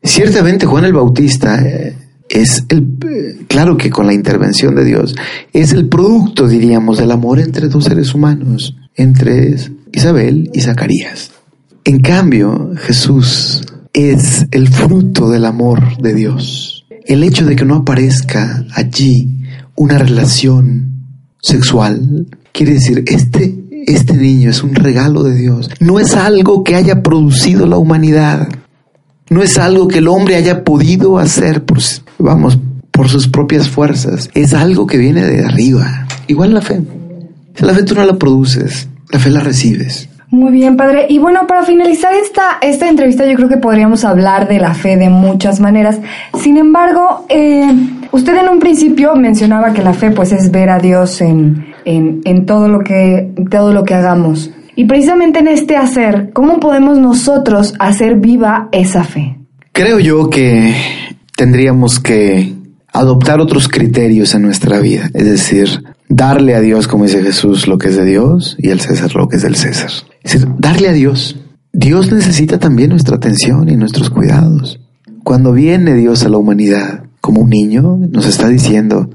Ciertamente 0.00 0.64
Juan 0.64 0.84
el 0.84 0.92
Bautista 0.92 1.60
eh, 1.60 1.96
es 2.28 2.64
el, 2.68 2.96
eh, 3.10 3.44
claro 3.48 3.76
que 3.76 3.90
con 3.90 4.06
la 4.06 4.14
intervención 4.14 4.76
de 4.76 4.84
Dios, 4.84 5.16
es 5.52 5.72
el 5.72 5.88
producto, 5.88 6.46
diríamos, 6.46 6.98
del 6.98 7.10
amor 7.10 7.40
entre 7.40 7.66
dos 7.66 7.82
seres 7.82 8.14
humanos, 8.14 8.76
entre 8.94 9.56
Isabel 9.92 10.50
y 10.54 10.60
Zacarías. 10.60 11.32
En 11.84 11.98
cambio, 11.98 12.70
Jesús 12.76 13.62
es 13.92 14.46
el 14.50 14.68
fruto 14.68 15.30
del 15.30 15.44
amor 15.44 15.96
de 15.98 16.14
Dios. 16.14 16.86
El 17.06 17.24
hecho 17.24 17.44
de 17.46 17.56
que 17.56 17.64
no 17.64 17.76
aparezca 17.76 18.64
allí 18.74 19.40
una 19.74 19.98
relación 19.98 20.90
sexual 21.40 22.26
quiere 22.52 22.74
decir, 22.74 23.04
este, 23.06 23.54
este 23.86 24.14
niño 24.14 24.50
es 24.50 24.62
un 24.62 24.74
regalo 24.74 25.22
de 25.22 25.36
Dios. 25.36 25.70
No 25.80 25.98
es 25.98 26.14
algo 26.14 26.62
que 26.62 26.76
haya 26.76 27.02
producido 27.02 27.66
la 27.66 27.78
humanidad. 27.78 28.48
No 29.28 29.42
es 29.42 29.58
algo 29.58 29.88
que 29.88 29.98
el 29.98 30.08
hombre 30.08 30.36
haya 30.36 30.64
podido 30.64 31.18
hacer 31.18 31.64
por, 31.64 31.78
vamos, 32.18 32.58
por 32.90 33.08
sus 33.08 33.28
propias 33.28 33.68
fuerzas. 33.68 34.28
Es 34.34 34.54
algo 34.54 34.86
que 34.86 34.98
viene 34.98 35.24
de 35.24 35.44
arriba. 35.44 36.06
Igual 36.26 36.52
la 36.52 36.60
fe. 36.60 36.82
La 37.58 37.74
fe 37.74 37.82
tú 37.82 37.94
no 37.94 38.04
la 38.04 38.18
produces, 38.18 38.88
la 39.10 39.18
fe 39.18 39.30
la 39.30 39.40
recibes. 39.40 40.09
Muy 40.30 40.52
bien, 40.52 40.76
padre. 40.76 41.06
Y 41.08 41.18
bueno, 41.18 41.46
para 41.48 41.64
finalizar 41.64 42.14
esta, 42.14 42.58
esta 42.62 42.88
entrevista, 42.88 43.26
yo 43.26 43.34
creo 43.34 43.48
que 43.48 43.56
podríamos 43.56 44.04
hablar 44.04 44.46
de 44.46 44.60
la 44.60 44.74
fe 44.74 44.96
de 44.96 45.10
muchas 45.10 45.58
maneras. 45.58 45.98
Sin 46.38 46.56
embargo, 46.56 47.26
eh, 47.28 47.68
usted 48.12 48.36
en 48.36 48.48
un 48.48 48.60
principio 48.60 49.16
mencionaba 49.16 49.72
que 49.72 49.82
la 49.82 49.92
fe, 49.92 50.12
pues, 50.12 50.30
es 50.30 50.52
ver 50.52 50.70
a 50.70 50.78
Dios 50.78 51.20
en, 51.20 51.74
en, 51.84 52.20
en 52.24 52.46
todo 52.46 52.68
lo 52.68 52.78
que, 52.80 53.32
todo 53.50 53.72
lo 53.72 53.82
que 53.82 53.94
hagamos. 53.94 54.52
Y 54.76 54.84
precisamente 54.84 55.40
en 55.40 55.48
este 55.48 55.76
hacer, 55.76 56.30
¿cómo 56.32 56.60
podemos 56.60 56.96
nosotros 56.96 57.74
hacer 57.80 58.16
viva 58.16 58.68
esa 58.70 59.02
fe? 59.02 59.36
Creo 59.72 59.98
yo 59.98 60.30
que 60.30 60.72
tendríamos 61.36 61.98
que 61.98 62.52
adoptar 62.92 63.40
otros 63.40 63.68
criterios 63.68 64.34
en 64.34 64.42
nuestra 64.42 64.78
vida, 64.78 65.10
es 65.12 65.24
decir, 65.24 65.82
darle 66.10 66.54
a 66.56 66.60
Dios, 66.60 66.88
como 66.88 67.04
dice 67.04 67.22
Jesús, 67.22 67.66
lo 67.66 67.78
que 67.78 67.88
es 67.88 67.96
de 67.96 68.04
Dios 68.04 68.56
y 68.58 68.70
al 68.70 68.80
César 68.80 69.14
lo 69.14 69.28
que 69.28 69.36
es 69.36 69.42
del 69.42 69.56
César. 69.56 69.90
Darle 70.58 70.88
a 70.88 70.92
Dios. 70.92 71.36
Dios 71.72 72.12
necesita 72.12 72.58
también 72.58 72.90
nuestra 72.90 73.16
atención 73.16 73.70
y 73.70 73.76
nuestros 73.76 74.10
cuidados. 74.10 74.80
Cuando 75.22 75.52
viene 75.52 75.94
Dios 75.94 76.24
a 76.24 76.28
la 76.28 76.36
humanidad 76.36 77.04
como 77.20 77.42
un 77.42 77.50
niño, 77.50 77.96
nos 78.10 78.26
está 78.26 78.48
diciendo, 78.48 79.08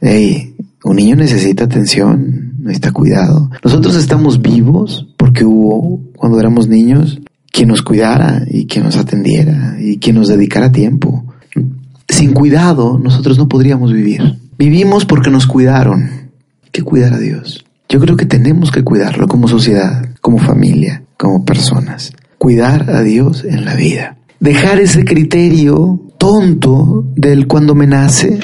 hey, 0.00 0.54
un 0.84 0.96
niño 0.96 1.16
necesita 1.16 1.64
atención, 1.64 2.54
necesita 2.58 2.92
cuidado. 2.92 3.50
Nosotros 3.64 3.96
estamos 3.96 4.42
vivos 4.42 5.08
porque 5.16 5.44
hubo, 5.44 6.00
cuando 6.16 6.38
éramos 6.38 6.68
niños, 6.68 7.20
quien 7.50 7.68
nos 7.68 7.82
cuidara 7.82 8.42
y 8.46 8.66
quien 8.66 8.84
nos 8.84 8.96
atendiera 8.96 9.76
y 9.80 9.98
quien 9.98 10.16
nos 10.16 10.28
dedicara 10.28 10.70
tiempo. 10.70 11.24
Sin 12.08 12.34
cuidado, 12.34 12.98
nosotros 12.98 13.38
no 13.38 13.48
podríamos 13.48 13.92
vivir. 13.92 14.38
Vivimos 14.58 15.06
porque 15.06 15.30
nos 15.30 15.46
cuidaron. 15.46 16.21
Que 16.72 16.82
cuidar 16.82 17.12
a 17.12 17.18
Dios. 17.18 17.64
Yo 17.88 18.00
creo 18.00 18.16
que 18.16 18.26
tenemos 18.26 18.70
que 18.70 18.82
cuidarlo 18.82 19.28
como 19.28 19.46
sociedad, 19.46 20.08
como 20.20 20.38
familia, 20.38 21.04
como 21.16 21.44
personas. 21.44 22.12
Cuidar 22.38 22.90
a 22.90 23.02
Dios 23.02 23.44
en 23.44 23.64
la 23.64 23.74
vida. 23.74 24.16
Dejar 24.40 24.80
ese 24.80 25.04
criterio 25.04 26.00
tonto 26.18 27.04
del 27.14 27.46
cuando 27.46 27.74
me 27.74 27.86
nace 27.86 28.40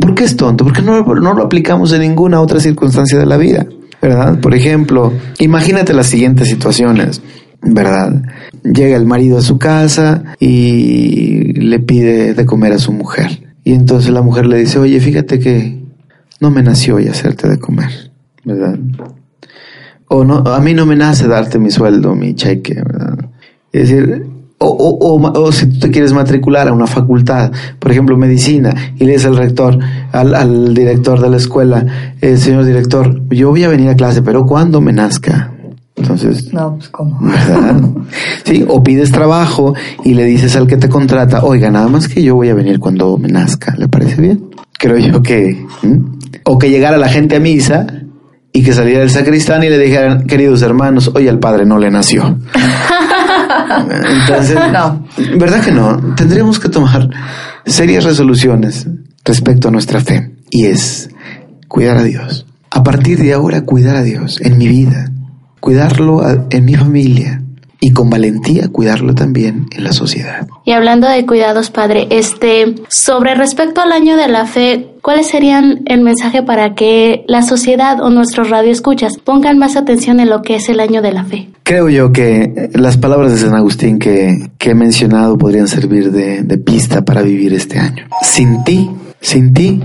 ¿Por 0.00 0.14
qué 0.14 0.24
es 0.24 0.36
tonto? 0.36 0.64
Porque 0.64 0.82
no, 0.82 1.02
no 1.02 1.34
lo 1.34 1.42
aplicamos 1.42 1.92
en 1.92 2.02
ninguna 2.02 2.40
otra 2.40 2.60
circunstancia 2.60 3.18
de 3.18 3.26
la 3.26 3.36
vida, 3.36 3.66
¿verdad? 4.00 4.38
Por 4.40 4.54
ejemplo, 4.54 5.12
imagínate 5.38 5.94
las 5.94 6.06
siguientes 6.06 6.48
situaciones. 6.48 7.22
¿verdad? 7.62 8.22
Llega 8.62 8.96
el 8.96 9.04
marido 9.04 9.36
a 9.36 9.42
su 9.42 9.58
casa 9.58 10.24
y 10.38 11.52
le 11.52 11.78
pide 11.78 12.32
de 12.32 12.46
comer 12.46 12.72
a 12.72 12.78
su 12.78 12.90
mujer. 12.92 13.52
Y 13.64 13.74
entonces 13.74 14.10
la 14.10 14.22
mujer 14.22 14.46
le 14.46 14.58
dice, 14.58 14.78
oye, 14.78 14.98
fíjate 14.98 15.38
que 15.38 15.79
no 16.40 16.50
me 16.50 16.62
nació 16.62 16.96
hoy 16.96 17.08
hacerte 17.08 17.48
de 17.48 17.58
comer, 17.58 18.10
¿verdad? 18.44 18.78
O 20.08 20.24
no, 20.24 20.38
a 20.38 20.60
mí 20.60 20.74
no 20.74 20.86
me 20.86 20.96
nace 20.96 21.28
darte 21.28 21.58
mi 21.58 21.70
sueldo, 21.70 22.14
mi 22.14 22.34
cheque, 22.34 22.74
¿verdad? 22.74 23.30
Es 23.72 23.90
decir, 23.90 24.26
o, 24.62 25.30
o, 25.34 25.52
si 25.52 25.66
tú 25.66 25.78
te 25.78 25.90
quieres 25.90 26.12
matricular 26.12 26.68
a 26.68 26.72
una 26.72 26.86
facultad, 26.86 27.50
por 27.78 27.90
ejemplo, 27.90 28.18
medicina, 28.18 28.74
y 28.96 29.04
le 29.04 29.12
dices 29.12 29.26
al 29.26 29.36
rector, 29.36 29.78
al, 30.12 30.74
director 30.74 31.18
de 31.20 31.30
la 31.30 31.38
escuela, 31.38 31.86
eh, 32.20 32.36
señor 32.36 32.64
director, 32.64 33.22
yo 33.30 33.48
voy 33.50 33.64
a 33.64 33.68
venir 33.68 33.88
a 33.88 33.96
clase, 33.96 34.20
pero 34.20 34.44
cuando 34.44 34.82
me 34.82 34.92
nazca. 34.92 35.52
Entonces, 35.96 36.52
no, 36.52 36.76
pues 36.76 36.88
cómo. 36.90 37.20
Sí, 38.44 38.64
o 38.68 38.82
pides 38.82 39.12
trabajo 39.12 39.74
y 40.04 40.14
le 40.14 40.24
dices 40.24 40.56
al 40.56 40.66
que 40.66 40.76
te 40.76 40.88
contrata, 40.88 41.44
oiga, 41.44 41.70
nada 41.70 41.88
más 41.88 42.08
que 42.08 42.22
yo 42.22 42.34
voy 42.34 42.48
a 42.48 42.54
venir 42.54 42.80
cuando 42.80 43.16
me 43.16 43.28
nazca, 43.28 43.74
¿le 43.78 43.88
parece 43.88 44.20
bien? 44.20 44.44
Creo 44.78 44.98
yo 44.98 45.22
que, 45.22 45.64
o 46.52 46.58
que 46.58 46.68
llegara 46.68 46.98
la 46.98 47.08
gente 47.08 47.36
a 47.36 47.40
misa 47.40 47.86
y 48.52 48.64
que 48.64 48.72
saliera 48.72 49.04
el 49.04 49.10
sacristán 49.10 49.62
y 49.62 49.68
le 49.68 49.78
dijeran, 49.78 50.26
queridos 50.26 50.62
hermanos, 50.62 51.12
hoy 51.14 51.28
al 51.28 51.38
padre 51.38 51.64
no 51.64 51.78
le 51.78 51.92
nació. 51.92 52.24
Entonces, 54.26 54.58
no. 54.72 55.06
¿verdad 55.38 55.62
que 55.62 55.70
no? 55.70 56.14
Tendríamos 56.16 56.58
que 56.58 56.68
tomar 56.68 57.08
serias 57.64 58.02
resoluciones 58.02 58.88
respecto 59.24 59.68
a 59.68 59.70
nuestra 59.70 60.00
fe 60.00 60.38
y 60.50 60.66
es 60.66 61.10
cuidar 61.68 61.98
a 61.98 62.02
Dios. 62.02 62.46
A 62.72 62.82
partir 62.82 63.20
de 63.20 63.32
ahora, 63.32 63.60
cuidar 63.60 63.94
a 63.94 64.02
Dios 64.02 64.40
en 64.40 64.58
mi 64.58 64.66
vida, 64.66 65.08
cuidarlo 65.60 66.20
en 66.50 66.64
mi 66.64 66.74
familia, 66.74 67.44
y 67.80 67.92
con 67.92 68.10
valentía 68.10 68.68
cuidarlo 68.68 69.14
también 69.14 69.66
en 69.74 69.84
la 69.84 69.92
sociedad. 69.92 70.46
Y 70.64 70.72
hablando 70.72 71.08
de 71.08 71.24
cuidados, 71.24 71.70
padre, 71.70 72.06
este, 72.10 72.74
sobre 72.88 73.34
respecto 73.34 73.80
al 73.80 73.92
año 73.92 74.16
de 74.16 74.28
la 74.28 74.46
fe, 74.46 74.94
¿cuáles 75.00 75.28
serían 75.28 75.80
el 75.86 76.02
mensaje 76.02 76.42
para 76.42 76.74
que 76.74 77.24
la 77.26 77.42
sociedad 77.42 78.00
o 78.02 78.10
nuestros 78.10 78.50
radioescuchas 78.50 79.16
pongan 79.24 79.58
más 79.58 79.76
atención 79.76 80.20
en 80.20 80.28
lo 80.28 80.42
que 80.42 80.56
es 80.56 80.68
el 80.68 80.78
año 80.78 81.00
de 81.00 81.12
la 81.12 81.24
fe? 81.24 81.48
Creo 81.62 81.88
yo 81.88 82.12
que 82.12 82.70
las 82.74 82.98
palabras 82.98 83.32
de 83.32 83.38
San 83.38 83.54
Agustín 83.54 83.98
que, 83.98 84.50
que 84.58 84.70
he 84.70 84.74
mencionado 84.74 85.38
podrían 85.38 85.68
servir 85.68 86.12
de, 86.12 86.42
de 86.42 86.58
pista 86.58 87.02
para 87.02 87.22
vivir 87.22 87.54
este 87.54 87.78
año. 87.78 88.06
Sin 88.22 88.62
ti, 88.64 88.90
sin 89.20 89.54
ti, 89.54 89.80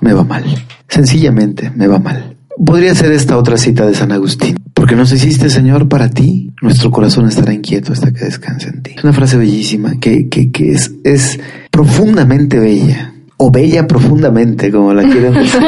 me 0.00 0.12
va 0.12 0.22
mal. 0.22 0.44
Sencillamente, 0.88 1.70
me 1.74 1.88
va 1.88 1.98
mal. 1.98 2.36
Podría 2.64 2.94
ser 2.94 3.10
esta 3.12 3.38
otra 3.38 3.56
cita 3.56 3.86
de 3.86 3.94
San 3.94 4.12
Agustín. 4.12 4.56
Porque 4.80 4.96
nos 4.96 5.12
hiciste, 5.12 5.50
Señor, 5.50 5.90
para 5.90 6.08
ti, 6.08 6.54
nuestro 6.62 6.90
corazón 6.90 7.28
estará 7.28 7.52
inquieto 7.52 7.92
hasta 7.92 8.12
que 8.12 8.24
descanse 8.24 8.70
en 8.70 8.82
ti. 8.82 8.92
Es 8.96 9.04
una 9.04 9.12
frase 9.12 9.36
bellísima 9.36 10.00
que, 10.00 10.30
que, 10.30 10.50
que 10.50 10.72
es, 10.72 10.92
es 11.04 11.38
profundamente 11.70 12.58
bella. 12.58 13.12
O 13.36 13.50
bella 13.50 13.86
profundamente, 13.86 14.72
como 14.72 14.94
la 14.94 15.02
quieren 15.02 15.34
decir. 15.34 15.60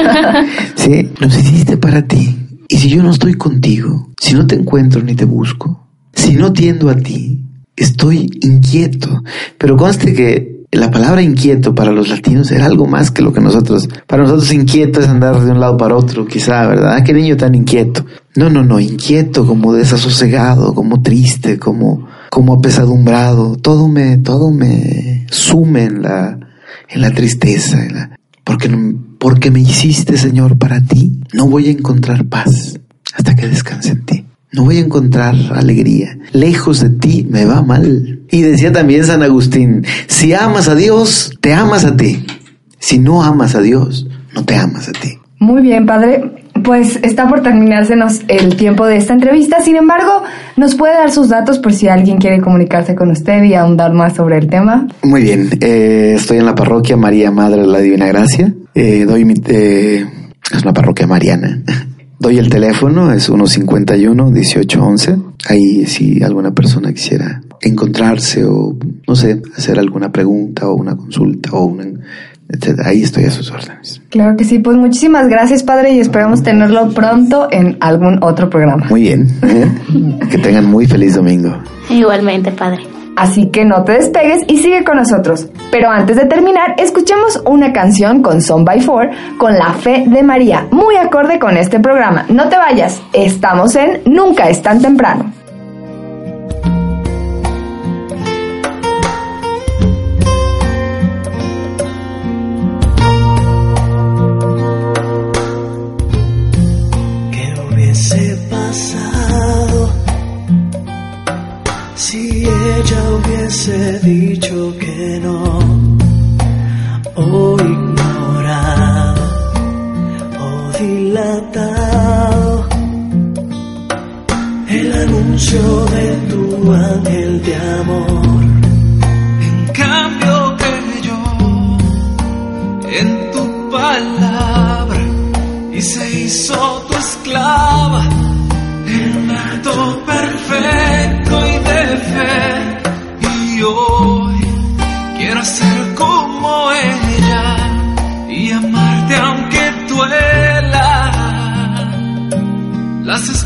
sí, 0.77 1.11
nos 1.21 1.37
hiciste 1.39 1.77
para 1.77 2.07
ti. 2.09 2.39
Y 2.67 2.79
si 2.79 2.89
yo 2.89 3.03
no 3.03 3.11
estoy 3.11 3.35
contigo, 3.35 4.11
si 4.19 4.33
no 4.33 4.47
te 4.47 4.55
encuentro 4.55 5.03
ni 5.03 5.15
te 5.15 5.27
busco, 5.27 5.91
si 6.15 6.33
no 6.33 6.55
tiendo 6.55 6.89
a 6.89 6.97
ti, 6.97 7.45
estoy 7.77 8.31
inquieto. 8.41 9.23
Pero 9.59 9.77
conste 9.77 10.15
que 10.15 10.52
la 10.73 10.91
palabra 10.91 11.21
inquieto 11.21 11.75
para 11.75 11.93
los 11.93 12.09
latinos 12.09 12.51
era 12.51 12.65
algo 12.65 12.87
más 12.87 13.11
que 13.11 13.21
lo 13.21 13.33
que 13.33 13.43
nosotros, 13.43 13.89
para 14.07 14.23
nosotros 14.23 14.51
inquieto 14.53 15.01
es 15.01 15.09
andar 15.09 15.39
de 15.39 15.51
un 15.51 15.61
lado 15.61 15.77
para 15.77 15.95
otro, 15.95 16.27
quizá, 16.27 16.67
¿verdad? 16.67 16.95
Ah, 16.97 17.05
qué 17.05 17.13
niño 17.13 17.37
tan 17.37 17.55
inquieto. 17.55 18.07
No, 18.37 18.49
no, 18.49 18.65
no, 18.65 18.81
inquieto, 18.81 19.47
como 19.47 19.75
desasosegado, 19.75 20.75
como 20.75 21.03
triste, 21.03 21.59
como, 21.59 22.09
como 22.31 22.55
apesadumbrado. 22.55 23.57
Todo 23.57 23.87
me, 23.89 24.17
todo 24.17 24.51
me 24.51 25.27
sume 25.31 25.85
en 25.85 26.03
la, 26.03 26.39
en 26.89 27.01
la 27.03 27.11
tristeza, 27.11 27.85
en 27.85 27.95
la, 27.95 28.19
porque, 28.43 28.71
porque 29.19 29.51
me 29.51 29.61
hiciste, 29.61 30.17
Señor, 30.17 30.57
para 30.57 30.81
ti. 30.81 31.21
No 31.35 31.49
voy 31.49 31.69
a 31.69 31.73
encontrar 31.73 32.25
paz 32.25 32.81
hasta 33.15 33.35
que 33.35 33.47
descanse 33.47 33.91
en 33.91 34.07
ti 34.07 34.27
no 34.53 34.65
voy 34.65 34.77
a 34.77 34.81
encontrar 34.81 35.35
alegría. 35.55 36.19
Lejos 36.33 36.81
de 36.81 36.91
ti 36.91 37.27
me 37.29 37.47
va 37.47 37.63
mal. 37.63 38.12
Y 38.33 38.41
decía 38.41 38.73
también 38.73 39.05
San 39.05 39.23
Agustín, 39.23 39.85
si 40.07 40.33
amas 40.33 40.67
a 40.67 40.75
Dios, 40.75 41.37
te 41.43 41.53
amas 41.53 41.85
a 41.85 41.99
ti. 41.99 42.25
Si 42.79 42.99
no 42.99 43.23
amas 43.23 43.55
a 43.55 43.61
Dios, 43.61 44.07
no 44.35 44.43
te 44.47 44.57
amas 44.57 44.89
a 44.89 44.93
ti. 44.93 45.19
Muy 45.39 45.61
bien, 45.61 45.85
padre. 45.85 46.33
pues 46.65 46.99
está 47.03 47.29
por 47.29 47.43
terminársenos 47.43 48.23
el 48.29 48.57
tiempo 48.57 48.87
de 48.87 48.97
esta 48.97 49.13
entrevista. 49.13 49.61
Sin 49.61 49.77
embargo, 49.77 50.23
¿nos 50.57 50.77
puede 50.77 50.95
dar 50.95 51.11
sus 51.11 51.29
datos 51.29 51.59
por 51.59 51.75
si 51.75 51.89
alguien 51.89 52.17
quiere 52.17 52.41
comunicarse 52.41 52.95
con 52.95 53.11
usted 53.11 53.43
y 53.43 53.53
ahondar 53.53 53.93
más 53.93 54.15
sobre 54.15 54.39
el 54.39 54.47
tema? 54.47 54.89
Muy 55.03 55.25
bien, 55.25 55.51
eh, 55.61 56.15
estoy 56.17 56.39
en 56.39 56.47
la 56.47 56.55
parroquia 56.55 56.97
María 56.97 57.31
Madre 57.31 57.61
de 57.61 57.69
la 57.69 57.81
Divina 57.81 58.07
Gracia. 58.07 58.51
Eh, 58.75 59.05
doy 59.07 59.27
mi, 59.27 59.35
eh, 59.47 60.07
es 60.51 60.63
una 60.63 60.73
parroquia 60.73 61.07
mariana. 61.07 61.63
Doy 62.19 62.39
el 62.39 62.49
teléfono, 62.49 63.13
es 63.13 63.29
151-1811. 63.29 65.23
Ahí 65.49 65.85
si 65.87 66.23
alguna 66.23 66.53
persona 66.53 66.93
quisiera 66.93 67.43
encontrarse 67.63 68.45
o, 68.45 68.77
no 69.07 69.15
sé, 69.15 69.41
hacer 69.57 69.79
alguna 69.79 70.11
pregunta 70.11 70.69
o 70.69 70.75
una 70.75 70.97
consulta 70.97 71.51
o 71.53 71.65
una, 71.65 71.85
etcétera. 72.49 72.89
Ahí 72.89 73.03
estoy 73.03 73.25
a 73.25 73.31
sus 73.31 73.51
órdenes. 73.51 74.03
Claro 74.11 74.37
que 74.37 74.45
sí, 74.45 74.59
pues 74.59 74.77
muchísimas 74.77 75.29
gracias 75.29 75.63
padre 75.63 75.93
y 75.93 76.01
esperamos 76.01 76.43
tenerlo 76.43 76.91
pronto 76.91 77.49
en 77.51 77.77
algún 77.81 78.23
otro 78.23 78.51
programa. 78.51 78.87
Muy 78.89 79.03
bien, 79.03 79.29
¿eh? 79.43 79.71
que 80.31 80.39
tengan 80.39 80.67
muy 80.67 80.87
feliz 80.87 81.15
domingo. 81.15 81.57
Igualmente, 81.89 82.51
padre. 82.53 82.83
Así 83.15 83.51
que 83.51 83.65
no 83.65 83.85
te 83.85 83.93
despegues 83.93 84.41
y 84.49 84.59
sigue 84.59 84.85
con 84.85 84.97
nosotros. 84.97 85.47
Pero 85.71 85.91
antes 85.91 86.17
de 86.17 86.25
terminar, 86.27 86.75
escuchemos 86.79 87.43
una 87.45 87.73
canción 87.73 88.23
con 88.23 88.41
Son 88.41 88.65
by 88.65 88.81
Four 88.81 89.11
con 89.37 89.55
la 89.55 89.73
fe 89.75 90.05
de 90.07 90.23
María, 90.23 90.67
muy 90.71 90.97
acorde 90.97 91.39
con 91.39 91.57
este 91.57 91.79
programa. 91.79 92.25
No 92.31 92.49
te 92.49 92.57
vayas, 92.57 93.03
estamos 93.13 93.77
en 93.77 94.01
Nunca 94.07 94.49
es 94.49 94.63
tan 94.63 94.81
temprano. 94.81 95.33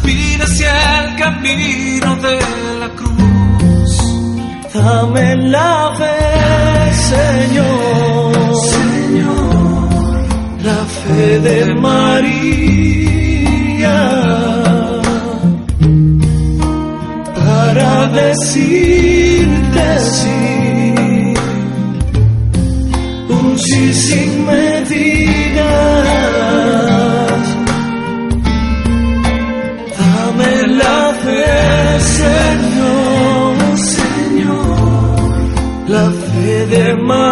Espinas 0.06 0.60
y 0.60 0.64
el 0.64 1.16
camino 1.16 2.16
de 2.16 2.38
la 2.78 2.88
cruz. 2.94 3.92
Dame 4.72 5.36
la 5.48 5.92
fe, 5.98 6.92
Señor. 7.10 8.54
Señor, 8.76 9.88
la 10.62 10.84
fe 10.84 11.40
de 11.40 11.74
María. 11.74 13.16
Para 17.34 18.06
decirte 18.06 19.86
sí. 19.98 21.34
Un 23.28 23.58
sí 23.58 23.92
sin 23.92 24.46
medidas. 24.46 25.95
De 36.70 36.96
María, 36.96 37.26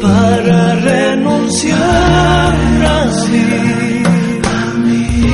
para 0.00 0.74
renunciar 0.76 1.78
a 2.84 3.04
mí 4.78 5.24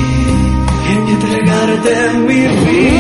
entregarte 1.13 1.95
mi 2.27 2.43
vida. 2.65 2.94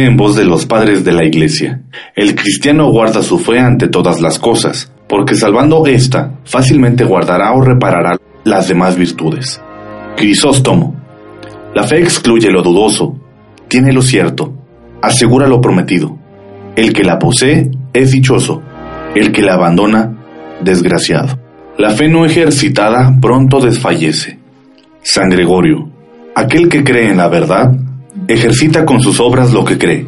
En 0.00 0.16
voz 0.16 0.36
de 0.36 0.44
los 0.44 0.66
padres 0.66 1.04
de 1.04 1.12
la 1.12 1.24
Iglesia. 1.24 1.82
El 2.16 2.34
cristiano 2.34 2.90
guarda 2.90 3.22
su 3.22 3.38
fe 3.38 3.58
ante 3.58 3.88
todas 3.88 4.20
las 4.20 4.38
cosas, 4.38 4.92
porque 5.08 5.34
salvando 5.34 5.86
esta, 5.86 6.38
fácilmente 6.44 7.04
guardará 7.04 7.52
o 7.52 7.60
reparará 7.60 8.16
las 8.44 8.68
demás 8.68 8.96
virtudes. 8.96 9.60
Crisóstomo. 10.16 10.96
La 11.74 11.84
fe 11.84 12.00
excluye 12.00 12.50
lo 12.50 12.62
dudoso, 12.62 13.18
tiene 13.68 13.92
lo 13.92 14.02
cierto, 14.02 14.52
asegura 15.00 15.46
lo 15.46 15.60
prometido. 15.60 16.18
El 16.76 16.92
que 16.92 17.04
la 17.04 17.18
posee 17.18 17.70
es 17.92 18.12
dichoso, 18.12 18.62
el 19.14 19.32
que 19.32 19.42
la 19.42 19.54
abandona, 19.54 20.16
desgraciado. 20.62 21.38
La 21.78 21.90
fe 21.90 22.08
no 22.08 22.24
ejercitada 22.24 23.18
pronto 23.20 23.60
desfallece. 23.60 24.38
San 25.02 25.30
Gregorio. 25.30 25.90
Aquel 26.34 26.68
que 26.68 26.84
cree 26.84 27.10
en 27.10 27.16
la 27.16 27.28
verdad, 27.28 27.72
ejercita 28.28 28.84
con 28.84 29.00
sus 29.00 29.20
obras 29.20 29.52
lo 29.52 29.64
que 29.64 29.78
cree. 29.78 30.06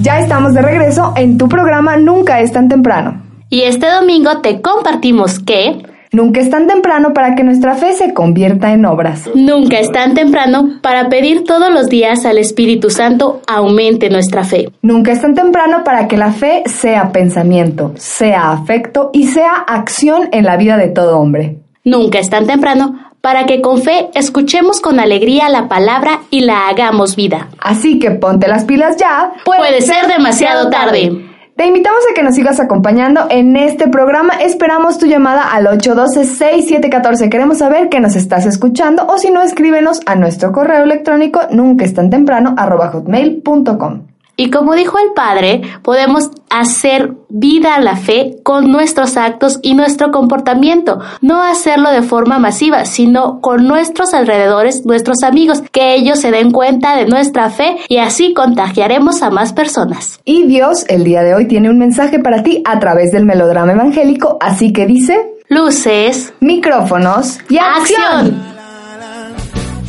Ya 0.00 0.20
estamos 0.20 0.52
de 0.52 0.60
regreso 0.60 1.14
en 1.16 1.38
tu 1.38 1.48
programa 1.48 1.96
Nunca 1.96 2.40
es 2.40 2.52
tan 2.52 2.68
temprano. 2.68 3.22
Y 3.48 3.62
este 3.62 3.86
domingo 3.90 4.40
te 4.42 4.60
compartimos 4.60 5.38
que 5.38 5.82
Nunca 6.14 6.38
es 6.38 6.48
tan 6.48 6.68
temprano 6.68 7.12
para 7.12 7.34
que 7.34 7.42
nuestra 7.42 7.74
fe 7.74 7.92
se 7.92 8.14
convierta 8.14 8.72
en 8.72 8.86
obras. 8.86 9.28
nunca 9.34 9.80
es 9.80 9.90
tan 9.90 10.14
temprano 10.14 10.78
para 10.80 11.08
pedir 11.08 11.42
todos 11.42 11.72
los 11.72 11.88
días 11.88 12.24
al 12.24 12.38
Espíritu 12.38 12.88
Santo 12.88 13.40
aumente 13.48 14.10
nuestra 14.10 14.44
fe. 14.44 14.70
Nunca 14.80 15.10
es 15.10 15.20
tan 15.20 15.34
temprano 15.34 15.82
para 15.82 16.06
que 16.06 16.16
la 16.16 16.30
fe 16.30 16.62
sea 16.66 17.10
pensamiento, 17.10 17.94
sea 17.96 18.52
afecto 18.52 19.10
y 19.12 19.26
sea 19.26 19.54
acción 19.54 20.28
en 20.30 20.44
la 20.44 20.56
vida 20.56 20.76
de 20.76 20.86
todo 20.86 21.18
hombre. 21.18 21.63
Nunca 21.84 22.18
es 22.18 22.30
tan 22.30 22.46
temprano 22.46 22.98
para 23.20 23.46
que 23.46 23.60
con 23.60 23.82
fe 23.82 24.08
escuchemos 24.14 24.80
con 24.80 25.00
alegría 25.00 25.48
la 25.48 25.68
palabra 25.68 26.20
y 26.30 26.40
la 26.40 26.68
hagamos 26.68 27.14
vida. 27.14 27.48
Así 27.58 27.98
que 27.98 28.10
ponte 28.10 28.48
las 28.48 28.64
pilas 28.64 28.96
ya. 28.96 29.32
Puede 29.44 29.82
ser 29.82 30.06
demasiado 30.06 30.70
tarde. 30.70 31.30
Te 31.56 31.66
invitamos 31.66 32.00
a 32.10 32.14
que 32.14 32.22
nos 32.22 32.34
sigas 32.34 32.58
acompañando 32.58 33.26
en 33.30 33.56
este 33.56 33.88
programa. 33.88 34.34
Esperamos 34.42 34.98
tu 34.98 35.06
llamada 35.06 35.52
al 35.52 35.66
812-6714. 35.66 37.30
Queremos 37.30 37.58
saber 37.58 37.88
que 37.88 38.00
nos 38.00 38.16
estás 38.16 38.44
escuchando 38.44 39.06
o 39.06 39.18
si 39.18 39.30
no, 39.30 39.42
escríbenos 39.42 40.00
a 40.06 40.16
nuestro 40.16 40.52
correo 40.52 40.82
electrónico 40.82 41.40
nunca 41.50 41.84
es 41.84 41.94
tan 41.94 42.10
temprano 42.10 42.54
arroba 42.56 42.88
hotmail.com. 42.88 44.13
Y 44.36 44.50
como 44.50 44.74
dijo 44.74 44.98
el 44.98 45.12
Padre, 45.14 45.62
podemos 45.82 46.30
hacer 46.50 47.12
vida 47.28 47.74
a 47.74 47.80
la 47.80 47.96
fe 47.96 48.36
con 48.42 48.70
nuestros 48.70 49.16
actos 49.16 49.58
y 49.62 49.74
nuestro 49.74 50.10
comportamiento. 50.10 51.00
No 51.20 51.42
hacerlo 51.42 51.90
de 51.90 52.02
forma 52.02 52.38
masiva, 52.38 52.84
sino 52.84 53.40
con 53.40 53.66
nuestros 53.66 54.12
alrededores, 54.14 54.84
nuestros 54.86 55.22
amigos, 55.22 55.62
que 55.72 55.94
ellos 55.94 56.20
se 56.20 56.30
den 56.30 56.50
cuenta 56.50 56.96
de 56.96 57.06
nuestra 57.06 57.50
fe 57.50 57.76
y 57.88 57.98
así 57.98 58.34
contagiaremos 58.34 59.22
a 59.22 59.30
más 59.30 59.52
personas. 59.52 60.20
Y 60.24 60.44
Dios 60.44 60.84
el 60.88 61.04
día 61.04 61.22
de 61.22 61.34
hoy 61.34 61.46
tiene 61.46 61.70
un 61.70 61.78
mensaje 61.78 62.18
para 62.18 62.42
ti 62.42 62.62
a 62.64 62.78
través 62.80 63.12
del 63.12 63.24
melodrama 63.24 63.72
evangélico, 63.72 64.38
así 64.40 64.72
que 64.72 64.86
dice... 64.86 65.30
Luces, 65.48 66.32
Micrófonos 66.40 67.38
y 67.48 67.58
acción. 67.58 68.02
acción. 68.02 68.53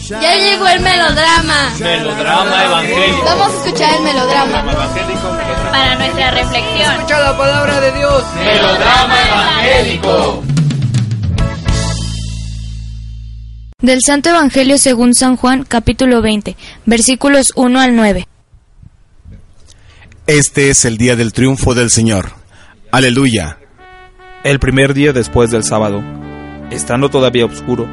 Ya 0.08 0.36
llegó 0.36 0.68
el 0.68 0.82
melodrama. 0.82 1.74
Melodrama 1.80 2.66
evangélico. 2.66 3.26
Vamos 3.26 3.48
a 3.48 3.66
escuchar 3.66 3.96
el 3.96 4.04
melodrama. 4.04 4.64
Para 5.72 5.96
nuestra 5.96 6.32
reflexión. 6.32 6.94
Escucha 6.94 7.20
la 7.22 7.36
palabra 7.36 7.82
de 7.82 7.92
Dios. 7.92 8.24
Melodrama 8.36 9.16
evangélico. 9.28 10.44
Del 13.82 14.00
Santo 14.06 14.30
Evangelio 14.30 14.78
según 14.78 15.16
San 15.16 15.38
Juan, 15.38 15.64
capítulo 15.68 16.22
20, 16.22 16.56
versículos 16.86 17.52
1 17.56 17.80
al 17.80 17.96
9. 17.96 18.28
Este 20.28 20.70
es 20.70 20.86
el 20.86 20.98
día 20.98 21.16
del 21.16 21.34
triunfo 21.34 21.74
del 21.74 21.90
Señor. 21.90 22.32
Aleluya. 22.92 23.58
El 24.44 24.60
primer 24.60 24.94
día 24.94 25.14
después 25.14 25.50
del 25.50 25.64
sábado, 25.64 26.04
estando 26.70 27.10
todavía 27.10 27.46
oscuro, 27.46 27.88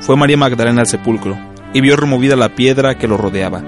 fue 0.00 0.16
María 0.16 0.36
Magdalena 0.36 0.82
al 0.82 0.86
sepulcro 0.86 1.36
y 1.72 1.80
vio 1.80 1.96
removida 1.96 2.36
la 2.36 2.54
piedra 2.54 2.96
que 2.96 3.08
lo 3.08 3.16
rodeaba. 3.16 3.62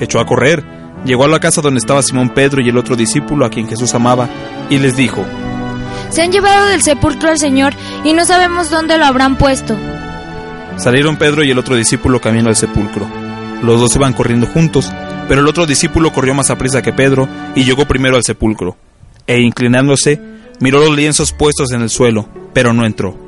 Echó 0.00 0.20
a 0.20 0.26
correr, 0.26 0.64
llegó 1.04 1.24
a 1.24 1.28
la 1.28 1.40
casa 1.40 1.60
donde 1.60 1.78
estaba 1.78 2.02
Simón 2.02 2.30
Pedro 2.30 2.60
y 2.60 2.68
el 2.68 2.78
otro 2.78 2.96
discípulo 2.96 3.44
a 3.44 3.50
quien 3.50 3.68
Jesús 3.68 3.94
amaba, 3.94 4.28
y 4.70 4.78
les 4.78 4.96
dijo, 4.96 5.24
Se 6.10 6.22
han 6.22 6.32
llevado 6.32 6.66
del 6.66 6.82
sepulcro 6.82 7.30
al 7.30 7.38
Señor 7.38 7.74
y 8.04 8.12
no 8.12 8.24
sabemos 8.24 8.70
dónde 8.70 8.98
lo 8.98 9.04
habrán 9.04 9.36
puesto. 9.36 9.76
Salieron 10.76 11.16
Pedro 11.16 11.44
y 11.44 11.50
el 11.50 11.58
otro 11.58 11.74
discípulo 11.74 12.20
camino 12.20 12.48
al 12.48 12.56
sepulcro. 12.56 13.06
Los 13.62 13.80
dos 13.80 13.96
iban 13.96 14.12
corriendo 14.12 14.46
juntos, 14.46 14.92
pero 15.28 15.40
el 15.40 15.48
otro 15.48 15.66
discípulo 15.66 16.12
corrió 16.12 16.34
más 16.34 16.50
aprisa 16.50 16.82
que 16.82 16.92
Pedro 16.92 17.28
y 17.54 17.64
llegó 17.64 17.86
primero 17.86 18.16
al 18.16 18.22
sepulcro. 18.22 18.76
E 19.26 19.40
inclinándose, 19.40 20.20
miró 20.60 20.78
los 20.78 20.96
lienzos 20.96 21.32
puestos 21.32 21.72
en 21.72 21.82
el 21.82 21.90
suelo, 21.90 22.28
pero 22.52 22.72
no 22.72 22.86
entró. 22.86 23.27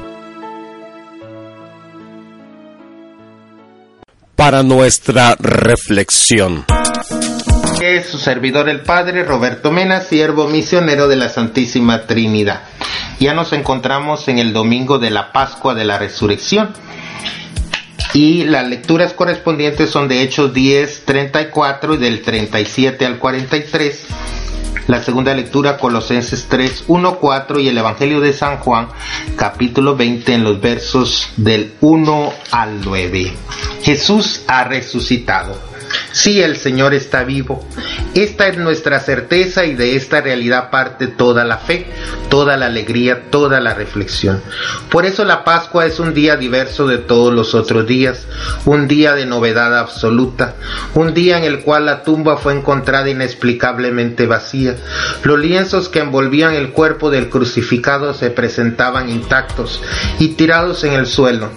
Para 4.41 4.63
nuestra 4.63 5.35
reflexión. 5.39 6.65
Es 7.79 8.07
su 8.07 8.17
servidor 8.17 8.69
el 8.69 8.79
Padre 8.79 9.23
Roberto 9.23 9.69
Mena, 9.71 10.01
siervo 10.01 10.47
misionero 10.47 11.07
de 11.07 11.15
la 11.15 11.29
Santísima 11.29 12.07
Trinidad. 12.07 12.63
Ya 13.19 13.35
nos 13.35 13.53
encontramos 13.53 14.27
en 14.29 14.39
el 14.39 14.51
domingo 14.51 14.97
de 14.97 15.11
la 15.11 15.31
Pascua 15.31 15.75
de 15.75 15.85
la 15.85 15.99
Resurrección 15.99 16.73
y 18.15 18.45
las 18.45 18.67
lecturas 18.67 19.13
correspondientes 19.13 19.91
son 19.91 20.07
de 20.07 20.23
Hechos 20.23 20.55
10, 20.55 21.05
34 21.05 21.93
y 21.93 21.97
del 21.97 22.23
37 22.23 23.05
al 23.05 23.19
43. 23.19 24.07
La 24.87 25.01
segunda 25.01 25.33
lectura 25.33 25.77
Colosenses 25.77 26.47
3, 26.49 26.85
1, 26.87 27.15
4 27.19 27.59
y 27.59 27.67
el 27.67 27.77
Evangelio 27.77 28.19
de 28.19 28.33
San 28.33 28.57
Juan 28.57 28.87
capítulo 29.35 29.95
20 29.95 30.33
en 30.33 30.43
los 30.43 30.59
versos 30.59 31.29
del 31.37 31.73
1 31.81 32.33
al 32.51 32.81
9. 32.81 33.33
Jesús 33.83 34.43
ha 34.47 34.63
resucitado. 34.63 35.70
Sí, 36.11 36.41
el 36.41 36.57
Señor 36.57 36.93
está 36.93 37.23
vivo. 37.23 37.65
Esta 38.13 38.47
es 38.47 38.57
nuestra 38.57 38.99
certeza 38.99 39.65
y 39.65 39.75
de 39.75 39.95
esta 39.95 40.21
realidad 40.21 40.69
parte 40.69 41.07
toda 41.07 41.45
la 41.45 41.57
fe, 41.57 41.87
toda 42.29 42.57
la 42.57 42.65
alegría, 42.67 43.29
toda 43.29 43.59
la 43.59 43.73
reflexión. 43.73 44.41
Por 44.89 45.05
eso 45.05 45.23
la 45.23 45.43
Pascua 45.43 45.85
es 45.85 45.99
un 45.99 46.13
día 46.13 46.35
diverso 46.35 46.87
de 46.87 46.97
todos 46.97 47.33
los 47.33 47.55
otros 47.55 47.87
días, 47.87 48.27
un 48.65 48.87
día 48.87 49.13
de 49.15 49.25
novedad 49.25 49.77
absoluta, 49.77 50.55
un 50.93 51.13
día 51.13 51.37
en 51.37 51.45
el 51.45 51.61
cual 51.61 51.85
la 51.85 52.03
tumba 52.03 52.37
fue 52.37 52.53
encontrada 52.53 53.09
inexplicablemente 53.09 54.27
vacía. 54.27 54.75
Los 55.23 55.39
lienzos 55.39 55.89
que 55.89 55.99
envolvían 55.99 56.53
el 56.53 56.71
cuerpo 56.71 57.09
del 57.09 57.29
crucificado 57.29 58.13
se 58.13 58.29
presentaban 58.29 59.09
intactos 59.09 59.81
y 60.19 60.29
tirados 60.29 60.83
en 60.83 60.93
el 60.93 61.07
suelo 61.07 61.49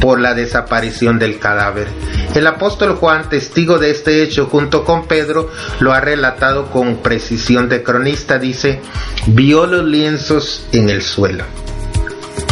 por 0.00 0.20
la 0.20 0.34
desaparición 0.34 1.18
del 1.18 1.38
cadáver. 1.38 1.88
El 2.34 2.46
apóstol 2.46 2.96
Juan, 2.96 3.28
testigo 3.28 3.78
de 3.78 3.90
este 3.90 4.22
hecho 4.22 4.46
junto 4.46 4.84
con 4.84 5.06
Pedro, 5.06 5.50
lo 5.80 5.92
ha 5.92 6.00
relatado 6.00 6.70
con 6.70 6.96
precisión 6.98 7.68
de 7.68 7.82
cronista, 7.82 8.38
dice, 8.38 8.80
vio 9.26 9.66
los 9.66 9.84
lienzos 9.84 10.66
en 10.72 10.90
el 10.90 11.02
suelo. 11.02 11.44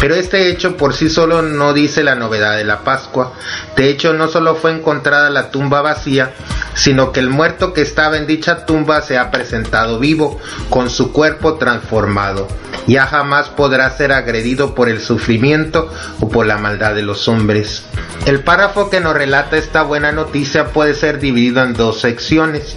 Pero 0.01 0.15
este 0.15 0.51
hecho 0.51 0.77
por 0.77 0.95
sí 0.95 1.09
solo 1.09 1.43
no 1.43 1.73
dice 1.73 2.03
la 2.03 2.15
novedad 2.15 2.57
de 2.57 2.65
la 2.65 2.81
Pascua. 2.81 3.33
De 3.77 3.89
hecho, 3.89 4.13
no 4.13 4.29
solo 4.29 4.55
fue 4.55 4.73
encontrada 4.73 5.31
la 5.31 5.51
tumba 5.51 5.81
vacía, 5.83 6.35
sino 6.75 7.13
que 7.13 7.21
el 7.21 7.31
muerto 7.31 7.73
que 7.73 7.83
estaba 7.83 8.17
en 8.17 8.27
dicha 8.27 8.67
tumba 8.67 9.01
se 9.03 9.17
ha 9.17 9.31
presentado 9.31 9.99
vivo, 9.99 10.41
con 10.69 10.91
su 10.91 11.13
cuerpo 11.13 11.55
transformado. 11.55 12.49
Ya 12.87 13.07
jamás 13.07 13.49
podrá 13.49 13.89
ser 13.91 14.13
agredido 14.13 14.75
por 14.75 14.89
el 14.89 15.01
sufrimiento 15.01 15.91
o 16.21 16.29
por 16.29 16.47
la 16.47 16.59
maldad 16.59 16.95
de 16.95 17.03
los 17.03 17.29
hombres. 17.29 17.85
El 18.27 18.41
párrafo 18.41 18.91
que 18.91 19.01
nos 19.01 19.15
relata 19.15 19.57
esta 19.57 19.83
buena 19.83 20.13
noticia 20.13 20.67
puede 20.67 20.95
ser 20.95 21.19
dividido 21.19 21.63
en 21.63 21.75
dos 21.75 22.01
secciones. 22.01 22.77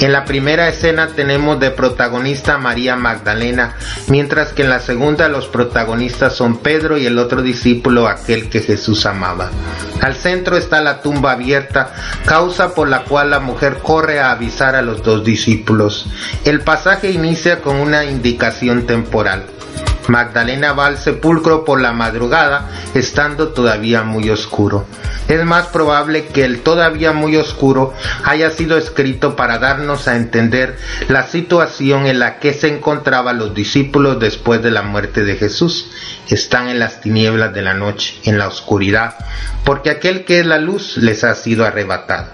En 0.00 0.12
la 0.12 0.24
primera 0.24 0.68
escena 0.68 1.08
tenemos 1.08 1.58
de 1.58 1.72
protagonista 1.72 2.56
María 2.56 2.94
Magdalena, 2.94 3.74
mientras 4.06 4.52
que 4.52 4.62
en 4.62 4.70
la 4.70 4.78
segunda 4.78 5.28
los 5.28 5.48
protagonistas 5.48 6.07
son 6.08 6.58
Pedro 6.58 6.98
y 6.98 7.06
el 7.06 7.18
otro 7.18 7.42
discípulo, 7.42 8.08
aquel 8.08 8.48
que 8.48 8.60
Jesús 8.60 9.06
amaba. 9.06 9.50
Al 10.00 10.14
centro 10.14 10.56
está 10.56 10.80
la 10.80 11.00
tumba 11.02 11.32
abierta, 11.32 11.92
causa 12.24 12.74
por 12.74 12.88
la 12.88 13.04
cual 13.04 13.30
la 13.30 13.40
mujer 13.40 13.78
corre 13.82 14.20
a 14.20 14.30
avisar 14.30 14.74
a 14.74 14.82
los 14.82 15.02
dos 15.02 15.24
discípulos. 15.24 16.06
El 16.44 16.60
pasaje 16.60 17.10
inicia 17.10 17.60
con 17.60 17.76
una 17.76 18.04
indicación 18.04 18.86
temporal. 18.86 19.44
Magdalena 20.08 20.72
va 20.72 20.86
al 20.86 20.98
sepulcro 20.98 21.64
por 21.64 21.80
la 21.80 21.92
madrugada, 21.92 22.68
estando 22.94 23.48
todavía 23.48 24.02
muy 24.02 24.30
oscuro. 24.30 24.86
Es 25.28 25.44
más 25.44 25.66
probable 25.66 26.26
que 26.26 26.44
el 26.44 26.60
todavía 26.60 27.12
muy 27.12 27.36
oscuro 27.36 27.92
haya 28.24 28.50
sido 28.50 28.78
escrito 28.78 29.36
para 29.36 29.58
darnos 29.58 30.08
a 30.08 30.16
entender 30.16 30.78
la 31.08 31.24
situación 31.24 32.06
en 32.06 32.18
la 32.18 32.38
que 32.38 32.54
se 32.54 32.68
encontraban 32.68 33.38
los 33.38 33.54
discípulos 33.54 34.18
después 34.18 34.62
de 34.62 34.70
la 34.70 34.82
muerte 34.82 35.24
de 35.24 35.36
Jesús. 35.36 35.90
Están 36.28 36.68
en 36.68 36.78
las 36.78 37.00
tinieblas 37.00 37.52
de 37.52 37.62
la 37.62 37.74
noche, 37.74 38.14
en 38.24 38.38
la 38.38 38.48
oscuridad, 38.48 39.16
porque 39.64 39.90
aquel 39.90 40.24
que 40.24 40.40
es 40.40 40.46
la 40.46 40.58
luz 40.58 40.96
les 40.96 41.24
ha 41.24 41.34
sido 41.34 41.66
arrebatado. 41.66 42.28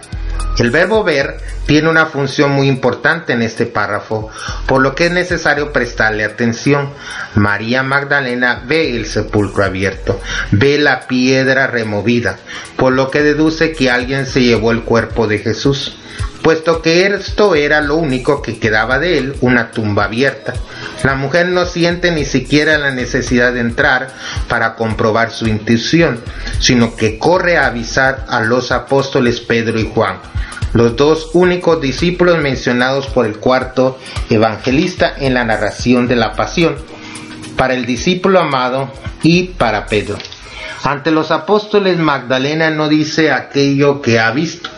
El 0.58 0.70
verbo 0.70 1.02
ver 1.02 1.38
tiene 1.66 1.88
una 1.88 2.06
función 2.06 2.52
muy 2.52 2.68
importante 2.68 3.32
en 3.32 3.42
este 3.42 3.66
párrafo, 3.66 4.30
por 4.66 4.82
lo 4.82 4.94
que 4.94 5.06
es 5.06 5.12
necesario 5.12 5.72
prestarle 5.72 6.24
atención. 6.24 6.90
María 7.34 7.82
Magdalena 7.82 8.62
ve 8.64 8.94
el 8.94 9.06
sepulcro 9.06 9.64
abierto, 9.64 10.20
ve 10.52 10.78
la 10.78 11.08
piedra 11.08 11.66
removida, 11.66 12.38
por 12.76 12.92
lo 12.92 13.10
que 13.10 13.22
deduce 13.22 13.72
que 13.72 13.90
alguien 13.90 14.26
se 14.26 14.42
llevó 14.42 14.70
el 14.70 14.82
cuerpo 14.82 15.26
de 15.26 15.38
Jesús, 15.38 15.96
puesto 16.42 16.82
que 16.82 17.04
esto 17.06 17.56
era 17.56 17.80
lo 17.80 17.96
único 17.96 18.40
que 18.40 18.60
quedaba 18.60 19.00
de 19.00 19.18
él, 19.18 19.36
una 19.40 19.72
tumba 19.72 20.04
abierta. 20.04 20.54
La 21.02 21.16
mujer 21.16 21.48
no 21.48 21.66
siente 21.66 22.12
ni 22.12 22.24
siquiera 22.24 22.78
la 22.78 22.92
necesidad 22.92 23.52
de 23.52 23.60
entrar 23.60 24.08
para 24.48 24.76
comprobar 24.76 25.32
su 25.32 25.48
intuición, 25.48 26.20
sino 26.60 26.94
que 26.94 27.18
corre 27.18 27.56
a 27.56 27.66
avisar 27.66 28.24
a 28.28 28.40
los 28.40 28.70
apóstoles 28.70 29.40
Pedro 29.40 29.80
y 29.80 29.90
Juan 29.92 30.18
los 30.72 30.96
dos 30.96 31.30
únicos 31.34 31.80
discípulos 31.80 32.38
mencionados 32.38 33.06
por 33.06 33.26
el 33.26 33.38
cuarto 33.38 33.98
evangelista 34.28 35.14
en 35.16 35.34
la 35.34 35.44
narración 35.44 36.08
de 36.08 36.16
la 36.16 36.32
pasión, 36.32 36.76
para 37.56 37.74
el 37.74 37.86
discípulo 37.86 38.40
amado 38.40 38.90
y 39.22 39.44
para 39.44 39.86
Pedro. 39.86 40.18
Ante 40.82 41.10
los 41.10 41.30
apóstoles 41.30 41.98
Magdalena 41.98 42.70
no 42.70 42.88
dice 42.88 43.32
aquello 43.32 44.02
que 44.02 44.18
ha 44.18 44.30
visto, 44.32 44.68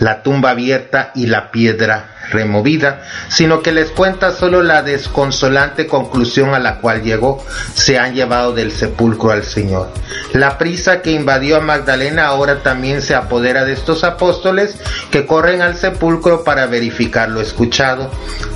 la 0.00 0.22
tumba 0.22 0.50
abierta 0.50 1.12
y 1.14 1.26
la 1.26 1.50
piedra 1.50 2.16
removida, 2.30 3.02
sino 3.28 3.62
que 3.62 3.72
les 3.72 3.90
cuenta 3.90 4.32
solo 4.32 4.62
la 4.62 4.82
desconsolante 4.82 5.86
conclusión 5.86 6.54
a 6.54 6.58
la 6.58 6.78
cual 6.78 7.02
llegó, 7.02 7.44
se 7.74 7.98
han 7.98 8.14
llevado 8.14 8.52
del 8.52 8.72
sepulcro 8.72 9.30
al 9.30 9.44
Señor. 9.44 9.90
La 10.32 10.58
prisa 10.58 11.02
que 11.02 11.12
invadió 11.12 11.56
a 11.56 11.60
Magdalena 11.60 12.26
ahora 12.26 12.62
también 12.62 13.02
se 13.02 13.14
apodera 13.14 13.64
de 13.64 13.72
estos 13.72 14.04
apóstoles 14.04 14.76
que 15.10 15.26
corren 15.26 15.62
al 15.62 15.76
sepulcro 15.76 16.44
para 16.44 16.66
verificar 16.66 17.28
lo 17.28 17.40
escuchado. 17.40 18.10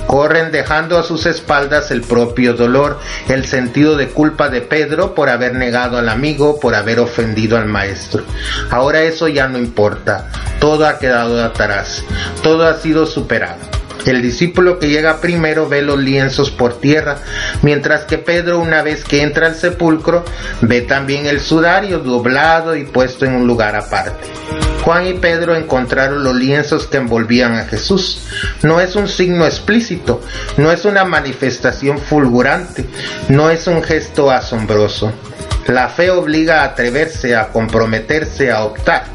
Corren 0.07 0.51
dejando 0.51 0.97
a 0.97 1.03
sus 1.03 1.25
espaldas 1.25 1.91
el 1.91 2.01
propio 2.01 2.53
dolor, 2.53 2.99
el 3.27 3.45
sentido 3.45 3.97
de 3.97 4.09
culpa 4.09 4.49
de 4.49 4.61
Pedro 4.61 5.15
por 5.15 5.29
haber 5.29 5.55
negado 5.55 5.97
al 5.97 6.09
amigo, 6.09 6.59
por 6.59 6.75
haber 6.75 6.99
ofendido 6.99 7.57
al 7.57 7.65
maestro. 7.65 8.23
Ahora 8.69 9.01
eso 9.01 9.27
ya 9.27 9.47
no 9.47 9.57
importa, 9.57 10.29
todo 10.59 10.87
ha 10.87 10.99
quedado 10.99 11.43
atrás, 11.43 12.03
todo 12.43 12.67
ha 12.67 12.75
sido 12.75 13.05
superado. 13.05 13.84
El 14.05 14.21
discípulo 14.21 14.77
que 14.77 14.89
llega 14.89 15.19
primero 15.19 15.67
ve 15.67 15.81
los 15.81 15.97
lienzos 15.97 16.51
por 16.51 16.79
tierra, 16.79 17.17
mientras 17.63 18.05
que 18.05 18.17
Pedro 18.17 18.59
una 18.59 18.83
vez 18.83 19.03
que 19.03 19.23
entra 19.23 19.47
al 19.47 19.55
sepulcro 19.55 20.23
ve 20.61 20.81
también 20.81 21.25
el 21.25 21.39
sudario 21.39 21.99
doblado 21.99 22.75
y 22.75 22.83
puesto 22.83 23.25
en 23.25 23.33
un 23.33 23.47
lugar 23.47 23.75
aparte. 23.75 24.27
Juan 24.83 25.07
y 25.07 25.13
Pedro 25.13 25.55
encontraron 25.55 26.23
los 26.23 26.35
lienzos 26.35 26.85
que 26.85 26.97
envolvían 26.97 27.55
a 27.55 27.65
Jesús. 27.65 28.21
No 28.61 28.79
es 28.79 28.95
un 28.95 29.07
signo 29.07 29.45
explícito, 29.45 30.21
no 30.57 30.71
es 30.71 30.85
una 30.85 31.03
manifestación 31.03 31.97
fulgurante, 31.97 32.85
no 33.29 33.49
es 33.49 33.65
un 33.65 33.81
gesto 33.81 34.29
asombroso. 34.29 35.11
La 35.65 35.89
fe 35.89 36.11
obliga 36.11 36.61
a 36.61 36.65
atreverse, 36.65 37.35
a 37.35 37.47
comprometerse, 37.47 38.51
a 38.51 38.63
optar. 38.63 39.05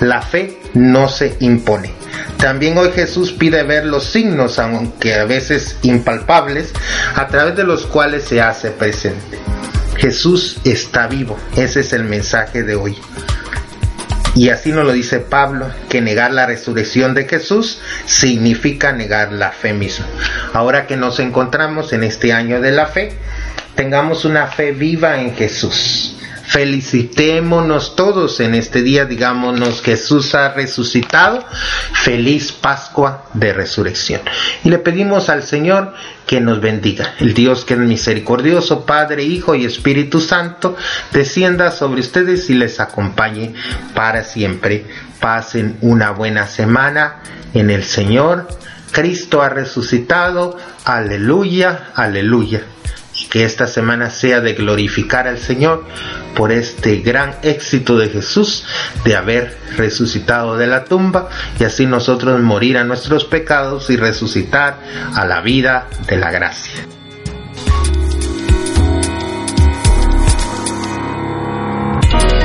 La 0.00 0.22
fe 0.22 0.59
no 0.74 1.08
se 1.08 1.36
impone. 1.40 1.92
También 2.38 2.78
hoy 2.78 2.90
Jesús 2.92 3.32
pide 3.32 3.62
ver 3.62 3.84
los 3.84 4.04
signos, 4.04 4.58
aunque 4.58 5.14
a 5.14 5.24
veces 5.24 5.76
impalpables, 5.82 6.72
a 7.14 7.26
través 7.28 7.56
de 7.56 7.64
los 7.64 7.86
cuales 7.86 8.24
se 8.24 8.40
hace 8.40 8.70
presente. 8.70 9.38
Jesús 9.96 10.58
está 10.64 11.06
vivo, 11.06 11.38
ese 11.56 11.80
es 11.80 11.92
el 11.92 12.04
mensaje 12.04 12.62
de 12.62 12.74
hoy. 12.74 12.96
Y 14.34 14.48
así 14.48 14.70
nos 14.72 14.86
lo 14.86 14.92
dice 14.92 15.18
Pablo, 15.18 15.70
que 15.88 16.00
negar 16.00 16.32
la 16.32 16.46
resurrección 16.46 17.14
de 17.14 17.26
Jesús 17.26 17.80
significa 18.06 18.92
negar 18.92 19.32
la 19.32 19.50
fe 19.50 19.72
misma. 19.74 20.06
Ahora 20.52 20.86
que 20.86 20.96
nos 20.96 21.18
encontramos 21.18 21.92
en 21.92 22.04
este 22.04 22.32
año 22.32 22.60
de 22.60 22.70
la 22.70 22.86
fe, 22.86 23.12
tengamos 23.74 24.24
una 24.24 24.46
fe 24.46 24.72
viva 24.72 25.20
en 25.20 25.34
Jesús. 25.34 26.16
Felicitémonos 26.50 27.94
todos 27.94 28.40
en 28.40 28.56
este 28.56 28.82
día, 28.82 29.04
digámonos 29.04 29.82
Jesús 29.82 30.34
ha 30.34 30.52
resucitado, 30.52 31.44
feliz 31.92 32.50
Pascua 32.50 33.26
de 33.34 33.52
resurrección. 33.52 34.20
Y 34.64 34.70
le 34.70 34.80
pedimos 34.80 35.28
al 35.28 35.44
Señor 35.44 35.94
que 36.26 36.40
nos 36.40 36.60
bendiga. 36.60 37.14
El 37.20 37.34
Dios 37.34 37.64
que 37.64 37.74
es 37.74 37.80
misericordioso, 37.80 38.84
Padre, 38.84 39.22
Hijo 39.22 39.54
y 39.54 39.64
Espíritu 39.64 40.20
Santo, 40.20 40.76
descienda 41.12 41.70
sobre 41.70 42.00
ustedes 42.00 42.50
y 42.50 42.54
les 42.54 42.80
acompañe 42.80 43.54
para 43.94 44.24
siempre. 44.24 44.86
Pasen 45.20 45.76
una 45.82 46.10
buena 46.10 46.48
semana 46.48 47.22
en 47.54 47.70
el 47.70 47.84
Señor. 47.84 48.48
Cristo 48.90 49.40
ha 49.40 49.50
resucitado. 49.50 50.58
Aleluya, 50.84 51.90
aleluya 51.94 52.64
que 53.30 53.44
esta 53.44 53.66
semana 53.66 54.10
sea 54.10 54.40
de 54.40 54.54
glorificar 54.54 55.26
al 55.28 55.38
Señor 55.38 55.84
por 56.34 56.52
este 56.52 56.96
gran 56.96 57.36
éxito 57.42 57.96
de 57.96 58.08
Jesús 58.08 58.66
de 59.04 59.16
haber 59.16 59.56
resucitado 59.76 60.56
de 60.56 60.66
la 60.66 60.84
tumba 60.84 61.28
y 61.58 61.64
así 61.64 61.86
nosotros 61.86 62.40
morir 62.40 62.76
a 62.76 62.84
nuestros 62.84 63.24
pecados 63.24 63.88
y 63.88 63.96
resucitar 63.96 64.80
a 65.14 65.24
la 65.24 65.40
vida 65.40 65.88
de 66.06 66.16
la 66.16 66.30
gracia. 66.30 66.99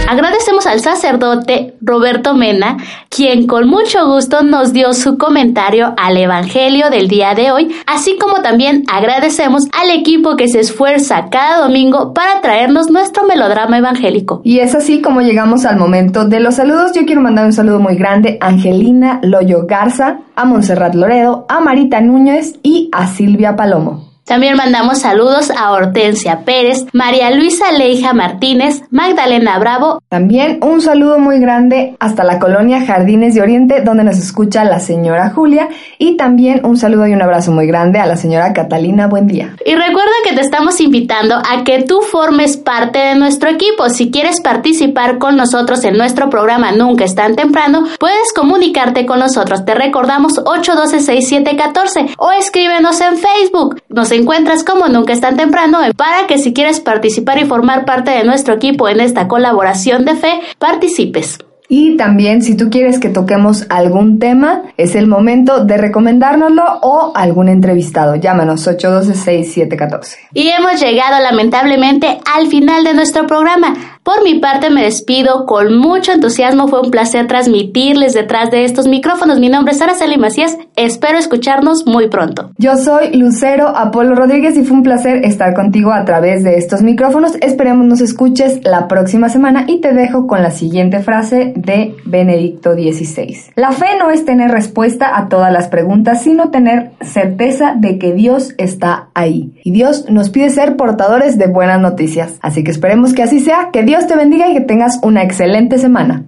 Agradecemos 0.07 0.67
al 0.67 0.81
sacerdote 0.81 1.73
Roberto 1.81 2.35
Mena, 2.35 2.77
quien 3.09 3.47
con 3.47 3.67
mucho 3.67 4.05
gusto 4.05 4.43
nos 4.43 4.71
dio 4.71 4.93
su 4.93 5.17
comentario 5.17 5.95
al 5.97 6.17
Evangelio 6.17 6.91
del 6.91 7.07
día 7.07 7.33
de 7.33 7.51
hoy, 7.51 7.75
así 7.87 8.15
como 8.19 8.43
también 8.43 8.83
agradecemos 8.87 9.63
al 9.73 9.89
equipo 9.89 10.35
que 10.35 10.47
se 10.47 10.59
esfuerza 10.59 11.29
cada 11.31 11.63
domingo 11.63 12.13
para 12.13 12.39
traernos 12.41 12.91
nuestro 12.91 13.25
melodrama 13.25 13.79
evangélico. 13.79 14.41
Y 14.43 14.59
es 14.59 14.75
así 14.75 15.01
como 15.01 15.21
llegamos 15.21 15.65
al 15.65 15.77
momento 15.77 16.25
de 16.25 16.39
los 16.39 16.55
saludos. 16.55 16.91
Yo 16.93 17.05
quiero 17.05 17.21
mandar 17.21 17.45
un 17.45 17.53
saludo 17.53 17.79
muy 17.79 17.95
grande 17.95 18.37
a 18.41 18.47
Angelina 18.47 19.19
Loyo 19.23 19.65
Garza, 19.65 20.19
a 20.35 20.45
Montserrat 20.45 20.93
Loredo, 20.93 21.47
a 21.49 21.61
Marita 21.61 21.99
Núñez 21.99 22.59
y 22.61 22.89
a 22.91 23.07
Silvia 23.07 23.55
Palomo. 23.55 24.04
También 24.25 24.57
mandamos 24.57 25.01
saludos 25.01 25.51
a 25.55 25.71
Hortensia 25.71 26.39
Pérez, 26.45 26.87
María 26.93 27.29
Luisa 27.29 27.71
Leija 27.71 28.11
Martínez, 28.13 28.81
Magdalena 28.89 29.59
Bravo. 29.59 30.01
También 30.09 30.57
un 30.63 30.81
saludo 30.81 31.19
muy 31.19 31.39
grande 31.39 31.95
hasta 31.99 32.23
la 32.23 32.39
colonia 32.39 32.83
Jardines 32.83 33.35
de 33.35 33.43
Oriente, 33.43 33.81
donde 33.81 34.03
nos 34.03 34.17
escucha 34.17 34.63
la 34.63 34.79
señora 34.79 35.29
Julia. 35.29 35.69
Y 35.99 36.17
también 36.17 36.65
un 36.65 36.75
saludo 36.75 37.05
y 37.05 37.13
un 37.13 37.21
abrazo 37.21 37.51
muy 37.51 37.67
grande 37.67 37.99
a 37.99 38.07
la 38.07 38.15
señora 38.15 38.51
Catalina. 38.51 39.05
Buen 39.05 39.27
día. 39.27 39.55
Y 39.63 39.75
recuerda 39.75 40.11
que 40.27 40.33
te 40.35 40.41
estamos 40.41 40.81
invitando 40.81 41.35
a 41.35 41.63
que 41.63 41.83
tú 41.83 42.01
formes 42.01 42.57
parte 42.57 42.97
de 42.97 43.15
nuestro 43.15 43.51
equipo. 43.51 43.89
Si 43.89 44.09
quieres 44.09 44.41
participar 44.41 45.19
con 45.19 45.37
nosotros 45.37 45.83
en 45.83 45.97
nuestro 45.97 46.31
programa 46.31 46.71
Nunca 46.71 47.05
es 47.05 47.13
tan 47.13 47.35
temprano, 47.35 47.85
puedes 47.99 48.33
comunicarte 48.33 49.05
con 49.05 49.19
nosotros. 49.19 49.65
Te 49.65 49.75
recordamos 49.75 50.43
812-6714 50.43 52.15
o 52.17 52.31
escríbenos 52.31 52.99
en 53.01 53.17
Facebook. 53.17 53.83
Nos 53.89 54.14
encuentras 54.15 54.63
como 54.63 54.87
nunca 54.87 55.13
es 55.13 55.21
tan 55.21 55.37
temprano 55.37 55.79
para 55.95 56.27
que 56.27 56.37
si 56.37 56.53
quieres 56.53 56.79
participar 56.79 57.37
y 57.39 57.45
formar 57.45 57.85
parte 57.85 58.11
de 58.11 58.23
nuestro 58.23 58.55
equipo 58.55 58.89
en 58.89 58.99
esta 58.99 59.27
colaboración 59.27 60.05
de 60.05 60.15
fe, 60.15 60.39
participes. 60.59 61.39
Y 61.67 61.97
también 61.97 62.43
si 62.43 62.55
tú 62.55 62.69
quieres 62.69 62.99
que 62.99 63.09
toquemos 63.09 63.65
algún 63.69 64.19
tema, 64.19 64.63
es 64.77 64.95
el 64.95 65.07
momento 65.07 65.65
de 65.65 65.77
recomendárnoslo 65.77 66.63
o 66.81 67.11
algún 67.15 67.49
entrevistado. 67.49 68.15
Llámanos 68.15 68.67
812-6714. 68.67 70.15
Y 70.33 70.49
hemos 70.49 70.79
llegado 70.79 71.19
lamentablemente 71.23 72.19
al 72.35 72.47
final 72.47 72.83
de 72.83 72.93
nuestro 72.93 73.25
programa. 73.25 73.94
Por 74.05 74.23
mi 74.23 74.35
parte 74.35 74.69
me 74.69 74.83
despido 74.83 75.47
con 75.47 75.79
mucho 75.79 76.11
entusiasmo. 76.11 76.67
Fue 76.67 76.79
un 76.79 76.91
placer 76.91 77.25
transmitirles 77.25 78.13
detrás 78.13 78.51
de 78.51 78.63
estos 78.63 78.85
micrófonos. 78.87 79.39
Mi 79.39 79.49
nombre 79.49 79.73
es 79.73 79.81
Araceli 79.81 80.19
Macías. 80.19 80.59
Espero 80.75 81.17
escucharnos 81.17 81.87
muy 81.87 82.07
pronto. 82.07 82.51
Yo 82.59 82.77
soy 82.77 83.17
Lucero 83.17 83.67
Apolo 83.69 84.13
Rodríguez 84.13 84.57
y 84.57 84.63
fue 84.63 84.77
un 84.77 84.83
placer 84.83 85.25
estar 85.25 85.55
contigo 85.55 85.91
a 85.91 86.05
través 86.05 86.43
de 86.43 86.57
estos 86.57 86.83
micrófonos. 86.83 87.33
Esperemos 87.41 87.87
nos 87.87 87.99
escuches 87.99 88.59
la 88.63 88.87
próxima 88.87 89.27
semana 89.29 89.65
y 89.67 89.81
te 89.81 89.91
dejo 89.91 90.27
con 90.27 90.43
la 90.43 90.51
siguiente 90.51 90.99
frase 90.99 91.53
de 91.55 91.95
Benedicto 92.05 92.75
XVI. 92.75 93.53
La 93.55 93.71
fe 93.71 93.87
no 93.97 94.11
es 94.11 94.23
tener 94.23 94.51
respuesta 94.51 95.17
a 95.17 95.29
todas 95.29 95.51
las 95.51 95.67
preguntas, 95.67 96.21
sino 96.21 96.51
tener 96.51 96.91
certeza 97.01 97.73
de 97.75 97.97
que 97.97 98.13
Dios 98.13 98.53
está 98.59 99.07
ahí. 99.15 99.59
Y 99.63 99.71
Dios 99.71 100.11
nos 100.11 100.29
pide 100.29 100.51
ser 100.51 100.75
portadores 100.75 101.39
de 101.39 101.47
buenas 101.47 101.81
noticias. 101.81 102.35
Así 102.43 102.63
que 102.63 102.69
esperemos 102.69 103.11
que 103.15 103.23
así 103.23 103.39
sea. 103.39 103.69
Que 103.73 103.81
Dios 103.81 103.94
te 104.03 104.15
bendiga 104.15 104.49
y 104.49 104.53
que 104.53 104.61
tengas 104.61 104.99
una 105.01 105.23
excelente 105.23 105.77
semana. 105.77 106.25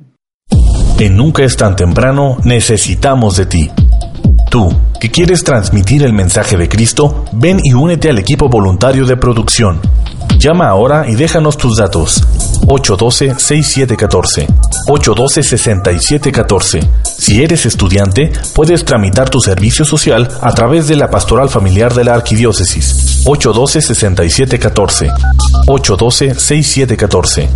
En 1.00 1.16
Nunca 1.18 1.44
es 1.44 1.58
tan 1.58 1.76
temprano, 1.76 2.38
necesitamos 2.44 3.38
de 3.38 3.46
ti. 3.46 3.70
Tú, 4.50 4.70
que 5.00 5.12
quieres 5.12 5.44
transmitir 5.44 6.04
el 6.04 6.14
mensaje 6.14 6.58
de 6.58 6.70
Cristo, 6.70 7.26
ven 7.34 7.60
y 7.62 7.74
únete 7.74 8.10
al 8.10 8.18
equipo 8.18 8.48
voluntario 8.48 9.06
de 9.06 9.18
producción. 9.18 9.80
Llama 10.40 10.68
ahora 10.68 11.10
y 11.10 11.16
déjanos 11.16 11.58
tus 11.58 11.78
datos. 11.78 12.24
812-6714. 12.68 14.46
812-6714. 14.88 16.88
Si 17.04 17.42
eres 17.42 17.66
estudiante, 17.66 18.32
puedes 18.54 18.86
tramitar 18.86 19.32
tu 19.32 19.40
servicio 19.40 19.84
social 19.84 20.30
a 20.42 20.54
través 20.54 20.88
de 20.88 20.96
la 20.96 21.10
Pastoral 21.10 21.50
Familiar 21.50 21.96
de 21.96 22.04
la 22.04 22.14
Arquidiócesis. 22.14 23.26
812-6714. 23.26 25.12
812-6714. 25.68 27.50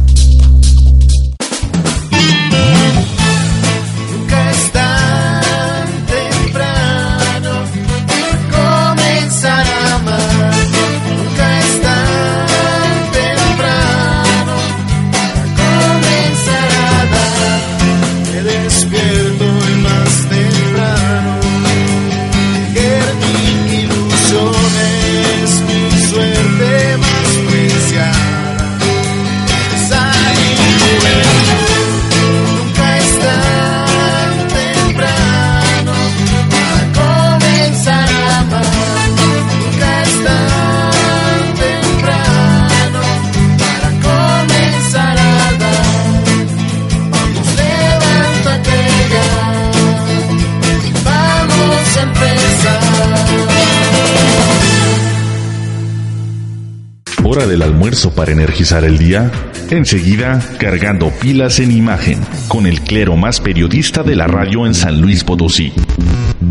Para 58.10 58.32
energizar 58.32 58.84
el 58.84 58.98
día? 58.98 59.30
Enseguida, 59.70 60.42
cargando 60.58 61.12
pilas 61.12 61.60
en 61.60 61.72
imagen, 61.72 62.20
con 62.48 62.66
el 62.66 62.82
clero 62.82 63.16
más 63.16 63.40
periodista 63.40 64.02
de 64.02 64.16
la 64.16 64.26
radio 64.26 64.66
en 64.66 64.74
San 64.74 65.00
Luis 65.00 65.24
Potosí. 65.24 65.72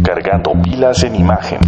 Cargando 0.05 0.53
pilas 0.63 1.03
en 1.03 1.17
imagen. 1.17 1.59